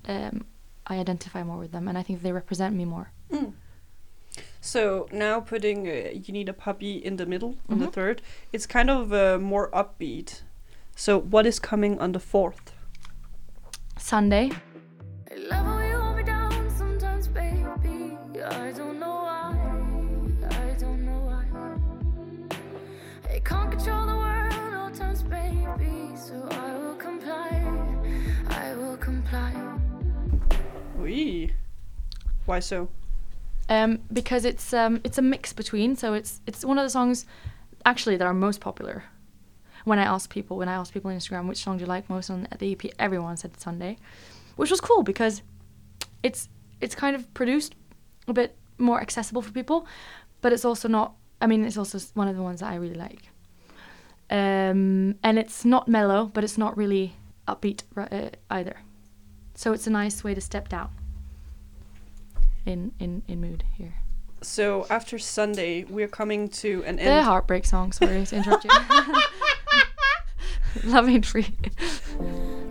um, 0.06 0.44
I 0.86 0.98
identify 0.98 1.42
more 1.42 1.58
with 1.58 1.72
them 1.72 1.88
and 1.88 1.98
I 1.98 2.02
think 2.04 2.22
they 2.22 2.32
represent 2.32 2.76
me 2.76 2.84
more. 2.84 3.10
Mm. 3.32 3.52
So 4.64 5.08
now 5.10 5.40
putting 5.40 5.88
uh, 5.88 6.10
you 6.14 6.32
need 6.32 6.48
a 6.48 6.52
puppy 6.52 6.92
in 6.96 7.16
the 7.16 7.26
middle 7.26 7.56
on 7.68 7.78
the 7.80 7.86
Mhm. 7.88 7.92
third, 7.92 8.22
it's 8.52 8.64
kind 8.64 8.88
of 8.90 9.12
uh, 9.12 9.38
more 9.40 9.68
upbeat. 9.72 10.42
So 10.94 11.18
what 11.18 11.46
is 11.46 11.58
coming 11.58 11.98
on 11.98 12.12
the 12.12 12.20
fourth? 12.20 12.72
Sunday, 13.98 14.50
I 15.30 15.34
love 15.50 15.66
how 15.66 15.80
you 15.82 15.98
hold 15.98 16.16
me 16.16 16.22
down 16.22 16.70
sometimes, 16.78 17.26
baby. 17.26 18.16
I 18.40 18.70
don't 18.70 19.00
know 19.00 19.16
why. 19.26 19.50
I 20.50 20.74
don't 20.78 21.04
know 21.04 21.20
why. 21.28 21.44
I 23.34 23.40
can't 23.40 23.70
control 23.72 24.06
the 24.06 24.14
world 24.14 24.74
all 24.78 24.90
times, 24.92 25.22
baby. 25.24 26.14
So 26.16 26.38
um, 33.72 34.00
because 34.12 34.44
it's 34.44 34.74
um, 34.74 35.00
it's 35.04 35.18
a 35.18 35.22
mix 35.22 35.52
between. 35.52 35.96
So 35.96 36.12
it's 36.14 36.40
it's 36.46 36.64
one 36.64 36.78
of 36.78 36.84
the 36.84 36.90
songs 36.90 37.24
actually 37.84 38.16
that 38.18 38.26
are 38.26 38.34
most 38.34 38.60
popular. 38.60 39.04
When 39.84 39.98
I 39.98 40.04
asked 40.04 40.30
people, 40.30 40.56
when 40.58 40.68
I 40.68 40.74
asked 40.74 40.92
people 40.92 41.10
on 41.10 41.16
Instagram 41.16 41.48
which 41.48 41.58
song 41.58 41.78
do 41.78 41.82
you 41.82 41.88
like 41.88 42.08
most 42.08 42.30
on 42.30 42.46
the 42.58 42.72
EP, 42.72 42.82
everyone 42.98 43.36
said 43.36 43.58
Sunday, 43.58 43.96
which 44.56 44.70
was 44.70 44.80
cool 44.80 45.02
because 45.02 45.42
it's 46.22 46.48
it's 46.80 46.94
kind 46.94 47.16
of 47.16 47.32
produced 47.34 47.74
a 48.28 48.32
bit 48.32 48.54
more 48.78 49.00
accessible 49.00 49.42
for 49.42 49.52
people, 49.52 49.86
but 50.42 50.52
it's 50.52 50.64
also 50.64 50.88
not. 50.88 51.14
I 51.40 51.46
mean, 51.46 51.64
it's 51.64 51.78
also 51.78 51.98
one 52.14 52.28
of 52.28 52.36
the 52.36 52.42
ones 52.42 52.60
that 52.60 52.70
I 52.70 52.76
really 52.76 53.00
like. 53.06 53.22
Um, 54.30 55.16
and 55.22 55.38
it's 55.38 55.64
not 55.64 55.88
mellow, 55.88 56.26
but 56.26 56.44
it's 56.44 56.56
not 56.56 56.76
really 56.76 57.14
upbeat 57.48 57.82
uh, 57.96 58.30
either. 58.50 58.76
So 59.54 59.72
it's 59.72 59.86
a 59.86 59.90
nice 59.90 60.24
way 60.24 60.34
to 60.34 60.40
step 60.40 60.68
down 60.68 60.90
in 62.66 62.92
in 62.98 63.22
in 63.28 63.40
mood 63.40 63.64
here. 63.76 63.94
So 64.42 64.86
after 64.90 65.18
Sunday, 65.18 65.84
we're 65.84 66.08
coming 66.08 66.48
to 66.48 66.82
an 66.84 66.96
The 66.96 67.02
end. 67.02 67.24
heartbreak 67.26 67.64
song. 67.64 67.92
Sorry 67.92 68.24
to 68.26 68.36
interrupt 68.36 68.64
you. 68.64 68.70
Love 70.84 71.08
ain't 71.08 71.26
free. 71.26 71.46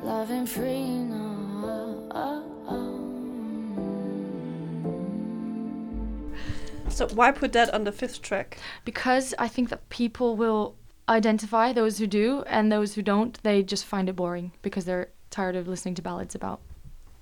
Love 0.03 0.29
ain't 0.31 0.49
free, 0.49 0.89
no. 0.89 1.17
So 6.89 7.07
why 7.13 7.31
put 7.31 7.53
that 7.53 7.73
on 7.73 7.83
the 7.85 7.91
fifth 7.91 8.21
track? 8.21 8.57
because 8.85 9.33
I 9.39 9.47
think 9.47 9.69
that 9.69 9.87
people 9.89 10.35
will 10.35 10.75
identify 11.07 11.71
those 11.73 11.97
who 11.97 12.05
do 12.07 12.43
and 12.47 12.71
those 12.71 12.93
who 12.95 13.01
don't. 13.01 13.41
They 13.43 13.63
just 13.63 13.85
find 13.85 14.09
it 14.09 14.15
boring 14.15 14.51
because 14.61 14.85
they're 14.85 15.09
tired 15.29 15.55
of 15.55 15.67
listening 15.67 15.95
to 15.95 16.01
ballads 16.01 16.35
about 16.35 16.59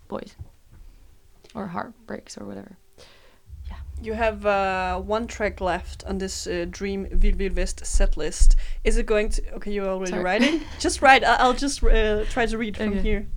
boys 0.07 0.35
or 1.55 1.67
heartbreaks 1.67 2.37
or 2.37 2.45
whatever. 2.45 2.77
Yeah. 3.67 3.75
You 4.01 4.13
have 4.13 4.45
uh, 4.45 4.99
one 4.99 5.27
track 5.27 5.61
left 5.61 6.03
on 6.05 6.17
this 6.17 6.47
uh, 6.47 6.65
Dream 6.69 7.07
Vild 7.11 7.55
West 7.55 7.85
set 7.85 8.17
list. 8.17 8.55
Is 8.83 8.97
it 8.97 9.05
going 9.05 9.29
to? 9.29 9.53
Okay, 9.55 9.71
you're 9.71 9.87
already 9.87 10.11
Sorry. 10.11 10.23
writing. 10.23 10.61
just 10.79 11.01
write. 11.01 11.23
I- 11.23 11.35
I'll 11.37 11.53
just 11.53 11.83
uh, 11.83 12.23
try 12.25 12.45
to 12.45 12.57
read 12.57 12.77
from 12.77 12.89
Okay. 12.89 13.01
here. 13.01 13.27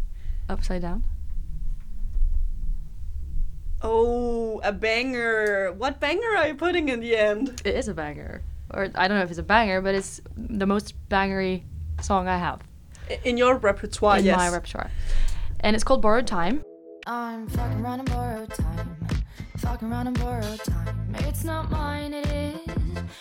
Upside 0.49 0.83
down. 0.83 1.05
Oh, 3.85 4.61
a 4.63 4.73
banger! 4.73 5.73
What 5.73 5.99
banger 5.99 6.37
are 6.37 6.47
you 6.47 6.55
putting 6.55 6.89
in 6.89 7.01
the 7.01 7.17
end? 7.17 7.61
It 7.65 7.75
is 7.75 7.89
a 7.89 7.95
banger, 7.95 8.43
or 8.73 8.89
I 8.95 9.09
don't 9.09 9.19
know 9.19 9.25
if 9.25 9.31
it's 9.31 9.41
a 9.41 9.43
banger, 9.43 9.81
but 9.81 9.95
it's 9.97 10.21
the 10.37 10.67
most 10.67 10.95
bangery 11.09 11.63
song 12.01 12.29
I 12.29 12.39
have 12.39 12.61
In 13.25 13.37
your 13.37 13.57
repertoire, 13.57 14.19
in 14.19 14.25
yes. 14.25 14.37
my 14.37 14.49
repertoire, 14.51 14.91
and 15.61 15.75
it's 15.75 15.83
called 15.85 16.01
"Borrowed 16.01 16.29
Time." 16.29 16.63
I'm 17.07 17.49
fucking 17.49 17.85
around 17.85 18.01
and 18.01 18.11
borrowed 18.11 18.51
time. 18.51 18.97
Fucking 19.59 19.91
around 19.91 20.07
and 20.07 20.19
borrowed 20.21 20.61
time. 20.61 21.15
It's 21.21 21.43
not 21.43 21.71
mine, 21.71 22.15
it 22.15 22.27
is. 22.27 22.61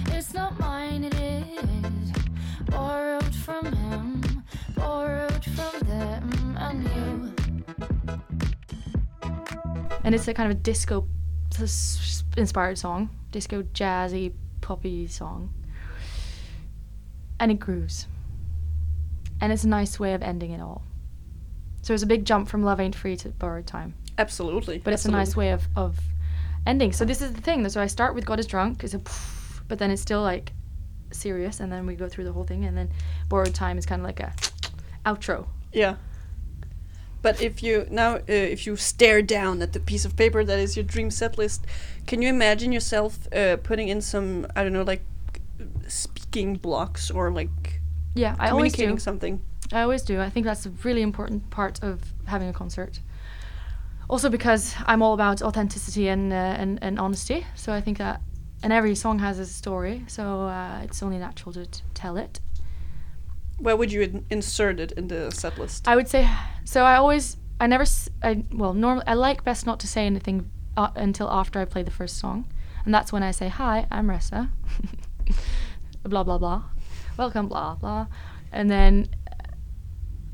It's 0.08 0.34
not 0.34 0.60
mine, 0.60 1.04
it 1.06 1.16
is. 1.16 2.12
Borrowed 2.70 3.34
from 3.36 3.66
him, 3.74 4.44
borrowed 4.76 5.44
from 5.46 5.80
them 5.88 6.58
and 6.60 6.84
you. 6.84 7.34
and 10.04 10.14
it's 10.14 10.28
a 10.28 10.34
kind 10.34 10.52
of 10.52 10.58
a 10.58 10.62
disco 10.62 11.08
inspired 12.38 12.78
song, 12.78 13.10
disco 13.32 13.64
jazzy 13.64 14.34
poppy 14.62 15.08
song, 15.08 15.54
and 17.40 17.52
it 17.52 17.60
grooves, 17.60 18.08
and 19.42 19.52
it's 19.52 19.64
a 19.64 19.68
nice 19.68 20.00
way 20.00 20.14
of 20.14 20.22
ending 20.22 20.52
it 20.52 20.62
all. 20.62 20.84
So 21.82 21.94
it's 21.94 22.04
a 22.04 22.08
big 22.08 22.26
jump 22.26 22.48
from 22.48 22.64
"Love 22.64 22.80
Ain't 22.80 22.96
Free" 22.96 23.16
to 23.18 23.30
"Borrowed 23.30 23.66
Time," 23.68 23.94
Absolutely. 24.18 24.78
but 24.80 24.94
it's 24.94 25.06
a 25.06 25.12
nice 25.12 25.36
way 25.36 25.52
of 25.52 25.68
of 25.76 26.00
ending. 26.68 26.92
So 26.94 27.06
this 27.06 27.22
is 27.22 27.34
the 27.34 27.42
thing. 27.42 27.68
So 27.70 27.82
I 27.82 27.88
start 27.88 28.14
with 28.16 28.26
"God 28.26 28.40
Is 28.40 28.46
Drunk," 28.48 28.84
it's 28.84 28.94
a, 28.94 29.02
but 29.68 29.80
then 29.80 29.90
it's 29.92 30.02
still 30.02 30.22
like 30.22 30.54
serious, 31.12 31.60
and 31.60 31.72
then 31.72 31.86
we 31.86 31.96
go 31.96 32.08
through 32.08 32.26
the 32.26 32.34
whole 32.34 32.44
thing, 32.46 32.66
and 32.66 32.78
then 32.78 32.90
"Borrowed 33.30 33.54
Time" 33.56 33.78
is 33.78 33.86
kind 33.86 34.02
of 34.02 34.06
like 34.06 34.20
a 34.20 34.34
outro. 35.06 35.48
Yeah. 35.74 35.96
But 37.24 37.42
if 37.42 37.62
you 37.62 37.86
now, 37.92 38.16
uh, 38.16 38.22
if 38.28 38.66
you 38.66 38.76
stare 38.76 39.22
down 39.22 39.62
at 39.62 39.74
the 39.74 39.80
piece 39.80 40.06
of 40.06 40.16
paper 40.16 40.44
that 40.44 40.60
is 40.60 40.76
your 40.76 40.84
dream 40.84 41.12
set 41.12 41.38
list, 41.38 41.66
can 42.08 42.22
you 42.22 42.30
imagine 42.30 42.72
yourself 42.72 43.28
uh, 43.34 43.58
putting 43.58 43.90
in 43.90 44.02
some, 44.02 44.48
I 44.56 44.64
don't 44.64 44.74
know, 44.74 44.82
like 44.82 45.04
speaking 45.88 46.56
blocks 46.56 47.12
or 47.12 47.32
like 47.32 47.80
Yeah, 48.16 48.36
I 48.40 48.50
always 48.50 48.72
do. 48.72 48.78
communicating 48.78 49.00
something? 49.00 49.42
I 49.74 49.82
always 49.82 50.02
do. 50.02 50.20
I 50.20 50.30
think 50.30 50.46
that's 50.46 50.66
a 50.66 50.70
really 50.84 51.02
important 51.02 51.50
part 51.50 51.82
of 51.84 52.14
having 52.26 52.50
a 52.50 52.54
concert. 52.54 53.00
Also 54.10 54.30
because 54.30 54.76
I'm 54.86 55.02
all 55.02 55.14
about 55.14 55.42
authenticity 55.42 56.10
and 56.10 56.34
uh, 56.34 56.36
and, 56.36 56.80
and 56.82 57.00
honesty. 57.00 57.46
So 57.56 57.72
I 57.72 57.82
think 57.82 57.98
that 57.98 58.22
and 58.64 58.74
every 58.74 58.96
song 58.96 59.20
has 59.20 59.40
a 59.40 59.46
story. 59.46 60.04
So 60.08 60.42
uh, 60.42 60.82
it's 60.84 61.02
only 61.02 61.18
natural 61.18 61.54
to 61.54 61.66
t- 61.66 61.82
tell 61.94 62.18
it. 62.18 62.40
Where 63.58 63.76
would 63.78 63.92
you 63.92 64.02
in- 64.02 64.26
insert 64.30 64.80
it 64.80 64.92
in 64.94 65.08
the 65.08 65.32
set 65.32 65.58
list? 65.58 65.88
I 65.88 65.96
would 65.96 66.08
say 66.10 66.28
so. 66.66 66.84
I 66.84 66.96
always 66.96 67.38
I 67.60 67.68
never 67.68 67.86
I 68.22 68.44
well 68.52 68.74
normally 68.74 69.06
I 69.08 69.14
like 69.14 69.44
best 69.44 69.66
not 69.66 69.80
to 69.80 69.88
say 69.88 70.06
anything 70.06 70.50
uh, 70.76 70.90
until 70.96 71.30
after 71.30 71.60
I 71.60 71.66
play 71.66 71.84
the 71.84 71.92
first 71.92 72.18
song, 72.18 72.46
and 72.86 72.94
that's 72.94 73.14
when 73.14 73.24
I 73.24 73.32
say 73.32 73.48
hi. 73.48 73.88
I'm 73.90 74.08
Ressa. 74.08 74.50
blah 76.04 76.24
blah 76.24 76.38
blah. 76.38 76.64
Welcome 77.18 77.48
blah 77.48 77.76
blah, 77.76 78.08
and 78.52 78.70
then 78.70 79.08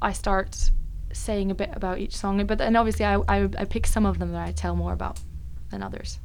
I 0.01 0.13
start 0.13 0.71
saying 1.17 1.51
a 1.51 1.55
bit 1.55 1.71
about 1.73 1.99
each 1.99 2.15
song. 2.15 2.45
But 2.45 2.57
then 2.57 2.75
obviously 2.75 3.05
I 3.05 3.15
I, 3.27 3.49
I 3.57 3.65
pick 3.65 3.87
some 3.87 4.05
of 4.05 4.19
them 4.19 4.31
that 4.31 4.47
I 4.47 4.51
tell 4.51 4.75
more 4.75 4.93
about 4.93 5.19
than 5.69 5.83
others. 5.83 6.19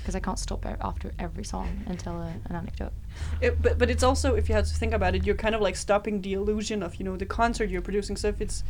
Because 0.00 0.14
I 0.14 0.20
can't 0.20 0.38
stop 0.38 0.66
after 0.66 1.12
every 1.18 1.44
song 1.44 1.66
and 1.86 1.98
tell 1.98 2.20
a, 2.20 2.34
an 2.44 2.56
anecdote. 2.56 2.92
It, 3.40 3.60
but 3.62 3.78
but 3.78 3.90
it's 3.90 4.02
also 4.02 4.34
if 4.34 4.48
you 4.48 4.54
have 4.54 4.66
to 4.66 4.74
think 4.74 4.92
about 4.92 5.14
it, 5.14 5.24
you're 5.24 5.34
kind 5.34 5.54
of 5.54 5.60
like 5.62 5.76
stopping 5.76 6.20
the 6.20 6.34
illusion 6.34 6.82
of 6.82 6.96
you 6.96 7.04
know 7.04 7.16
the 7.16 7.26
concert 7.26 7.70
you're 7.70 7.82
producing. 7.82 8.16
So 8.16 8.28
if 8.28 8.40
it's 8.40 8.64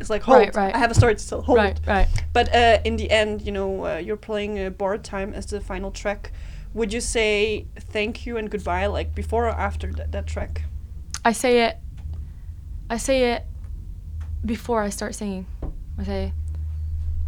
it's 0.00 0.10
like 0.10 0.22
hold, 0.22 0.38
Right, 0.38 0.56
right. 0.56 0.74
I 0.74 0.78
have 0.78 0.90
a 0.90 0.94
story 0.94 1.14
to 1.14 1.28
tell. 1.28 1.42
Hold. 1.42 1.58
Right, 1.58 1.80
right. 1.86 2.08
But 2.32 2.52
uh, 2.54 2.80
in 2.84 2.96
the 2.96 3.10
end, 3.10 3.42
you 3.42 3.52
know, 3.52 3.86
uh, 3.86 3.96
you're 3.98 4.16
playing 4.16 4.58
uh, 4.58 4.70
"Borrowed 4.70 5.04
Time" 5.04 5.32
as 5.32 5.46
the 5.46 5.60
final 5.60 5.90
track. 5.92 6.32
Would 6.74 6.92
you 6.92 7.00
say 7.00 7.66
thank 7.78 8.26
you 8.26 8.36
and 8.36 8.50
goodbye 8.50 8.86
like 8.86 9.14
before 9.14 9.46
or 9.46 9.56
after 9.68 9.92
that, 9.92 10.10
that 10.10 10.26
track? 10.26 10.62
I 11.24 11.30
say 11.32 11.62
it. 11.66 11.78
I 12.90 12.96
say 12.96 13.32
it 13.32 13.46
before 14.44 14.82
I 14.82 14.90
start 14.90 15.14
singing. 15.14 15.46
I 15.98 16.04
say, 16.04 16.32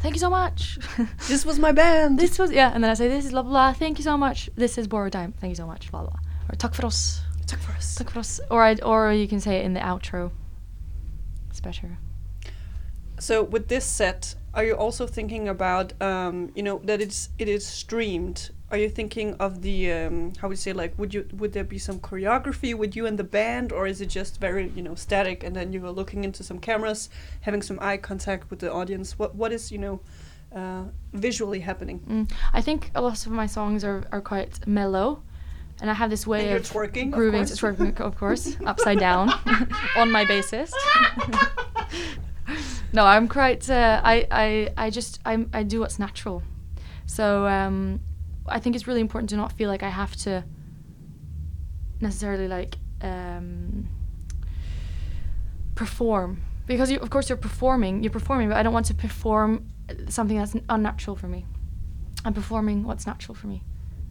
"Thank 0.00 0.14
you 0.14 0.20
so 0.20 0.30
much." 0.30 0.78
This 1.28 1.44
was 1.44 1.58
my 1.58 1.72
band. 1.72 2.18
this 2.18 2.38
was 2.38 2.50
yeah, 2.52 2.72
and 2.74 2.82
then 2.82 2.90
I 2.90 2.94
say, 2.94 3.08
"This 3.08 3.24
is 3.24 3.30
blah 3.32 3.42
blah. 3.42 3.50
blah. 3.50 3.72
Thank 3.72 3.98
you 3.98 4.04
so 4.04 4.16
much. 4.16 4.50
This 4.56 4.78
is 4.78 4.86
borrowed 4.86 5.12
time. 5.12 5.32
Thank 5.40 5.50
you 5.50 5.56
so 5.56 5.66
much." 5.66 5.90
Blah 5.90 6.02
blah. 6.02 6.18
Or 6.48 6.56
tack 6.56 6.74
för 6.74 6.84
oss. 6.84 7.20
Tack 7.46 7.60
för 7.60 7.76
oss. 7.76 7.94
Tack 7.94 8.10
för 8.10 8.20
oss. 8.20 8.40
Or 8.50 8.62
I 8.62 8.74
or 8.82 9.12
you 9.12 9.28
can 9.28 9.40
say 9.40 9.56
it 9.56 9.64
in 9.64 9.74
the 9.74 9.80
outro. 9.80 10.30
It's 11.50 11.60
better. 11.60 11.98
So 13.18 13.42
with 13.42 13.68
this 13.68 13.84
set, 13.84 14.34
are 14.52 14.64
you 14.64 14.74
also 14.74 15.06
thinking 15.06 15.48
about 15.48 15.92
um, 16.02 16.50
you 16.54 16.62
know 16.62 16.80
that 16.84 17.00
it's 17.00 17.30
it 17.38 17.48
is 17.48 17.66
streamed? 17.66 18.50
Are 18.68 18.76
you 18.76 18.88
thinking 18.88 19.34
of 19.34 19.62
the 19.62 19.92
um, 19.92 20.32
how 20.40 20.48
would 20.48 20.54
you 20.54 20.62
say 20.62 20.72
like 20.72 20.98
would 20.98 21.14
you 21.14 21.28
would 21.34 21.52
there 21.52 21.62
be 21.62 21.78
some 21.78 22.00
choreography 22.00 22.74
with 22.74 22.96
you 22.96 23.06
and 23.06 23.16
the 23.16 23.24
band 23.24 23.70
or 23.70 23.86
is 23.86 24.00
it 24.00 24.06
just 24.06 24.40
very 24.40 24.72
you 24.74 24.82
know 24.82 24.96
static 24.96 25.44
and 25.44 25.54
then 25.54 25.72
you 25.72 25.84
are 25.86 25.92
looking 25.92 26.24
into 26.24 26.42
some 26.42 26.58
cameras, 26.58 27.08
having 27.42 27.62
some 27.62 27.78
eye 27.80 27.96
contact 27.96 28.50
with 28.50 28.58
the 28.58 28.72
audience? 28.72 29.18
What 29.18 29.36
what 29.36 29.52
is 29.52 29.70
you 29.70 29.78
know 29.78 30.00
uh, 30.52 30.84
visually 31.12 31.60
happening? 31.60 32.00
Mm. 32.00 32.32
I 32.52 32.60
think 32.60 32.90
a 32.96 33.00
lot 33.00 33.24
of 33.24 33.30
my 33.30 33.46
songs 33.46 33.84
are, 33.84 34.02
are 34.10 34.20
quite 34.20 34.66
mellow, 34.66 35.22
and 35.80 35.88
I 35.88 35.94
have 35.94 36.10
this 36.10 36.26
way 36.26 36.52
of 36.52 36.62
twerking, 36.62 37.08
of 37.08 37.12
grooving, 37.12 37.46
course. 37.46 37.60
twerking, 37.60 38.00
of 38.00 38.16
course, 38.16 38.56
upside 38.66 38.98
down 38.98 39.30
on 39.96 40.10
my 40.10 40.24
bassist. 40.24 40.72
no, 42.92 43.04
I'm 43.04 43.28
quite. 43.28 43.70
Uh, 43.70 44.00
I, 44.02 44.26
I 44.32 44.68
I 44.76 44.90
just 44.90 45.20
I'm, 45.24 45.50
I 45.52 45.62
do 45.62 45.78
what's 45.78 46.00
natural. 46.00 46.42
So 47.06 47.46
um, 47.46 48.00
I 48.48 48.58
think 48.58 48.76
it's 48.76 48.86
really 48.86 49.00
important 49.00 49.30
to 49.30 49.36
not 49.36 49.52
feel 49.52 49.68
like 49.68 49.82
I 49.82 49.88
have 49.88 50.16
to 50.16 50.44
necessarily 52.00 52.48
like 52.48 52.76
um, 53.02 53.88
perform 55.74 56.42
because 56.66 56.90
you, 56.90 56.98
of 56.98 57.10
course 57.10 57.28
you're 57.28 57.38
performing. 57.38 58.02
You're 58.02 58.12
performing, 58.12 58.48
but 58.48 58.56
I 58.56 58.62
don't 58.62 58.72
want 58.72 58.86
to 58.86 58.94
perform 58.94 59.68
something 60.08 60.36
that's 60.36 60.56
unnatural 60.68 61.16
for 61.16 61.28
me. 61.28 61.46
I'm 62.24 62.34
performing 62.34 62.84
what's 62.84 63.06
natural 63.06 63.34
for 63.34 63.46
me, 63.46 63.62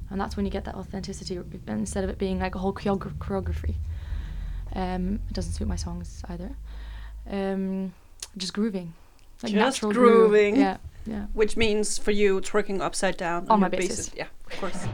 and 0.09 0.19
that's 0.19 0.37
when 0.37 0.45
you 0.45 0.51
get 0.51 0.63
that 0.65 0.75
authenticity 0.75 1.37
instead 1.67 2.03
of 2.03 2.09
it 2.09 2.17
being 2.17 2.39
like 2.39 2.55
a 2.55 2.59
whole 2.59 2.73
choreogra- 2.73 3.17
choreography. 3.17 3.75
Um, 4.73 5.19
it 5.29 5.33
doesn't 5.33 5.53
suit 5.53 5.67
my 5.67 5.75
songs 5.75 6.23
either. 6.29 6.55
Um, 7.29 7.93
just 8.37 8.53
grooving, 8.53 8.93
like 9.43 9.51
Just 9.53 9.55
natural 9.83 9.91
groove. 9.91 10.29
grooving. 10.31 10.55
Yeah, 10.57 10.77
yeah. 11.05 11.25
Which 11.33 11.55
means 11.57 11.97
for 11.97 12.11
you 12.11 12.41
twerking 12.41 12.81
upside 12.81 13.17
down 13.17 13.47
On 13.49 13.59
your 13.59 13.69
my 13.69 13.77
basis. 13.77 14.11
Yeah, 14.15 14.27
of 14.51 14.59
course. 14.59 14.87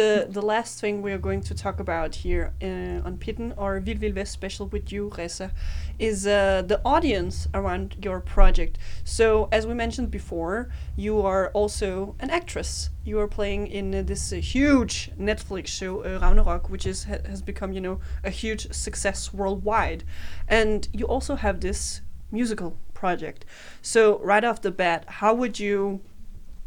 The 0.00 0.26
the 0.30 0.40
last 0.40 0.80
thing 0.80 1.02
we 1.02 1.12
are 1.12 1.22
going 1.28 1.42
to 1.42 1.54
talk 1.54 1.78
about 1.78 2.14
here 2.24 2.54
uh, 2.62 3.06
on 3.06 3.18
Pitten 3.18 3.52
or 3.58 3.80
Vild 3.80 3.98
Vild 4.00 4.14
Vest 4.14 4.32
special 4.32 4.66
with 4.66 4.90
you, 4.90 5.10
Ressa, 5.10 5.50
is 5.98 6.26
uh, 6.26 6.62
the 6.66 6.80
audience 6.86 7.48
around 7.52 7.96
your 8.02 8.18
project. 8.20 8.78
So, 9.04 9.26
as 9.52 9.66
we 9.66 9.74
mentioned 9.74 10.10
before, 10.10 10.70
you 10.96 11.20
are 11.20 11.50
also 11.50 12.14
an 12.18 12.30
actress. 12.30 12.88
You 13.04 13.20
are 13.20 13.28
playing 13.28 13.66
in 13.66 13.94
uh, 13.94 14.00
this 14.00 14.32
uh, 14.32 14.36
huge 14.36 15.10
Netflix 15.18 15.66
show, 15.66 15.92
uh, 16.02 16.18
Ragnarok, 16.22 16.70
which 16.70 16.86
is 16.86 17.04
ha 17.04 17.16
has 17.32 17.42
become, 17.42 17.70
you 17.76 17.82
know, 17.86 18.00
a 18.24 18.30
huge 18.30 18.72
success 18.72 19.34
worldwide. 19.34 20.02
And 20.48 20.88
you 20.98 21.04
also 21.14 21.34
have 21.36 21.60
this 21.60 22.00
musical 22.30 22.70
project. 22.94 23.44
So, 23.82 24.18
right 24.30 24.44
off 24.48 24.62
the 24.62 24.70
bat, 24.70 25.04
how 25.20 25.34
would 25.34 25.60
you 25.60 26.00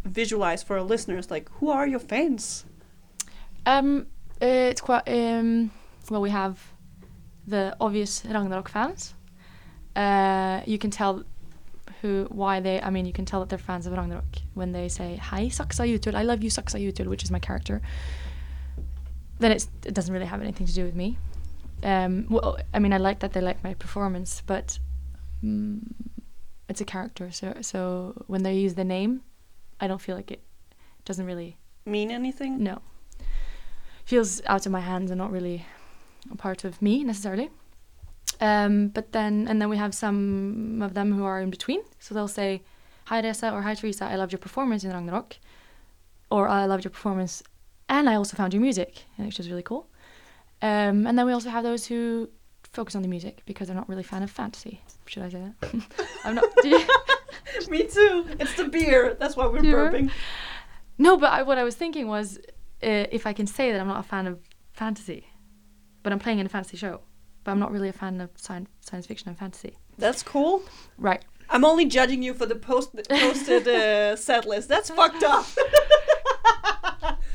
visualize 0.05 0.61
for 0.61 0.77
our 0.77 0.87
listeners, 0.93 1.31
like, 1.31 1.49
who 1.57 1.71
are 1.71 1.87
your 1.87 2.03
fans? 2.11 2.65
Um, 3.65 4.07
uh, 4.41 4.45
it's 4.71 4.81
quite 4.81 5.07
um. 5.07 5.71
Well, 6.09 6.21
we 6.21 6.29
have 6.29 6.59
the 7.47 7.75
obvious 7.79 8.23
Ragnarok 8.25 8.69
fans. 8.69 9.13
Uh, 9.95 10.61
you 10.65 10.77
can 10.77 10.91
tell 10.91 11.23
who 12.01 12.27
why 12.29 12.59
they. 12.59 12.81
I 12.81 12.89
mean, 12.89 13.05
you 13.05 13.13
can 13.13 13.25
tell 13.25 13.39
that 13.39 13.49
they're 13.49 13.57
fans 13.57 13.85
of 13.87 13.93
Ragnarok 13.93 14.25
when 14.53 14.71
they 14.71 14.89
say 14.89 15.15
"Hi, 15.17 15.47
Saxa 15.49 15.83
Jutul, 15.83 16.15
I 16.15 16.23
love 16.23 16.43
you, 16.43 16.49
Saxa 16.49 16.77
Jutul," 16.77 17.07
which 17.07 17.23
is 17.23 17.31
my 17.31 17.39
character. 17.39 17.81
Then 19.39 19.51
it's, 19.51 19.67
it 19.85 19.93
doesn't 19.93 20.13
really 20.13 20.25
have 20.25 20.41
anything 20.41 20.67
to 20.67 20.73
do 20.73 20.85
with 20.85 20.95
me. 20.95 21.17
Um, 21.83 22.27
well, 22.29 22.57
I 22.73 22.79
mean, 22.79 22.93
I 22.93 22.97
like 22.97 23.19
that 23.19 23.33
they 23.33 23.41
like 23.41 23.63
my 23.63 23.73
performance, 23.73 24.41
but 24.45 24.79
mm, 25.43 25.81
it's 26.69 26.79
a 26.81 26.85
character. 26.85 27.31
So, 27.31 27.57
so 27.61 28.23
when 28.27 28.43
they 28.43 28.55
use 28.55 28.75
the 28.75 28.85
name, 28.85 29.21
I 29.81 29.87
don't 29.87 29.99
feel 29.99 30.15
like 30.15 30.31
it 30.31 30.43
doesn't 31.03 31.25
really 31.25 31.57
Mean 31.85 32.11
anything? 32.11 32.63
no. 32.63 32.81
Feels 34.05 34.41
out 34.45 34.65
of 34.65 34.71
my 34.71 34.81
hands 34.81 35.11
and 35.11 35.17
not 35.17 35.31
really 35.31 35.65
a 36.31 36.35
part 36.35 36.63
of 36.63 36.81
me 36.81 37.03
necessarily. 37.03 37.49
Um, 38.41 38.89
but 38.89 39.11
then, 39.11 39.47
and 39.47 39.61
then 39.61 39.69
we 39.69 39.77
have 39.77 39.93
some 39.93 40.81
of 40.81 40.93
them 40.93 41.13
who 41.13 41.23
are 41.23 41.41
in 41.41 41.49
between. 41.49 41.81
So 41.99 42.13
they'll 42.13 42.27
say, 42.27 42.61
Hi 43.05 43.21
Ressa 43.21 43.51
or 43.53 43.61
Hi 43.61 43.75
Teresa, 43.75 44.05
I 44.05 44.15
loved 44.15 44.31
your 44.31 44.39
performance 44.39 44.83
in 44.83 44.91
Ragnarok. 44.91 45.37
Or 46.29 46.47
I 46.47 46.65
loved 46.65 46.83
your 46.83 46.91
performance 46.91 47.43
and 47.89 48.09
I 48.09 48.15
also 48.15 48.35
found 48.35 48.53
your 48.53 48.61
music, 48.61 49.03
which 49.17 49.39
is 49.39 49.49
really 49.49 49.61
cool. 49.63 49.87
Um, 50.61 51.05
and 51.07 51.17
then 51.17 51.25
we 51.25 51.33
also 51.33 51.49
have 51.49 51.63
those 51.63 51.85
who 51.85 52.29
focus 52.71 52.95
on 52.95 53.01
the 53.01 53.07
music 53.07 53.43
because 53.45 53.67
they're 53.67 53.75
not 53.75 53.87
really 53.87 54.01
a 54.01 54.05
fan 54.05 54.23
of 54.23 54.31
fantasy. 54.31 54.81
Should 55.05 55.23
I 55.23 55.29
say 55.29 55.43
that? 55.61 55.87
I'm 56.23 56.35
not. 56.35 56.45
Me 57.69 57.83
too. 57.83 58.25
It's 58.39 58.55
the 58.55 58.67
beer. 58.69 59.15
That's 59.19 59.35
why 59.35 59.45
we're 59.47 59.61
Beer? 59.61 59.91
burping. 59.91 60.11
No, 60.97 61.17
but 61.17 61.31
I, 61.31 61.43
what 61.43 61.57
I 61.57 61.63
was 61.63 61.75
thinking 61.75 62.07
was 62.07 62.39
uh, 62.83 63.07
if 63.11 63.25
I 63.25 63.33
can 63.33 63.47
say 63.47 63.71
that 63.71 63.79
I'm 63.79 63.87
not 63.87 63.99
a 63.99 64.07
fan 64.07 64.27
of 64.27 64.39
fantasy, 64.73 65.27
but 66.03 66.11
I'm 66.11 66.19
playing 66.19 66.39
in 66.39 66.45
a 66.45 66.49
fantasy 66.49 66.77
show, 66.77 67.01
but 67.43 67.51
I'm 67.51 67.59
not 67.59 67.71
really 67.71 67.89
a 67.89 67.93
fan 67.93 68.21
of 68.21 68.29
science, 68.35 68.69
science 68.81 69.05
fiction 69.05 69.29
and 69.29 69.37
fantasy. 69.37 69.77
That's 69.97 70.23
cool. 70.23 70.63
Right. 70.97 71.23
I'm 71.49 71.65
only 71.65 71.85
judging 71.85 72.23
you 72.23 72.33
for 72.33 72.45
the 72.45 72.55
post 72.55 72.95
posted 73.09 73.67
uh, 73.67 74.15
set 74.27 74.47
list. 74.47 74.69
That's 74.69 74.89
fucked 74.89 75.23
up. 75.23 75.45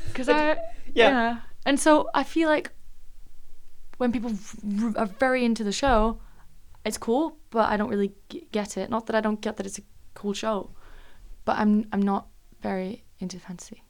Because 0.07 0.29
I, 0.29 0.57
yeah. 0.93 1.09
yeah. 1.11 1.37
And 1.65 1.79
so 1.79 2.09
I 2.13 2.23
feel 2.23 2.49
like 2.49 2.71
when 3.97 4.11
people 4.11 4.31
are 4.97 5.05
very 5.05 5.45
into 5.45 5.63
the 5.63 5.71
show, 5.71 6.19
it's 6.85 6.97
cool, 6.97 7.37
but 7.49 7.69
I 7.69 7.77
don't 7.77 7.89
really 7.89 8.13
g- 8.29 8.47
get 8.51 8.77
it. 8.77 8.89
Not 8.89 9.05
that 9.07 9.15
I 9.15 9.21
don't 9.21 9.41
get 9.41 9.57
that 9.57 9.65
it's 9.65 9.77
a 9.77 9.83
cool 10.15 10.33
show, 10.33 10.71
but 11.45 11.57
I'm 11.57 11.85
I'm 11.91 12.01
not 12.01 12.27
very 12.61 13.03
into 13.19 13.39
fantasy. 13.39 13.83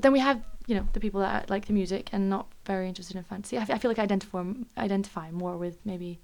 But 0.00 0.04
then 0.04 0.12
we 0.12 0.20
have 0.20 0.40
you 0.66 0.76
know 0.76 0.88
the 0.94 1.00
people 1.00 1.20
that 1.20 1.50
like 1.50 1.66
the 1.66 1.74
music 1.74 2.08
and 2.10 2.30
not 2.30 2.46
very 2.64 2.88
interested 2.88 3.16
in 3.18 3.22
fantasy. 3.22 3.58
I, 3.58 3.60
f- 3.60 3.70
I 3.70 3.76
feel 3.76 3.90
like 3.90 3.98
I 3.98 4.04
identify 4.04 4.42
identify 4.78 5.30
more 5.30 5.58
with 5.58 5.76
maybe 5.84 6.20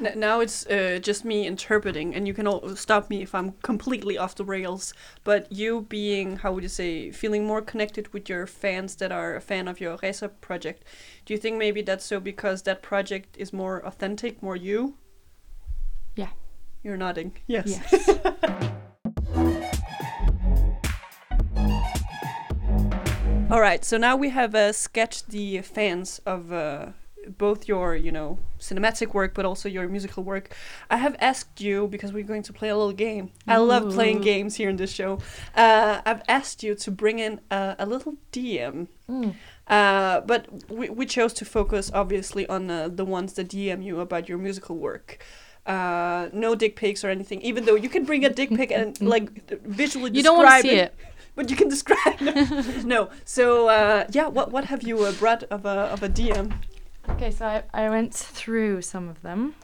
N- 0.00 0.18
now 0.18 0.40
it's 0.40 0.66
uh, 0.66 0.98
just 1.00 1.24
me 1.24 1.46
interpreting, 1.46 2.12
and 2.12 2.26
you 2.26 2.34
can 2.34 2.48
all 2.48 2.74
stop 2.74 3.08
me 3.08 3.22
if 3.22 3.32
I'm 3.32 3.52
completely 3.62 4.18
off 4.18 4.34
the 4.34 4.44
rails. 4.44 4.92
But 5.22 5.52
you 5.52 5.82
being, 5.82 6.38
how 6.38 6.50
would 6.52 6.64
you 6.64 6.68
say, 6.68 7.12
feeling 7.12 7.46
more 7.46 7.62
connected 7.62 8.12
with 8.12 8.28
your 8.28 8.48
fans 8.48 8.96
that 8.96 9.12
are 9.12 9.36
a 9.36 9.40
fan 9.40 9.68
of 9.68 9.80
your 9.80 9.96
Ressa 9.98 10.28
project, 10.40 10.82
do 11.24 11.32
you 11.32 11.38
think 11.38 11.56
maybe 11.56 11.80
that's 11.80 12.04
so 12.04 12.18
because 12.18 12.62
that 12.62 12.82
project 12.82 13.36
is 13.38 13.52
more 13.52 13.78
authentic, 13.86 14.42
more 14.42 14.56
you? 14.56 14.96
Yeah. 16.16 16.30
You're 16.82 16.96
nodding. 16.96 17.36
Yes. 17.46 17.78
yes. 17.92 18.08
All 23.50 23.60
right, 23.60 23.84
so 23.84 23.96
now 23.96 24.16
we 24.16 24.28
have 24.30 24.54
uh, 24.54 24.72
sketched 24.72 25.30
the 25.30 25.60
fans 25.62 26.20
of 26.24 26.52
uh, 26.52 26.90
both 27.36 27.66
your, 27.66 27.96
you 27.96 28.12
know, 28.12 28.38
cinematic 28.60 29.12
work, 29.12 29.34
but 29.34 29.44
also 29.44 29.68
your 29.68 29.88
musical 29.88 30.22
work. 30.22 30.54
I 30.88 30.98
have 30.98 31.16
asked 31.18 31.60
you 31.60 31.88
because 31.88 32.12
we're 32.12 32.22
going 32.22 32.44
to 32.44 32.52
play 32.52 32.68
a 32.68 32.76
little 32.76 32.92
game. 32.92 33.32
I 33.48 33.56
love 33.56 33.92
playing 33.92 34.20
games 34.20 34.54
here 34.54 34.68
in 34.70 34.76
this 34.76 34.92
show. 34.92 35.18
Uh, 35.56 36.00
I've 36.06 36.22
asked 36.28 36.62
you 36.62 36.76
to 36.76 36.90
bring 36.92 37.18
in 37.18 37.40
a, 37.50 37.74
a 37.80 37.86
little 37.86 38.14
DM, 38.32 38.86
Mm. 39.08 39.34
uh, 39.66 40.20
but 40.20 40.46
we, 40.70 40.88
we 40.88 41.04
chose 41.04 41.32
to 41.32 41.44
focus 41.44 41.90
obviously 41.92 42.46
on 42.46 42.70
uh, 42.70 42.86
the 42.88 43.04
ones 43.04 43.32
that 43.32 43.48
DM 43.48 43.82
you 43.82 43.98
about 43.98 44.28
your 44.28 44.38
musical 44.38 44.76
work. 44.76 45.24
Uh, 45.66 46.28
no 46.32 46.54
dick 46.54 46.76
pics 46.76 47.04
or 47.04 47.08
anything. 47.10 47.40
Even 47.42 47.64
though 47.64 47.74
you 47.74 47.88
can 47.88 48.04
bring 48.04 48.24
a 48.24 48.30
dick 48.30 48.50
pic 48.50 48.70
and 48.70 49.00
like 49.14 49.50
visually 49.66 50.12
You 50.12 50.22
don't 50.22 50.38
want 50.38 50.48
to 50.48 50.62
describe 50.62 50.62
see 50.62 50.78
it. 50.80 50.94
But 51.34 51.50
you 51.50 51.56
can 51.56 51.68
describe. 51.68 52.20
No, 52.84 53.10
so 53.24 53.68
uh, 53.68 54.06
yeah, 54.10 54.28
what 54.28 54.50
what 54.50 54.64
have 54.64 54.82
you 54.82 55.04
uh, 55.04 55.12
brought 55.12 55.42
of 55.44 55.64
a 55.64 55.92
of 55.94 56.02
a 56.02 56.08
DM? 56.08 56.52
Okay, 57.08 57.30
so 57.30 57.46
I, 57.46 57.62
I 57.72 57.88
went 57.88 58.14
through 58.14 58.82
some 58.82 59.08
of 59.08 59.22
them, 59.22 59.54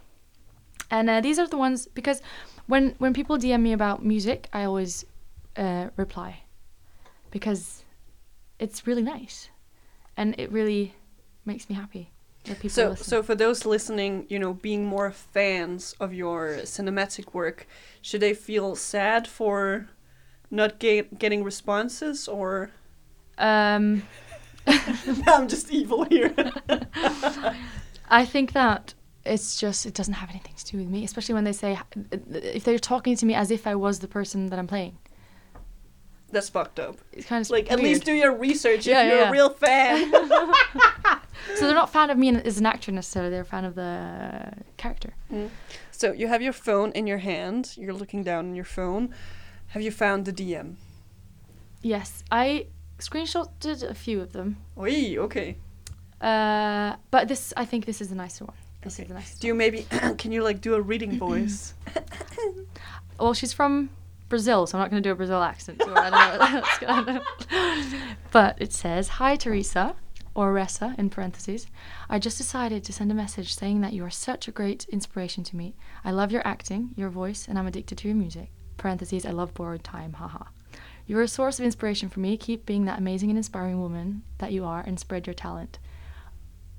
and 0.90 1.10
uh, 1.10 1.20
these 1.20 1.38
are 1.38 1.46
the 1.46 1.56
ones 1.56 1.86
because 1.86 2.22
when 2.66 2.94
when 2.98 3.12
people 3.12 3.38
DM 3.38 3.60
me 3.62 3.72
about 3.72 4.04
music, 4.04 4.48
I 4.52 4.64
always 4.64 5.04
uh, 5.56 5.88
reply 5.96 6.42
because 7.30 7.84
it's 8.58 8.86
really 8.86 9.02
nice, 9.02 9.50
and 10.16 10.34
it 10.38 10.50
really 10.52 10.94
makes 11.44 11.68
me 11.68 11.76
happy 11.76 12.10
So 12.68 12.90
listen. 12.90 13.04
so 13.04 13.22
for 13.22 13.34
those 13.34 13.66
listening, 13.66 14.26
you 14.28 14.38
know, 14.38 14.54
being 14.54 14.84
more 14.84 15.10
fans 15.10 15.94
of 15.98 16.12
your 16.12 16.60
cinematic 16.62 17.34
work, 17.34 17.66
should 18.02 18.20
they 18.20 18.34
feel 18.34 18.76
sad 18.76 19.26
for 19.26 19.88
not 20.50 20.78
get, 20.78 21.18
getting 21.18 21.42
responses 21.44 22.28
or 22.28 22.70
um, 23.38 24.02
I'm 25.26 25.48
just 25.48 25.70
evil 25.70 26.04
here. 26.04 26.34
I 28.08 28.24
think 28.24 28.52
that 28.52 28.94
it's 29.24 29.58
just 29.58 29.86
it 29.86 29.94
doesn't 29.94 30.14
have 30.14 30.30
anything 30.30 30.54
to 30.56 30.64
do 30.64 30.78
with 30.78 30.88
me, 30.88 31.04
especially 31.04 31.34
when 31.34 31.44
they 31.44 31.52
say 31.52 31.78
if 32.30 32.64
they're 32.64 32.78
talking 32.78 33.16
to 33.16 33.26
me 33.26 33.34
as 33.34 33.50
if 33.50 33.66
I 33.66 33.74
was 33.74 33.98
the 33.98 34.08
person 34.08 34.46
that 34.46 34.58
I'm 34.58 34.66
playing. 34.66 34.98
That's 36.30 36.48
fucked 36.48 36.80
up. 36.80 36.96
It's 37.12 37.26
kind 37.26 37.44
of 37.44 37.50
Like 37.50 37.70
at 37.70 37.78
least 37.78 38.04
do 38.04 38.12
your 38.12 38.34
research 38.36 38.86
Yeah, 38.86 39.02
if 39.02 39.08
you're 39.08 39.20
yeah, 39.20 39.28
a 39.28 39.32
real 39.32 39.50
fan. 39.50 40.10
so 41.54 41.66
they're 41.66 41.74
not 41.74 41.92
fan 41.92 42.10
of 42.10 42.18
me 42.18 42.34
as 42.36 42.58
an 42.58 42.66
actor 42.66 42.90
necessarily. 42.90 43.30
They're 43.30 43.42
a 43.42 43.44
fan 43.44 43.64
of 43.64 43.76
the 43.76 44.52
character. 44.76 45.14
so 45.92 46.12
you 46.12 46.26
have 46.26 46.42
your 46.42 46.52
phone 46.52 46.90
in 46.92 47.06
your 47.06 47.18
hand. 47.18 47.74
You're 47.76 47.92
looking 47.92 48.24
down 48.24 48.46
on 48.46 48.54
your 48.56 48.64
phone. 48.64 49.14
Have 49.68 49.82
you 49.82 49.90
found 49.90 50.24
the 50.24 50.32
DM? 50.32 50.74
Yes, 51.82 52.22
I 52.30 52.66
screenshotted 52.98 53.82
a 53.82 53.94
few 53.94 54.20
of 54.20 54.32
them. 54.32 54.56
Oi, 54.78 55.16
okay. 55.18 55.56
Uh, 56.20 56.96
but 57.10 57.28
this, 57.28 57.52
I 57.56 57.64
think 57.64 57.84
this 57.84 58.00
is 58.00 58.08
the 58.08 58.14
nicer 58.14 58.44
one. 58.44 58.56
This 58.82 58.94
Okay. 58.94 59.02
is 59.04 59.08
the 59.08 59.14
nicest. 59.14 59.40
Do 59.40 59.46
you 59.48 59.54
maybe 59.54 59.86
can 60.18 60.32
you 60.32 60.42
like 60.42 60.60
do 60.60 60.74
a 60.74 60.80
reading 60.80 61.18
voice? 61.26 61.74
Well, 63.18 63.34
she's 63.34 63.52
from 63.52 63.90
Brazil, 64.28 64.66
so 64.66 64.76
I'm 64.78 64.82
not 64.82 64.90
going 64.90 65.02
to 65.02 65.08
do 65.08 65.12
a 65.12 65.16
Brazil 65.16 65.42
accent. 65.42 65.82
So 65.84 65.92
I 65.94 66.10
don't 66.10 66.12
know 66.12 66.38
that's 66.60 66.78
gonna 66.78 67.22
But 68.30 68.56
it 68.60 68.72
says, 68.72 69.08
"Hi 69.08 69.36
Teresa." 69.36 69.94
Or 70.34 70.52
Ressa 70.52 70.98
in 70.98 71.08
parentheses. 71.08 71.66
I 72.10 72.18
just 72.18 72.36
decided 72.36 72.84
to 72.84 72.92
send 72.92 73.10
a 73.10 73.14
message 73.14 73.54
saying 73.54 73.80
that 73.80 73.94
you 73.94 74.04
are 74.04 74.10
such 74.10 74.48
a 74.48 74.52
great 74.52 74.84
inspiration 74.90 75.44
to 75.44 75.56
me. 75.56 75.74
I 76.04 76.10
love 76.10 76.30
your 76.30 76.46
acting, 76.46 76.90
your 76.94 77.08
voice, 77.08 77.48
and 77.48 77.58
I'm 77.58 77.66
addicted 77.66 77.96
to 77.98 78.08
your 78.08 78.18
music. 78.18 78.50
Parentheses, 78.76 79.26
I 79.26 79.30
love 79.30 79.54
borrowed 79.54 79.84
time, 79.84 80.14
haha. 80.14 80.44
You're 81.06 81.22
a 81.22 81.28
source 81.28 81.58
of 81.58 81.64
inspiration 81.64 82.08
for 82.08 82.20
me. 82.20 82.36
Keep 82.36 82.66
being 82.66 82.84
that 82.84 82.98
amazing 82.98 83.30
and 83.30 83.38
inspiring 83.38 83.80
woman 83.80 84.22
that 84.38 84.52
you 84.52 84.64
are 84.64 84.80
and 84.80 84.98
spread 84.98 85.26
your 85.26 85.34
talent. 85.34 85.78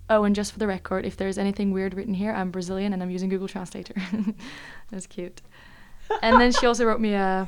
Oh, 0.10 0.24
and 0.24 0.36
just 0.36 0.52
for 0.54 0.60
the 0.60 0.68
record, 0.68 1.06
if 1.06 1.18
there's 1.18 1.38
anything 1.38 1.72
weird 1.72 1.93
written 1.93 2.14
here, 2.14 2.32
I'm 2.34 2.52
Brazilian 2.52 2.93
and 2.93 3.02
I'm 3.02 3.10
using 3.10 3.30
Google 3.30 3.48
Translator. 3.48 3.95
That's 4.91 5.08
cute. 5.08 5.41
And 6.22 6.39
then 6.39 6.52
she 6.52 6.66
also 6.66 6.86
wrote 6.86 7.02
me 7.02 7.14
a, 7.14 7.48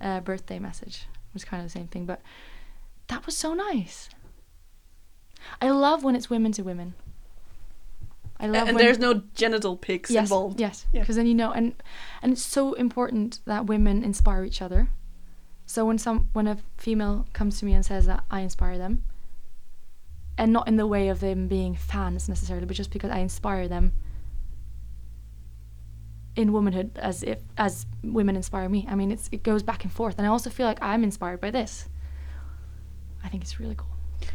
a 0.00 0.20
birthday 0.20 0.58
message, 0.58 1.06
which 1.32 1.42
was 1.42 1.44
kind 1.44 1.62
of 1.62 1.66
the 1.66 1.72
same 1.72 1.88
thing, 1.88 2.04
but 2.04 2.20
that 3.08 3.24
was 3.24 3.36
so 3.36 3.54
nice. 3.54 4.10
I 5.60 5.70
love 5.70 6.04
when 6.04 6.14
it's 6.14 6.30
women 6.30 6.52
to 6.52 6.62
women. 6.62 6.94
I 8.42 8.46
love 8.46 8.68
and 8.68 8.76
when 8.76 8.84
there's 8.84 8.98
no 8.98 9.22
genital 9.34 9.76
pics 9.76 10.10
yes, 10.10 10.24
involved. 10.24 10.58
Yes, 10.60 10.86
Yeah. 10.92 11.00
because 11.00 11.14
then 11.14 11.26
you 11.26 11.34
know, 11.34 11.52
and 11.52 11.74
and 12.20 12.32
it's 12.32 12.42
so 12.42 12.72
important 12.72 13.38
that 13.46 13.66
women 13.66 14.02
inspire 14.02 14.44
each 14.44 14.60
other. 14.60 14.88
So 15.64 15.86
when 15.86 15.96
some 15.96 16.28
when 16.32 16.48
a 16.48 16.58
female 16.76 17.26
comes 17.32 17.60
to 17.60 17.64
me 17.64 17.72
and 17.72 17.86
says 17.86 18.04
that 18.06 18.24
I 18.30 18.40
inspire 18.40 18.78
them, 18.78 19.04
and 20.36 20.52
not 20.52 20.66
in 20.66 20.76
the 20.76 20.88
way 20.88 21.08
of 21.08 21.20
them 21.20 21.46
being 21.46 21.76
fans 21.76 22.28
necessarily, 22.28 22.66
but 22.66 22.76
just 22.76 22.90
because 22.90 23.10
I 23.10 23.18
inspire 23.18 23.68
them 23.68 23.92
in 26.34 26.52
womanhood 26.52 26.90
as 26.96 27.22
if 27.22 27.38
as 27.56 27.86
women 28.02 28.34
inspire 28.34 28.68
me. 28.68 28.86
I 28.88 28.96
mean, 28.96 29.12
it's 29.12 29.28
it 29.30 29.44
goes 29.44 29.62
back 29.62 29.84
and 29.84 29.92
forth, 29.92 30.18
and 30.18 30.26
I 30.26 30.30
also 30.30 30.50
feel 30.50 30.66
like 30.66 30.82
I'm 30.82 31.04
inspired 31.04 31.40
by 31.40 31.52
this. 31.52 31.88
I 33.22 33.28
think 33.28 33.44
it's 33.44 33.60
really 33.60 33.76
cool. 33.76 33.91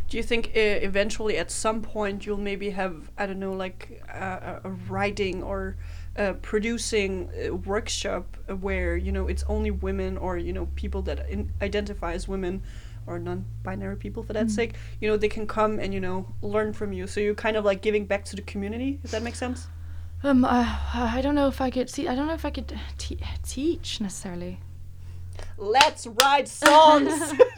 Do 0.10 0.18
you 0.18 0.24
think 0.24 0.48
uh, 0.56 0.60
eventually, 0.60 1.38
at 1.38 1.52
some 1.52 1.82
point, 1.82 2.26
you'll 2.26 2.38
maybe 2.38 2.70
have 2.72 3.12
I 3.18 3.26
don't 3.26 3.40
know, 3.40 3.54
like 3.54 4.04
uh, 4.14 4.60
a 4.64 4.70
writing 4.90 5.44
or 5.44 5.76
uh, 6.18 6.34
producing 6.42 7.30
a 7.36 7.52
workshop 7.52 8.38
where 8.62 8.98
you 8.98 9.12
know 9.12 9.28
it's 9.28 9.44
only 9.48 9.72
women 9.72 10.18
or 10.18 10.38
you 10.38 10.54
know 10.54 10.68
people 10.76 11.02
that 11.04 11.30
in- 11.30 11.52
identify 11.62 12.14
as 12.14 12.28
women 12.28 12.62
or 13.06 13.20
non-binary 13.20 13.96
people 13.96 14.22
for 14.24 14.34
that 14.34 14.50
sake 14.52 14.74
you 15.00 15.08
know 15.08 15.16
they 15.16 15.30
can 15.30 15.48
come 15.48 15.80
and 15.80 15.94
you 15.94 16.00
know 16.00 16.26
learn 16.42 16.74
from 16.74 16.92
you 16.92 17.08
so 17.08 17.22
you're 17.22 17.34
kind 17.36 17.56
of 17.56 17.64
like 17.64 17.82
giving 17.82 18.06
back 18.06 18.26
to 18.26 18.36
the 18.36 18.42
community 18.42 19.00
if 19.04 19.12
that 19.12 19.24
makes 19.24 19.40
sense 19.40 19.68
Um, 20.24 20.44
uh, 20.44 20.66
I 20.94 21.22
don't 21.22 21.36
know 21.36 21.48
if 21.48 21.62
I 21.62 21.70
could 21.70 21.90
see. 21.90 22.08
I 22.08 22.16
don't 22.16 22.26
know 22.28 22.34
if 22.34 22.44
I 22.44 22.50
could 22.50 22.74
te- 22.98 23.20
teach 23.44 24.02
necessarily. 24.02 24.60
Let's 25.58 26.08
write 26.08 26.48
songs 26.48 27.34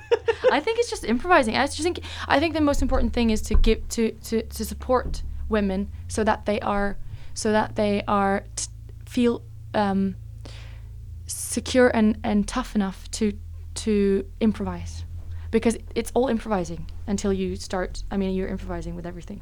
I 0.51 0.59
think 0.59 0.80
it's 0.80 0.89
just 0.89 1.03
improvising. 1.03 1.55
I 1.55 1.65
just 1.65 1.82
think 1.82 1.99
I 2.27 2.39
think 2.39 2.53
the 2.53 2.61
most 2.61 2.82
important 2.82 3.13
thing 3.13 3.30
is 3.30 3.41
to 3.43 3.55
give 3.55 3.88
to 3.89 4.11
to, 4.11 4.41
to 4.43 4.65
support 4.65 5.23
women 5.47 5.91
so 6.07 6.23
that 6.23 6.45
they 6.45 6.59
are 6.61 6.97
so 7.34 7.51
that 7.51 7.75
they 7.75 8.03
are 8.07 8.43
t- 8.55 8.67
feel 9.05 9.43
um, 9.73 10.15
secure 11.25 11.89
and 11.89 12.17
and 12.23 12.47
tough 12.47 12.75
enough 12.75 13.09
to 13.11 13.34
to 13.75 14.25
improvise 14.39 15.05
because 15.51 15.77
it's 15.95 16.11
all 16.13 16.27
improvising 16.27 16.89
until 17.07 17.34
you 17.34 17.55
start. 17.55 18.03
I 18.11 18.17
mean, 18.17 18.36
you're 18.36 18.47
improvising 18.47 18.95
with 18.95 19.05
everything. 19.05 19.41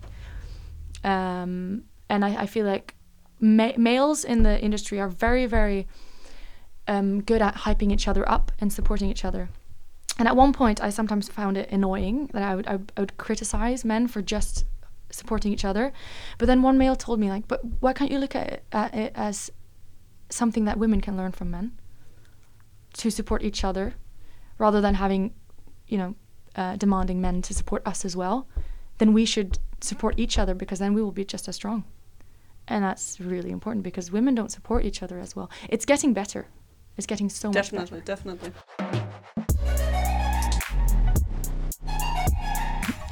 Um, 1.04 1.84
and 2.10 2.24
I, 2.24 2.44
I 2.44 2.46
feel 2.46 2.66
like 2.66 2.96
ma- 3.40 3.78
males 3.78 4.24
in 4.24 4.44
the 4.44 4.60
industry 4.60 5.00
are 5.00 5.10
very 5.10 5.46
very 5.46 5.88
um, 6.88 7.22
good 7.22 7.42
at 7.42 7.56
hyping 7.56 7.92
each 7.92 8.08
other 8.08 8.28
up 8.30 8.52
and 8.60 8.72
supporting 8.72 9.10
each 9.10 9.26
other. 9.26 9.50
And 10.20 10.28
at 10.28 10.36
one 10.36 10.54
point, 10.54 10.82
I 10.82 10.90
sometimes 10.90 11.30
found 11.30 11.58
it 11.58 11.70
annoying 11.72 12.28
that 12.34 12.44
I 12.44 12.56
would, 12.56 12.68
I 12.68 12.76
would, 12.78 12.92
I 12.98 13.00
would 13.02 13.18
criticize 13.18 13.86
men 13.86 14.08
for 14.08 14.22
just 14.22 14.66
supporting 15.12 15.54
each 15.54 15.66
other. 15.66 15.94
But 16.38 16.48
then 16.48 16.62
one 16.62 16.78
male 16.78 16.96
told 16.96 17.20
me, 17.20 17.30
like, 17.30 17.48
but 17.48 17.62
why 17.80 17.94
can't 17.94 18.12
you 18.12 18.20
look 18.20 18.36
at 18.36 18.48
it, 18.48 18.64
at 18.72 18.96
it 18.96 19.12
as 19.16 19.52
something 20.30 20.66
that 20.66 20.80
women 20.80 21.02
can 21.02 21.16
learn 21.16 21.32
from 21.32 21.52
men 21.52 21.78
to 22.94 23.12
support 23.12 23.44
each 23.44 23.64
other 23.64 23.94
rather 24.58 24.82
than 24.82 24.96
having, 24.96 25.34
you 25.88 25.98
know, 25.98 26.16
uh, 26.56 26.76
demanding 26.78 27.22
men 27.22 27.42
to 27.44 27.54
support 27.54 27.86
us 27.86 28.04
as 28.04 28.16
well? 28.16 28.48
Then 28.98 29.14
we 29.14 29.26
should 29.26 29.60
support 29.82 30.16
each 30.18 30.40
other 30.40 30.56
because 30.56 30.80
then 30.80 30.96
we 30.96 31.04
will 31.04 31.12
be 31.12 31.26
just 31.26 31.48
as 31.48 31.56
strong. 31.56 31.84
And 32.68 32.84
that's 32.84 33.20
really 33.20 33.52
important 33.52 33.84
because 33.84 34.12
women 34.12 34.36
don't 34.36 34.52
support 34.52 34.84
each 34.84 35.04
other 35.04 35.20
as 35.20 35.36
well. 35.36 35.50
It's 35.70 35.86
getting 35.86 36.14
better. 36.14 36.48
It's 36.98 37.06
getting 37.08 37.30
so 37.30 37.50
much 37.50 37.72
better. 37.72 38.02
definitely 38.02 38.52
definitely 38.52 38.52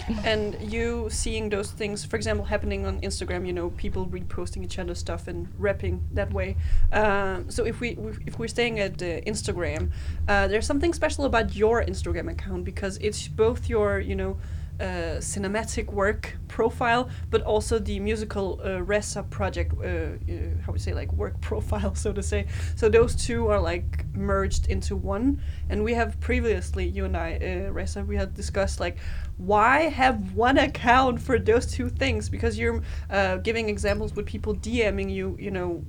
and 0.24 0.56
you 0.72 1.08
seeing 1.10 1.50
those 1.50 1.72
things 1.72 2.06
for 2.06 2.16
example 2.16 2.46
happening 2.46 2.86
on 2.86 3.00
instagram 3.02 3.46
you 3.46 3.54
know 3.54 3.70
people 3.72 4.06
reposting 4.08 4.64
each 4.64 4.78
other's 4.78 5.00
stuff 5.00 5.28
and 5.28 5.48
rapping 5.58 6.04
that 6.14 6.32
way 6.32 6.56
um, 6.94 7.50
so 7.50 7.66
if 7.66 7.80
we 7.80 7.98
if 8.26 8.38
we're 8.38 8.48
staying 8.48 8.80
at 8.80 9.02
uh, 9.02 9.22
instagram 9.22 9.92
uh, 10.28 10.48
there's 10.48 10.66
something 10.66 10.94
special 10.94 11.26
about 11.26 11.56
your 11.56 11.84
instagram 11.84 12.30
account 12.32 12.64
because 12.64 12.98
it's 12.98 13.28
both 13.28 13.68
your 13.70 14.00
you 14.00 14.16
know 14.16 14.38
uh, 14.80 15.20
cinematic 15.20 15.88
work 15.92 16.36
profile, 16.48 17.10
but 17.30 17.42
also 17.44 17.80
the 17.80 18.00
musical 18.00 18.60
uh, 18.62 18.80
Ressa 18.80 19.28
project, 19.30 19.74
uh, 19.78 19.86
uh, 19.86 20.18
how 20.66 20.74
we 20.74 20.80
say, 20.80 20.94
like 20.94 21.12
work 21.14 21.40
profile, 21.50 21.96
so 21.96 22.12
to 22.12 22.22
say. 22.22 22.48
So 22.76 22.90
those 22.90 23.16
two 23.16 23.48
are 23.48 23.60
like 23.60 24.06
merged 24.16 24.68
into 24.68 24.96
one. 24.96 25.42
And 25.70 25.84
we 25.84 25.94
have 25.94 26.20
previously, 26.20 26.88
you 26.88 27.06
and 27.06 27.16
I, 27.16 27.36
uh, 27.36 27.72
Ressa, 27.72 28.06
we 28.06 28.16
had 28.16 28.34
discussed 28.34 28.80
like 28.80 28.98
why 29.38 29.90
have 29.90 30.34
one 30.34 30.58
account 30.58 31.22
for 31.22 31.38
those 31.38 31.66
two 31.66 31.90
things? 31.90 32.30
Because 32.30 32.58
you're 32.58 32.82
uh, 33.10 33.38
giving 33.38 33.70
examples 33.70 34.16
with 34.16 34.26
people 34.26 34.56
DMing 34.56 35.12
you, 35.12 35.36
you 35.40 35.52
know, 35.52 35.84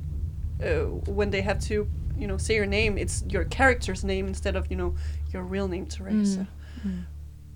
when 1.07 1.31
they 1.31 1.43
have 1.43 1.61
to, 1.61 1.89
you 2.19 2.27
know, 2.27 2.39
say 2.39 2.55
your 2.55 2.67
name, 2.67 2.99
it's 2.99 3.23
your 3.29 3.45
character's 3.45 4.03
name 4.03 4.27
instead 4.27 4.57
of, 4.57 4.71
you 4.71 4.77
know, 4.77 4.95
your 5.33 5.43
real 5.43 5.69
name, 5.69 5.87
Teresa. 5.87 6.47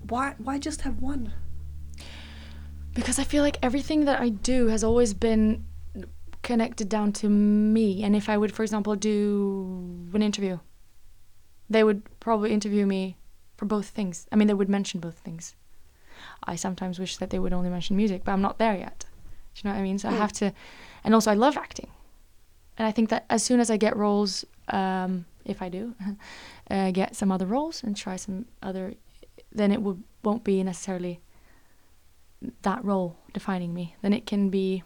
Why, 0.07 0.35
why 0.37 0.57
just 0.57 0.81
have 0.81 1.01
one? 1.01 1.33
because 2.93 3.19
I 3.19 3.23
feel 3.23 3.43
like 3.43 3.57
everything 3.61 4.05
that 4.05 4.19
I 4.19 4.29
do 4.29 4.67
has 4.67 4.83
always 4.83 5.13
been 5.13 5.65
connected 6.41 6.89
down 6.89 7.13
to 7.13 7.29
me. 7.29 8.03
And 8.03 8.15
if 8.15 8.27
I 8.29 8.37
would, 8.37 8.53
for 8.53 8.63
example, 8.63 8.95
do 8.95 10.09
an 10.13 10.21
interview, 10.21 10.59
they 11.69 11.83
would 11.83 12.03
probably 12.19 12.51
interview 12.51 12.85
me 12.85 13.17
for 13.55 13.65
both 13.65 13.87
things. 13.87 14.27
I 14.31 14.35
mean, 14.35 14.47
they 14.47 14.53
would 14.53 14.69
mention 14.69 14.99
both 14.99 15.19
things. 15.19 15.55
I 16.43 16.55
sometimes 16.55 16.99
wish 16.99 17.17
that 17.17 17.29
they 17.29 17.39
would 17.39 17.53
only 17.53 17.69
mention 17.69 17.95
music, 17.95 18.23
but 18.23 18.31
I'm 18.31 18.41
not 18.41 18.57
there 18.57 18.75
yet. 18.75 19.05
Do 19.55 19.61
you 19.61 19.69
know 19.69 19.75
what 19.75 19.81
I 19.81 19.83
mean? 19.83 19.99
So 19.99 20.09
I 20.09 20.13
have 20.13 20.31
to, 20.33 20.53
and 21.03 21.13
also 21.13 21.31
I 21.31 21.33
love 21.33 21.57
acting, 21.57 21.89
and 22.77 22.87
I 22.87 22.91
think 22.91 23.09
that 23.09 23.25
as 23.29 23.43
soon 23.43 23.59
as 23.59 23.69
I 23.69 23.77
get 23.77 23.97
roles, 23.97 24.45
um, 24.69 25.25
if 25.45 25.61
I 25.61 25.69
do, 25.69 25.93
uh, 26.71 26.91
get 26.91 27.15
some 27.15 27.31
other 27.31 27.45
roles 27.45 27.83
and 27.83 27.95
try 27.97 28.15
some 28.15 28.45
other, 28.63 28.93
then 29.51 29.71
it 29.71 29.81
will 29.81 29.99
won't 30.23 30.43
be 30.43 30.63
necessarily 30.63 31.19
that 32.63 32.83
role 32.83 33.15
defining 33.33 33.73
me. 33.73 33.95
Then 34.01 34.13
it 34.13 34.25
can 34.25 34.49
be, 34.49 34.83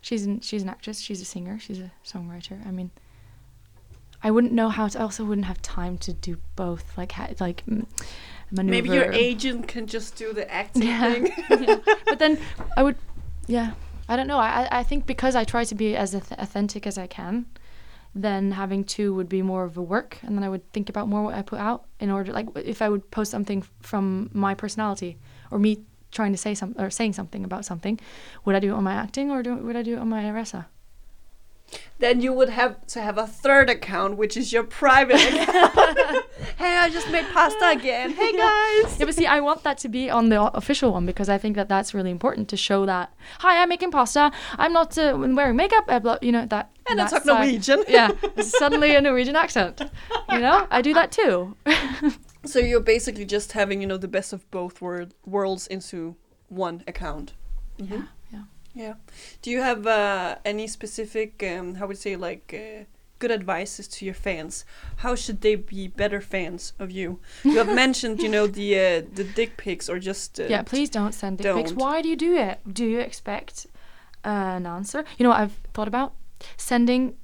she's 0.00 0.24
an, 0.26 0.40
she's 0.40 0.62
an 0.62 0.68
actress, 0.68 1.00
she's 1.00 1.20
a 1.20 1.24
singer, 1.24 1.58
she's 1.58 1.78
a 1.80 1.90
songwriter. 2.04 2.66
I 2.66 2.70
mean, 2.70 2.90
I 4.22 4.30
wouldn't 4.30 4.52
know 4.52 4.68
how 4.70 4.88
to. 4.88 4.98
I 4.98 5.02
also 5.02 5.24
wouldn't 5.24 5.46
have 5.46 5.60
time 5.60 5.98
to 5.98 6.12
do 6.12 6.38
both. 6.56 6.96
Like 6.96 7.12
ha- 7.12 7.28
like 7.40 7.62
maneuver. 7.66 8.70
Maybe 8.70 8.88
your 8.90 9.12
agent 9.12 9.68
can 9.68 9.86
just 9.86 10.16
do 10.16 10.32
the 10.32 10.50
acting 10.50 10.82
Yeah. 10.82 11.12
thing. 11.12 11.32
yeah. 11.68 11.76
But 12.06 12.18
then 12.18 12.38
I 12.76 12.82
would, 12.82 12.96
yeah. 13.46 13.72
I 14.08 14.16
don't 14.16 14.26
know. 14.26 14.38
I 14.38 14.68
I- 14.70 14.82
think 14.82 15.06
because 15.06 15.34
I 15.36 15.44
try 15.44 15.64
to 15.64 15.74
be 15.74 15.94
as 15.96 16.14
auth- 16.14 16.38
authentic 16.38 16.86
as 16.86 16.96
I 16.98 17.06
can, 17.06 17.46
then 18.14 18.52
having 18.52 18.84
two 18.84 19.14
would 19.14 19.28
be 19.28 19.42
more 19.42 19.64
of 19.64 19.76
a 19.76 19.82
work, 19.82 20.18
and 20.22 20.36
then 20.36 20.44
I 20.44 20.48
would 20.48 20.70
think 20.72 20.88
about 20.88 21.08
more 21.08 21.22
what 21.24 21.34
I 21.34 21.42
put 21.42 21.58
out 21.58 21.86
in 21.98 22.10
order. 22.10 22.32
Like 22.32 22.48
if 22.56 22.80
I 22.80 22.88
would 22.88 23.10
post 23.10 23.30
something 23.30 23.64
from 23.80 24.30
my 24.32 24.54
personality 24.54 25.18
or 25.50 25.58
me 25.58 25.82
trying 26.12 26.32
to 26.32 26.38
say 26.38 26.54
some 26.54 26.74
or 26.78 26.90
saying 26.90 27.14
something 27.14 27.44
about 27.44 27.64
something, 27.64 27.98
would 28.44 28.54
I 28.54 28.60
do 28.60 28.70
it 28.70 28.76
on 28.76 28.84
my 28.84 28.94
acting 28.94 29.30
or 29.30 29.42
do, 29.42 29.56
would 29.56 29.76
I 29.76 29.82
do 29.82 29.94
it 29.94 29.98
on 29.98 30.08
my 30.08 30.22
Ressa? 30.24 30.66
Then 31.98 32.20
you 32.20 32.32
would 32.32 32.48
have 32.50 32.86
to 32.88 33.00
have 33.00 33.18
a 33.18 33.26
third 33.26 33.70
account, 33.70 34.16
which 34.16 34.36
is 34.36 34.52
your 34.52 34.62
private 34.64 35.16
account. 35.32 35.98
hey, 36.56 36.76
I 36.76 36.90
just 36.90 37.10
made 37.10 37.24
pasta 37.32 37.70
again. 37.70 38.10
Hey 38.12 38.32
guys. 38.36 38.98
Yeah, 38.98 39.06
but 39.06 39.14
see, 39.14 39.26
I 39.26 39.40
want 39.40 39.62
that 39.64 39.78
to 39.78 39.88
be 39.88 40.10
on 40.10 40.28
the 40.28 40.40
official 40.56 40.92
one 40.92 41.06
because 41.06 41.28
I 41.28 41.38
think 41.38 41.56
that 41.56 41.68
that's 41.68 41.94
really 41.94 42.10
important 42.10 42.48
to 42.50 42.56
show 42.56 42.84
that. 42.86 43.12
Hi, 43.40 43.62
I'm 43.62 43.68
making 43.68 43.90
pasta. 43.90 44.30
I'm 44.58 44.72
not 44.72 44.96
uh, 44.98 45.16
wearing 45.18 45.56
makeup. 45.56 45.86
blah, 46.02 46.18
You 46.20 46.32
know 46.32 46.46
that. 46.46 46.70
And 46.88 47.00
I 47.00 47.08
talk 47.08 47.24
Norwegian. 47.24 47.82
yeah, 47.88 48.10
suddenly 48.40 48.94
a 48.94 49.00
Norwegian 49.00 49.36
accent. 49.36 49.80
You 50.30 50.40
know, 50.40 50.66
I 50.70 50.82
do 50.82 50.92
that 50.94 51.10
too. 51.12 51.56
So 52.44 52.58
you're 52.58 52.80
basically 52.80 53.24
just 53.24 53.52
having, 53.52 53.80
you 53.80 53.86
know, 53.86 53.96
the 53.96 54.06
best 54.08 54.34
of 54.34 54.48
both 54.50 54.82
wor- 54.82 55.08
worlds 55.24 55.66
into 55.66 56.14
one 56.48 56.84
account. 56.86 57.32
Yeah, 57.78 57.86
yeah. 57.96 58.02
Yeah. 58.74 58.94
Do 59.42 59.50
you 59.50 59.60
have 59.62 59.86
uh, 59.86 60.36
any 60.44 60.66
specific, 60.66 61.42
um, 61.42 61.76
how 61.76 61.86
would 61.86 61.96
you 61.96 62.00
say, 62.02 62.16
like, 62.16 62.52
uh, 62.52 62.84
good 63.20 63.30
advices 63.30 63.86
to 63.88 64.04
your 64.04 64.14
fans? 64.14 64.64
How 64.96 65.14
should 65.14 65.40
they 65.40 65.54
be 65.54 65.86
better 65.88 66.20
fans 66.20 66.72
of 66.78 66.90
you? 66.90 67.20
You 67.44 67.58
have 67.58 67.72
mentioned, 67.84 68.20
you 68.20 68.28
know, 68.28 68.46
the 68.46 68.74
uh, 68.76 69.02
the 69.14 69.24
dick 69.24 69.56
pics 69.56 69.88
or 69.88 69.98
just 70.00 70.40
uh, 70.40 70.44
Yeah, 70.48 70.62
please 70.62 70.90
don't 70.90 71.14
send 71.14 71.38
dick 71.38 71.54
pics. 71.54 71.70
don't. 71.70 71.80
Why 71.80 72.02
do 72.02 72.08
you 72.08 72.16
do 72.16 72.34
it? 72.36 72.60
Do 72.72 72.84
you 72.84 72.98
expect 72.98 73.66
an 74.24 74.66
answer? 74.66 75.04
You 75.18 75.24
know 75.24 75.30
what 75.30 75.40
I've 75.40 75.58
thought 75.72 75.88
about? 75.88 76.14
Sending, 76.56 77.14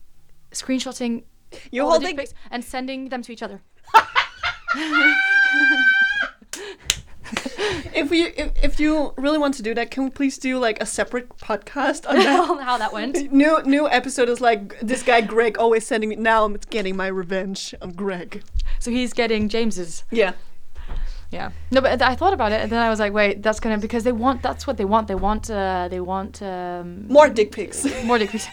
screenshotting 0.53 1.25
the 1.73 1.79
holding. 1.81 2.09
dick 2.09 2.17
pics 2.17 2.35
and 2.51 2.65
sending 2.65 3.09
them 3.09 3.23
to 3.23 3.33
each 3.33 3.43
other. 3.43 3.61
If 7.93 8.11
we, 8.11 8.23
if, 8.23 8.53
if 8.65 8.81
you 8.81 9.13
really 9.17 9.39
want 9.39 9.55
to 9.55 9.63
do 9.63 9.75
that, 9.75 9.91
can 9.91 10.05
we 10.05 10.11
please 10.11 10.39
do 10.39 10.59
like 10.59 10.81
a 10.83 10.87
separate 10.87 11.29
podcast 11.39 12.09
on 12.09 12.17
that? 12.17 12.61
How 12.65 12.79
that 12.79 12.93
went. 12.93 13.33
new 13.33 13.63
new 13.65 13.89
episode 13.89 14.29
is 14.29 14.41
like 14.41 14.79
this 14.81 15.03
guy 15.03 15.21
Greg 15.21 15.59
always 15.59 15.87
sending 15.87 16.09
me. 16.11 16.17
Now 16.17 16.45
I'm 16.45 16.57
getting 16.71 16.97
my 16.97 17.09
revenge 17.09 17.75
on 17.83 17.93
Greg. 17.93 18.43
So 18.79 18.91
he's 18.91 19.13
getting 19.13 19.49
James's. 19.49 20.05
Yeah. 20.11 20.33
Yeah. 21.31 21.51
No, 21.71 21.81
but 21.81 22.01
I 22.03 22.15
thought 22.17 22.33
about 22.33 22.53
it, 22.53 22.61
and 22.61 22.71
then 22.73 22.81
I 22.81 22.89
was 22.91 22.99
like, 22.99 23.13
wait, 23.13 23.43
that's 23.43 23.61
gonna 23.61 23.79
because 23.79 24.03
they 24.05 24.13
want. 24.13 24.43
That's 24.43 24.67
what 24.67 24.77
they 24.77 24.85
want. 24.85 25.07
They 25.09 25.15
want. 25.15 25.51
Uh, 25.51 25.89
they 25.89 26.01
want 26.01 26.43
um, 26.43 27.07
More 27.09 27.29
dick 27.29 27.53
pics. 27.53 27.85
more 28.05 28.19
dick 28.19 28.31
pics. 28.31 28.47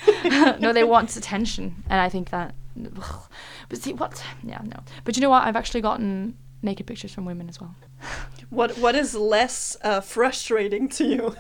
no, 0.60 0.74
they 0.74 0.84
want 0.84 1.16
attention, 1.16 1.84
and 1.90 2.00
I 2.02 2.10
think 2.10 2.30
that. 2.30 2.54
But 3.70 3.80
see 3.80 3.94
what? 3.94 4.24
Yeah, 4.44 4.62
no. 4.64 4.80
But 5.04 5.16
you 5.16 5.22
know 5.22 5.30
what? 5.30 5.44
I've 5.44 5.56
actually 5.56 5.82
gotten 5.82 6.38
naked 6.62 6.86
pictures 6.86 7.14
from 7.14 7.26
women 7.26 7.50
as 7.50 7.60
well. 7.60 7.76
What 8.50 8.78
What 8.78 8.96
is 8.96 9.14
less 9.16 9.76
uh, 9.82 10.02
frustrating 10.02 10.88
to 10.90 11.06
you? 11.06 11.36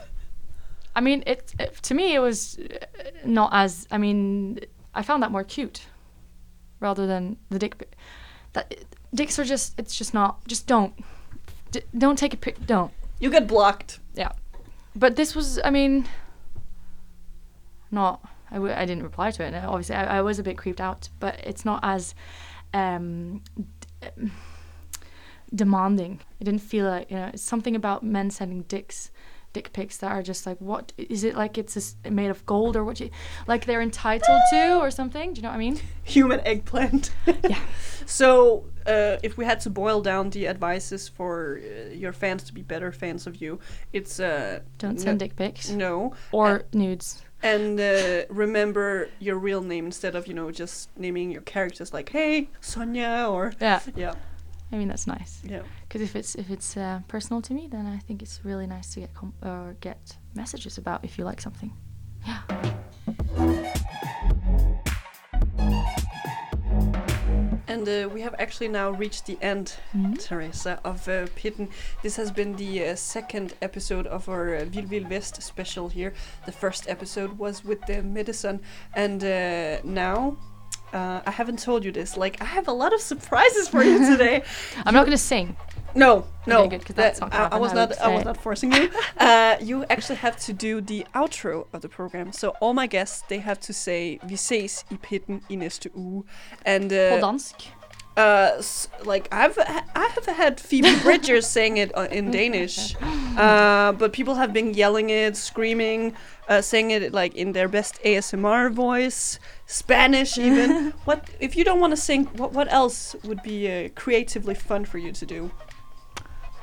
I 0.96 1.02
mean, 1.02 1.24
it, 1.28 1.54
it 1.60 1.76
to 1.84 1.94
me 1.94 2.16
it 2.16 2.20
was 2.20 2.60
not 3.24 3.52
as. 3.54 3.88
I 3.92 3.98
mean, 3.98 4.60
I 4.94 5.04
found 5.04 5.22
that 5.24 5.32
more 5.32 5.44
cute, 5.44 5.82
rather 6.80 7.06
than 7.08 7.38
the 7.50 7.60
dick. 7.60 7.96
That 8.54 8.74
dicks 9.14 9.38
are 9.40 9.46
just. 9.46 9.80
It's 9.80 9.96
just 9.96 10.14
not. 10.14 10.46
Just 10.48 10.68
don't. 10.68 10.94
D- 11.72 11.82
don't 11.98 12.18
take 12.18 12.34
a 12.34 12.38
pic. 12.38 12.66
Don't. 12.66 12.92
You 13.20 13.30
get 13.30 13.48
blocked. 13.48 14.00
Yeah. 14.16 14.32
But 14.96 15.16
this 15.16 15.36
was. 15.36 15.60
I 15.64 15.70
mean. 15.70 16.08
Not. 17.92 18.22
I, 18.50 18.56
w- 18.56 18.74
I 18.74 18.86
didn't 18.86 19.04
reply 19.04 19.32
to 19.32 19.44
it. 19.44 19.54
and 19.54 19.66
Obviously, 19.66 19.96
I, 19.96 20.18
I 20.18 20.22
was 20.22 20.40
a 20.40 20.44
bit 20.44 20.58
creeped 20.58 20.82
out, 20.82 21.10
but 21.20 21.40
it's 21.44 21.64
not 21.64 21.80
as. 21.84 22.16
Um, 22.74 23.44
d- 23.56 24.08
um, 24.18 24.32
demanding. 25.54 26.20
It 26.40 26.46
didn't 26.46 26.62
feel 26.62 26.86
like 26.86 27.10
you 27.12 27.18
know. 27.18 27.30
It's 27.34 27.44
something 27.44 27.76
about 27.76 28.04
men 28.04 28.30
sending 28.32 28.64
dicks, 28.64 29.12
dick 29.54 29.72
pics 29.74 29.98
that 29.98 30.12
are 30.12 30.22
just 30.24 30.46
like, 30.46 30.58
what 30.60 30.94
is 30.98 31.24
it 31.24 31.36
like? 31.36 31.58
It's 31.58 31.74
just 31.74 31.98
made 32.10 32.30
of 32.30 32.46
gold 32.46 32.76
or 32.76 32.84
what? 32.84 33.00
You, 33.00 33.10
like 33.48 33.66
they're 33.66 33.82
entitled 33.82 34.40
to 34.52 34.78
or 34.80 34.92
something. 34.92 35.34
Do 35.34 35.40
you 35.40 35.44
know 35.44 35.50
what 35.50 35.56
I 35.56 35.60
mean? 35.60 35.80
Human 36.04 36.40
eggplant. 36.46 37.12
Yeah. 37.48 37.60
So, 38.10 38.64
uh, 38.86 39.18
if 39.22 39.36
we 39.38 39.44
had 39.44 39.60
to 39.62 39.70
boil 39.70 40.02
down 40.02 40.30
the 40.30 40.48
advices 40.48 41.10
for 41.10 41.60
uh, 41.62 41.90
your 41.94 42.14
fans 42.14 42.44
to 42.44 42.54
be 42.54 42.62
better 42.62 42.90
fans 42.94 43.28
of 43.28 43.42
you, 43.42 43.60
it's 43.92 44.18
uh, 44.22 44.62
Don't 44.78 44.98
send 45.02 45.20
dick 45.20 45.36
pics 45.36 45.70
No, 45.70 46.14
or 46.32 46.64
nudes. 46.72 47.22
and 47.44 47.78
uh, 47.82 48.24
remember 48.30 49.10
your 49.20 49.38
real 49.38 49.62
name 49.62 49.86
instead 49.88 50.16
of 50.16 50.26
you 50.26 50.34
know 50.34 50.52
just 50.52 50.90
naming 50.98 51.32
your 51.32 51.42
characters 51.42 51.92
like 51.94 52.08
Hey 52.10 52.50
Sonia 52.62 53.28
or 53.30 53.52
Yeah. 53.60 53.82
yeah 53.96 54.14
I 54.72 54.78
mean 54.78 54.88
that's 54.90 55.08
nice. 55.08 55.42
yeah. 55.44 55.62
Because 55.88 56.02
if 56.02 56.16
it's 56.16 56.36
if 56.36 56.50
it's 56.50 56.76
uh, 56.78 57.00
personal 57.08 57.42
to 57.44 57.54
me, 57.54 57.68
then 57.68 57.86
I 57.88 58.00
think 58.00 58.22
it's 58.22 58.42
really 58.44 58.68
nice 58.68 58.94
to 58.94 59.00
get 59.00 59.14
com- 59.14 59.34
or 59.42 59.76
get 59.80 60.18
messages 60.36 60.78
about 60.78 61.04
if 61.04 61.18
you 61.18 61.24
like 61.26 61.40
something. 61.42 61.72
Yeah. 62.26 62.42
And 67.70 67.88
uh, 67.88 68.10
we 68.14 68.22
have 68.22 68.34
actually 68.40 68.70
now 68.70 68.92
reached 68.92 69.26
the 69.26 69.38
end, 69.42 69.74
Mhm. 69.94 70.18
Teresa, 70.20 70.80
of 70.84 71.08
uh, 71.08 71.28
Pitten. 71.36 71.70
This 72.02 72.16
has 72.16 72.32
been 72.32 72.56
the 72.56 72.90
uh, 72.90 72.96
second 72.96 73.54
episode 73.62 74.08
of 74.08 74.30
our 74.30 74.56
uh, 74.56 74.66
Vild 74.66 74.88
Vild 74.88 75.10
West 75.10 75.42
special 75.42 75.90
here. 75.90 76.14
The 76.46 76.52
first 76.52 76.88
episode 76.90 77.38
was 77.38 77.64
with 77.66 77.86
the 77.86 78.02
medicine, 78.04 78.62
and 78.96 79.24
uh, 79.24 79.82
now. 79.84 80.38
Uh, 80.94 81.22
I 81.26 81.32
haven't 81.32 81.60
told 81.60 81.84
you 81.84 81.92
this. 81.92 82.18
Like, 82.18 82.42
I 82.42 82.46
have 82.46 82.68
a 82.68 82.72
lot 82.72 82.94
of 82.94 83.02
surprises 83.02 83.68
for 83.68 83.84
you 83.84 84.00
today. 84.12 84.44
I'm 84.86 84.94
not 84.94 85.06
gonna 85.06 85.18
sing. 85.18 85.56
No, 85.96 86.26
no, 86.46 86.64
Okay, 86.64 86.78
good, 86.78 86.96
that's 86.96 87.20
not 87.20 87.34
I, 87.34 87.48
I 87.48 87.58
was 87.58 87.72
I 87.72 87.76
not. 87.76 88.02
I 88.02 88.16
was 88.16 88.26
not 88.26 88.38
forcing 88.38 88.72
you. 88.72 88.90
uh, 89.18 89.56
you 89.62 89.84
actually 89.90 90.18
have 90.18 90.38
to 90.46 90.54
do 90.54 90.82
the 90.82 91.06
outro 91.16 91.66
of 91.74 91.82
the 91.82 91.90
program. 91.90 92.32
So 92.32 92.50
all 92.62 92.74
my 92.74 92.88
guests, 92.88 93.24
they 93.30 93.40
have 93.40 93.60
to 93.62 93.74
say 93.74 94.20
"Vi 94.24 94.36
ses 94.36 94.86
i 94.92 94.96
pitten 94.96 95.42
i 95.50 95.56
næste 95.56 95.90
uge," 95.96 96.24
and 96.66 96.90
På 96.90 97.16
uh, 97.16 97.22
dansk. 97.22 97.56
Uh, 98.18 98.62
like 99.06 99.28
I've 99.32 99.58
I 99.60 100.08
have 100.16 100.26
had 100.26 100.60
Phoebe 100.60 100.96
Bridgers 101.04 101.46
saying 101.48 101.78
it 101.78 101.96
uh, 101.96 102.08
in 102.12 102.32
Danish, 102.32 102.96
uh, 103.38 103.92
but 103.94 104.12
people 104.12 104.36
have 104.36 104.52
been 104.52 104.74
yelling 104.74 105.10
it, 105.12 105.38
screaming, 105.38 106.14
uh, 106.50 106.62
saying 106.62 106.92
it 106.92 107.14
like 107.14 107.36
in 107.36 107.52
their 107.54 107.68
best 107.68 108.00
ASMR 108.04 108.72
voice, 108.72 109.40
Spanish 109.68 110.38
even. 110.38 110.92
what 111.06 111.30
if 111.40 111.56
you 111.56 111.64
don't 111.64 111.80
want 111.80 111.92
to 111.92 111.98
sing? 111.98 112.26
What 112.38 112.54
what 112.54 112.68
else 112.74 113.16
would 113.24 113.42
be 113.44 113.58
uh, 113.72 113.90
creatively 113.96 114.56
fun 114.56 114.84
for 114.86 114.98
you 114.98 115.12
to 115.12 115.26
do? 115.26 115.52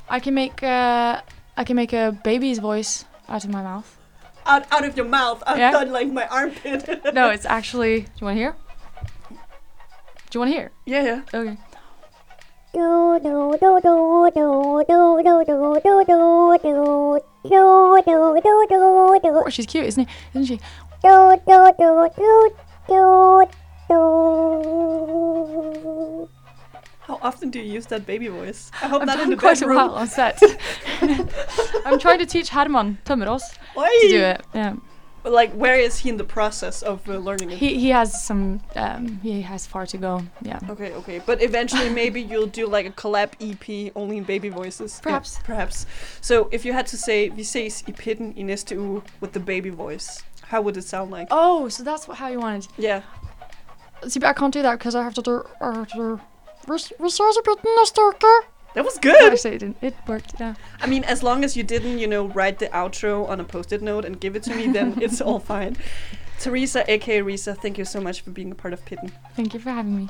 I 0.09 0.19
can 0.21 0.35
make 0.35 0.63
uh, 0.63 1.21
I 1.57 1.65
can 1.65 1.77
make 1.77 1.93
a 1.93 2.19
baby's 2.25 2.59
voice 2.59 3.05
out 3.29 3.45
of 3.45 3.51
my 3.51 3.63
mouth. 3.63 3.97
Out 4.47 4.67
out 4.73 4.85
of 4.85 4.97
your 4.97 5.07
mouth. 5.07 5.43
I've 5.47 5.59
Yeah. 5.59 5.71
done 5.71 5.93
like 5.93 6.11
my 6.13 6.27
armpit. 6.27 7.15
No, 7.15 7.31
it's 7.35 7.47
actually. 7.47 8.01
Do 8.01 8.11
you 8.21 8.25
want 8.27 8.37
to 8.37 8.41
hear? 8.41 8.57
Do 10.35 10.39
you 10.39 10.47
want 10.47 10.51
to 10.51 10.59
hear? 10.59 10.71
yeah, 10.85 11.03
yeah. 11.05 11.23
Okay. 11.33 11.57
do 12.73 13.21
do 13.23 13.55
do 13.61 13.79
do 13.81 14.31
do 14.35 14.83
do 14.83 15.23
do 15.23 15.23
do 15.23 15.45
do 15.47 15.79
do 15.79 15.79
do 15.79 16.35
do 16.59 17.21
do 18.03 18.11
do 18.43 18.67
do 18.69 19.21
do 19.23 19.31
Oh, 19.47 19.49
she's 19.49 19.65
cute, 19.67 19.87
isn't, 19.87 20.09
he? 20.09 20.41
isn't 20.41 20.47
she? 20.47 20.57
do 21.05 21.39
do 21.47 21.71
do 21.79 22.11
do 22.19 22.51
do 22.89 23.47
do 23.89 24.01
How 27.07 27.17
often 27.23 27.51
do 27.51 27.61
you 27.61 27.73
use 27.73 27.87
that 27.87 28.05
baby 28.05 28.27
voice? 28.27 28.73
I 28.83 28.89
hope 28.89 29.03
I've 29.03 29.07
not 29.07 29.21
in 29.21 29.31
the 29.31 29.37
quite 29.37 29.63
a 29.63 29.69
while 29.69 29.95
on 29.95 30.09
set. 30.09 30.43
I'm 31.87 32.01
trying 32.01 32.19
to 32.19 32.27
teach 32.27 32.49
Herman 32.49 32.99
Tømmeraas 33.05 33.57
Why? 33.75 33.87
to 34.03 34.09
do 34.09 34.21
it. 34.21 34.41
Yeah. 34.53 34.75
Like, 35.25 35.53
where 35.53 35.77
is 35.77 35.99
he 35.99 36.11
in 36.11 36.19
the 36.19 36.25
process 36.25 36.83
of 36.83 37.09
uh, 37.09 37.17
learning 37.17 37.51
it? 37.51 37.59
He 37.59 37.79
he 37.79 37.89
has 37.91 38.23
some. 38.23 38.61
Um, 38.77 39.21
he 39.23 39.41
has 39.43 39.67
far 39.67 39.87
to 39.87 39.97
go. 39.97 40.23
Yeah. 40.43 40.61
Okay, 40.69 40.93
okay, 40.93 41.21
but 41.25 41.43
eventually 41.43 41.89
maybe 41.89 42.21
you'll 42.21 42.47
do 42.47 42.67
like 42.67 42.87
a 42.87 42.91
collab 42.91 43.31
EP 43.41 43.93
only 43.97 44.19
in 44.19 44.25
baby 44.25 44.51
voices. 44.51 45.01
Perhaps. 45.03 45.37
Yeah, 45.37 45.47
perhaps. 45.47 45.87
So 46.21 46.49
if 46.53 46.65
you 46.67 46.75
had 46.75 46.87
to 46.89 46.97
say 46.97 47.29
"Vi 47.31 47.43
ses 47.43 47.83
i 47.89 47.93
pitten 47.93 48.35
i 48.37 48.43
næste 48.43 48.77
uge" 48.77 49.03
with 49.21 49.33
the 49.33 49.41
baby 49.41 49.71
voice, 49.71 50.23
how 50.43 50.61
would 50.61 50.77
it 50.77 50.85
sound 50.85 51.11
like? 51.11 51.29
Oh, 51.31 51.69
so 51.69 51.83
that's 51.83 52.07
what, 52.07 52.19
how 52.19 52.29
you 52.29 52.41
wanted. 52.41 52.69
Yeah. 52.77 53.03
See, 54.07 54.21
but 54.21 54.29
I 54.29 54.33
can't 54.35 54.53
do 54.53 54.63
that 54.63 54.79
because 54.79 54.95
I 54.95 55.03
have 55.03 55.15
to 55.15 55.23
do. 55.23 55.43
I 55.61 55.75
have 55.75 55.89
to 55.89 55.97
do. 55.97 56.21
Research 56.67 57.37
a 57.39 57.43
bit 57.43 57.59
in 57.65 58.45
That 58.75 58.85
was 58.85 58.99
good. 58.99 59.33
Actually, 59.33 59.55
it 59.55 59.59
didn't. 59.59 59.77
It 59.81 59.95
worked. 60.07 60.35
Yeah. 60.39 60.55
I 60.81 60.87
mean, 60.87 61.05
as 61.05 61.23
long 61.23 61.45
as 61.45 61.57
you 61.57 61.63
didn't, 61.63 61.99
you 61.99 62.07
know, 62.07 62.27
write 62.27 62.59
the 62.59 62.67
outro 62.69 63.29
on 63.29 63.41
a 63.41 63.45
post-it 63.45 63.83
note 63.83 64.05
and 64.05 64.21
give 64.21 64.35
it 64.37 64.43
to 64.45 64.55
me, 64.55 64.67
then 64.67 64.99
it's 65.01 65.21
all 65.21 65.39
fine. 65.39 65.77
Teresa, 66.41 66.89
aka 66.91 67.21
Ressa, 67.21 67.57
thank 67.57 67.79
you 67.79 67.85
so 67.85 68.01
much 68.01 68.21
for 68.21 68.31
being 68.31 68.51
a 68.51 68.55
part 68.55 68.75
of 68.75 68.85
Pitten. 68.85 69.13
Thank 69.37 69.55
you 69.55 69.61
for 69.61 69.71
having 69.71 69.97
me. 69.97 70.09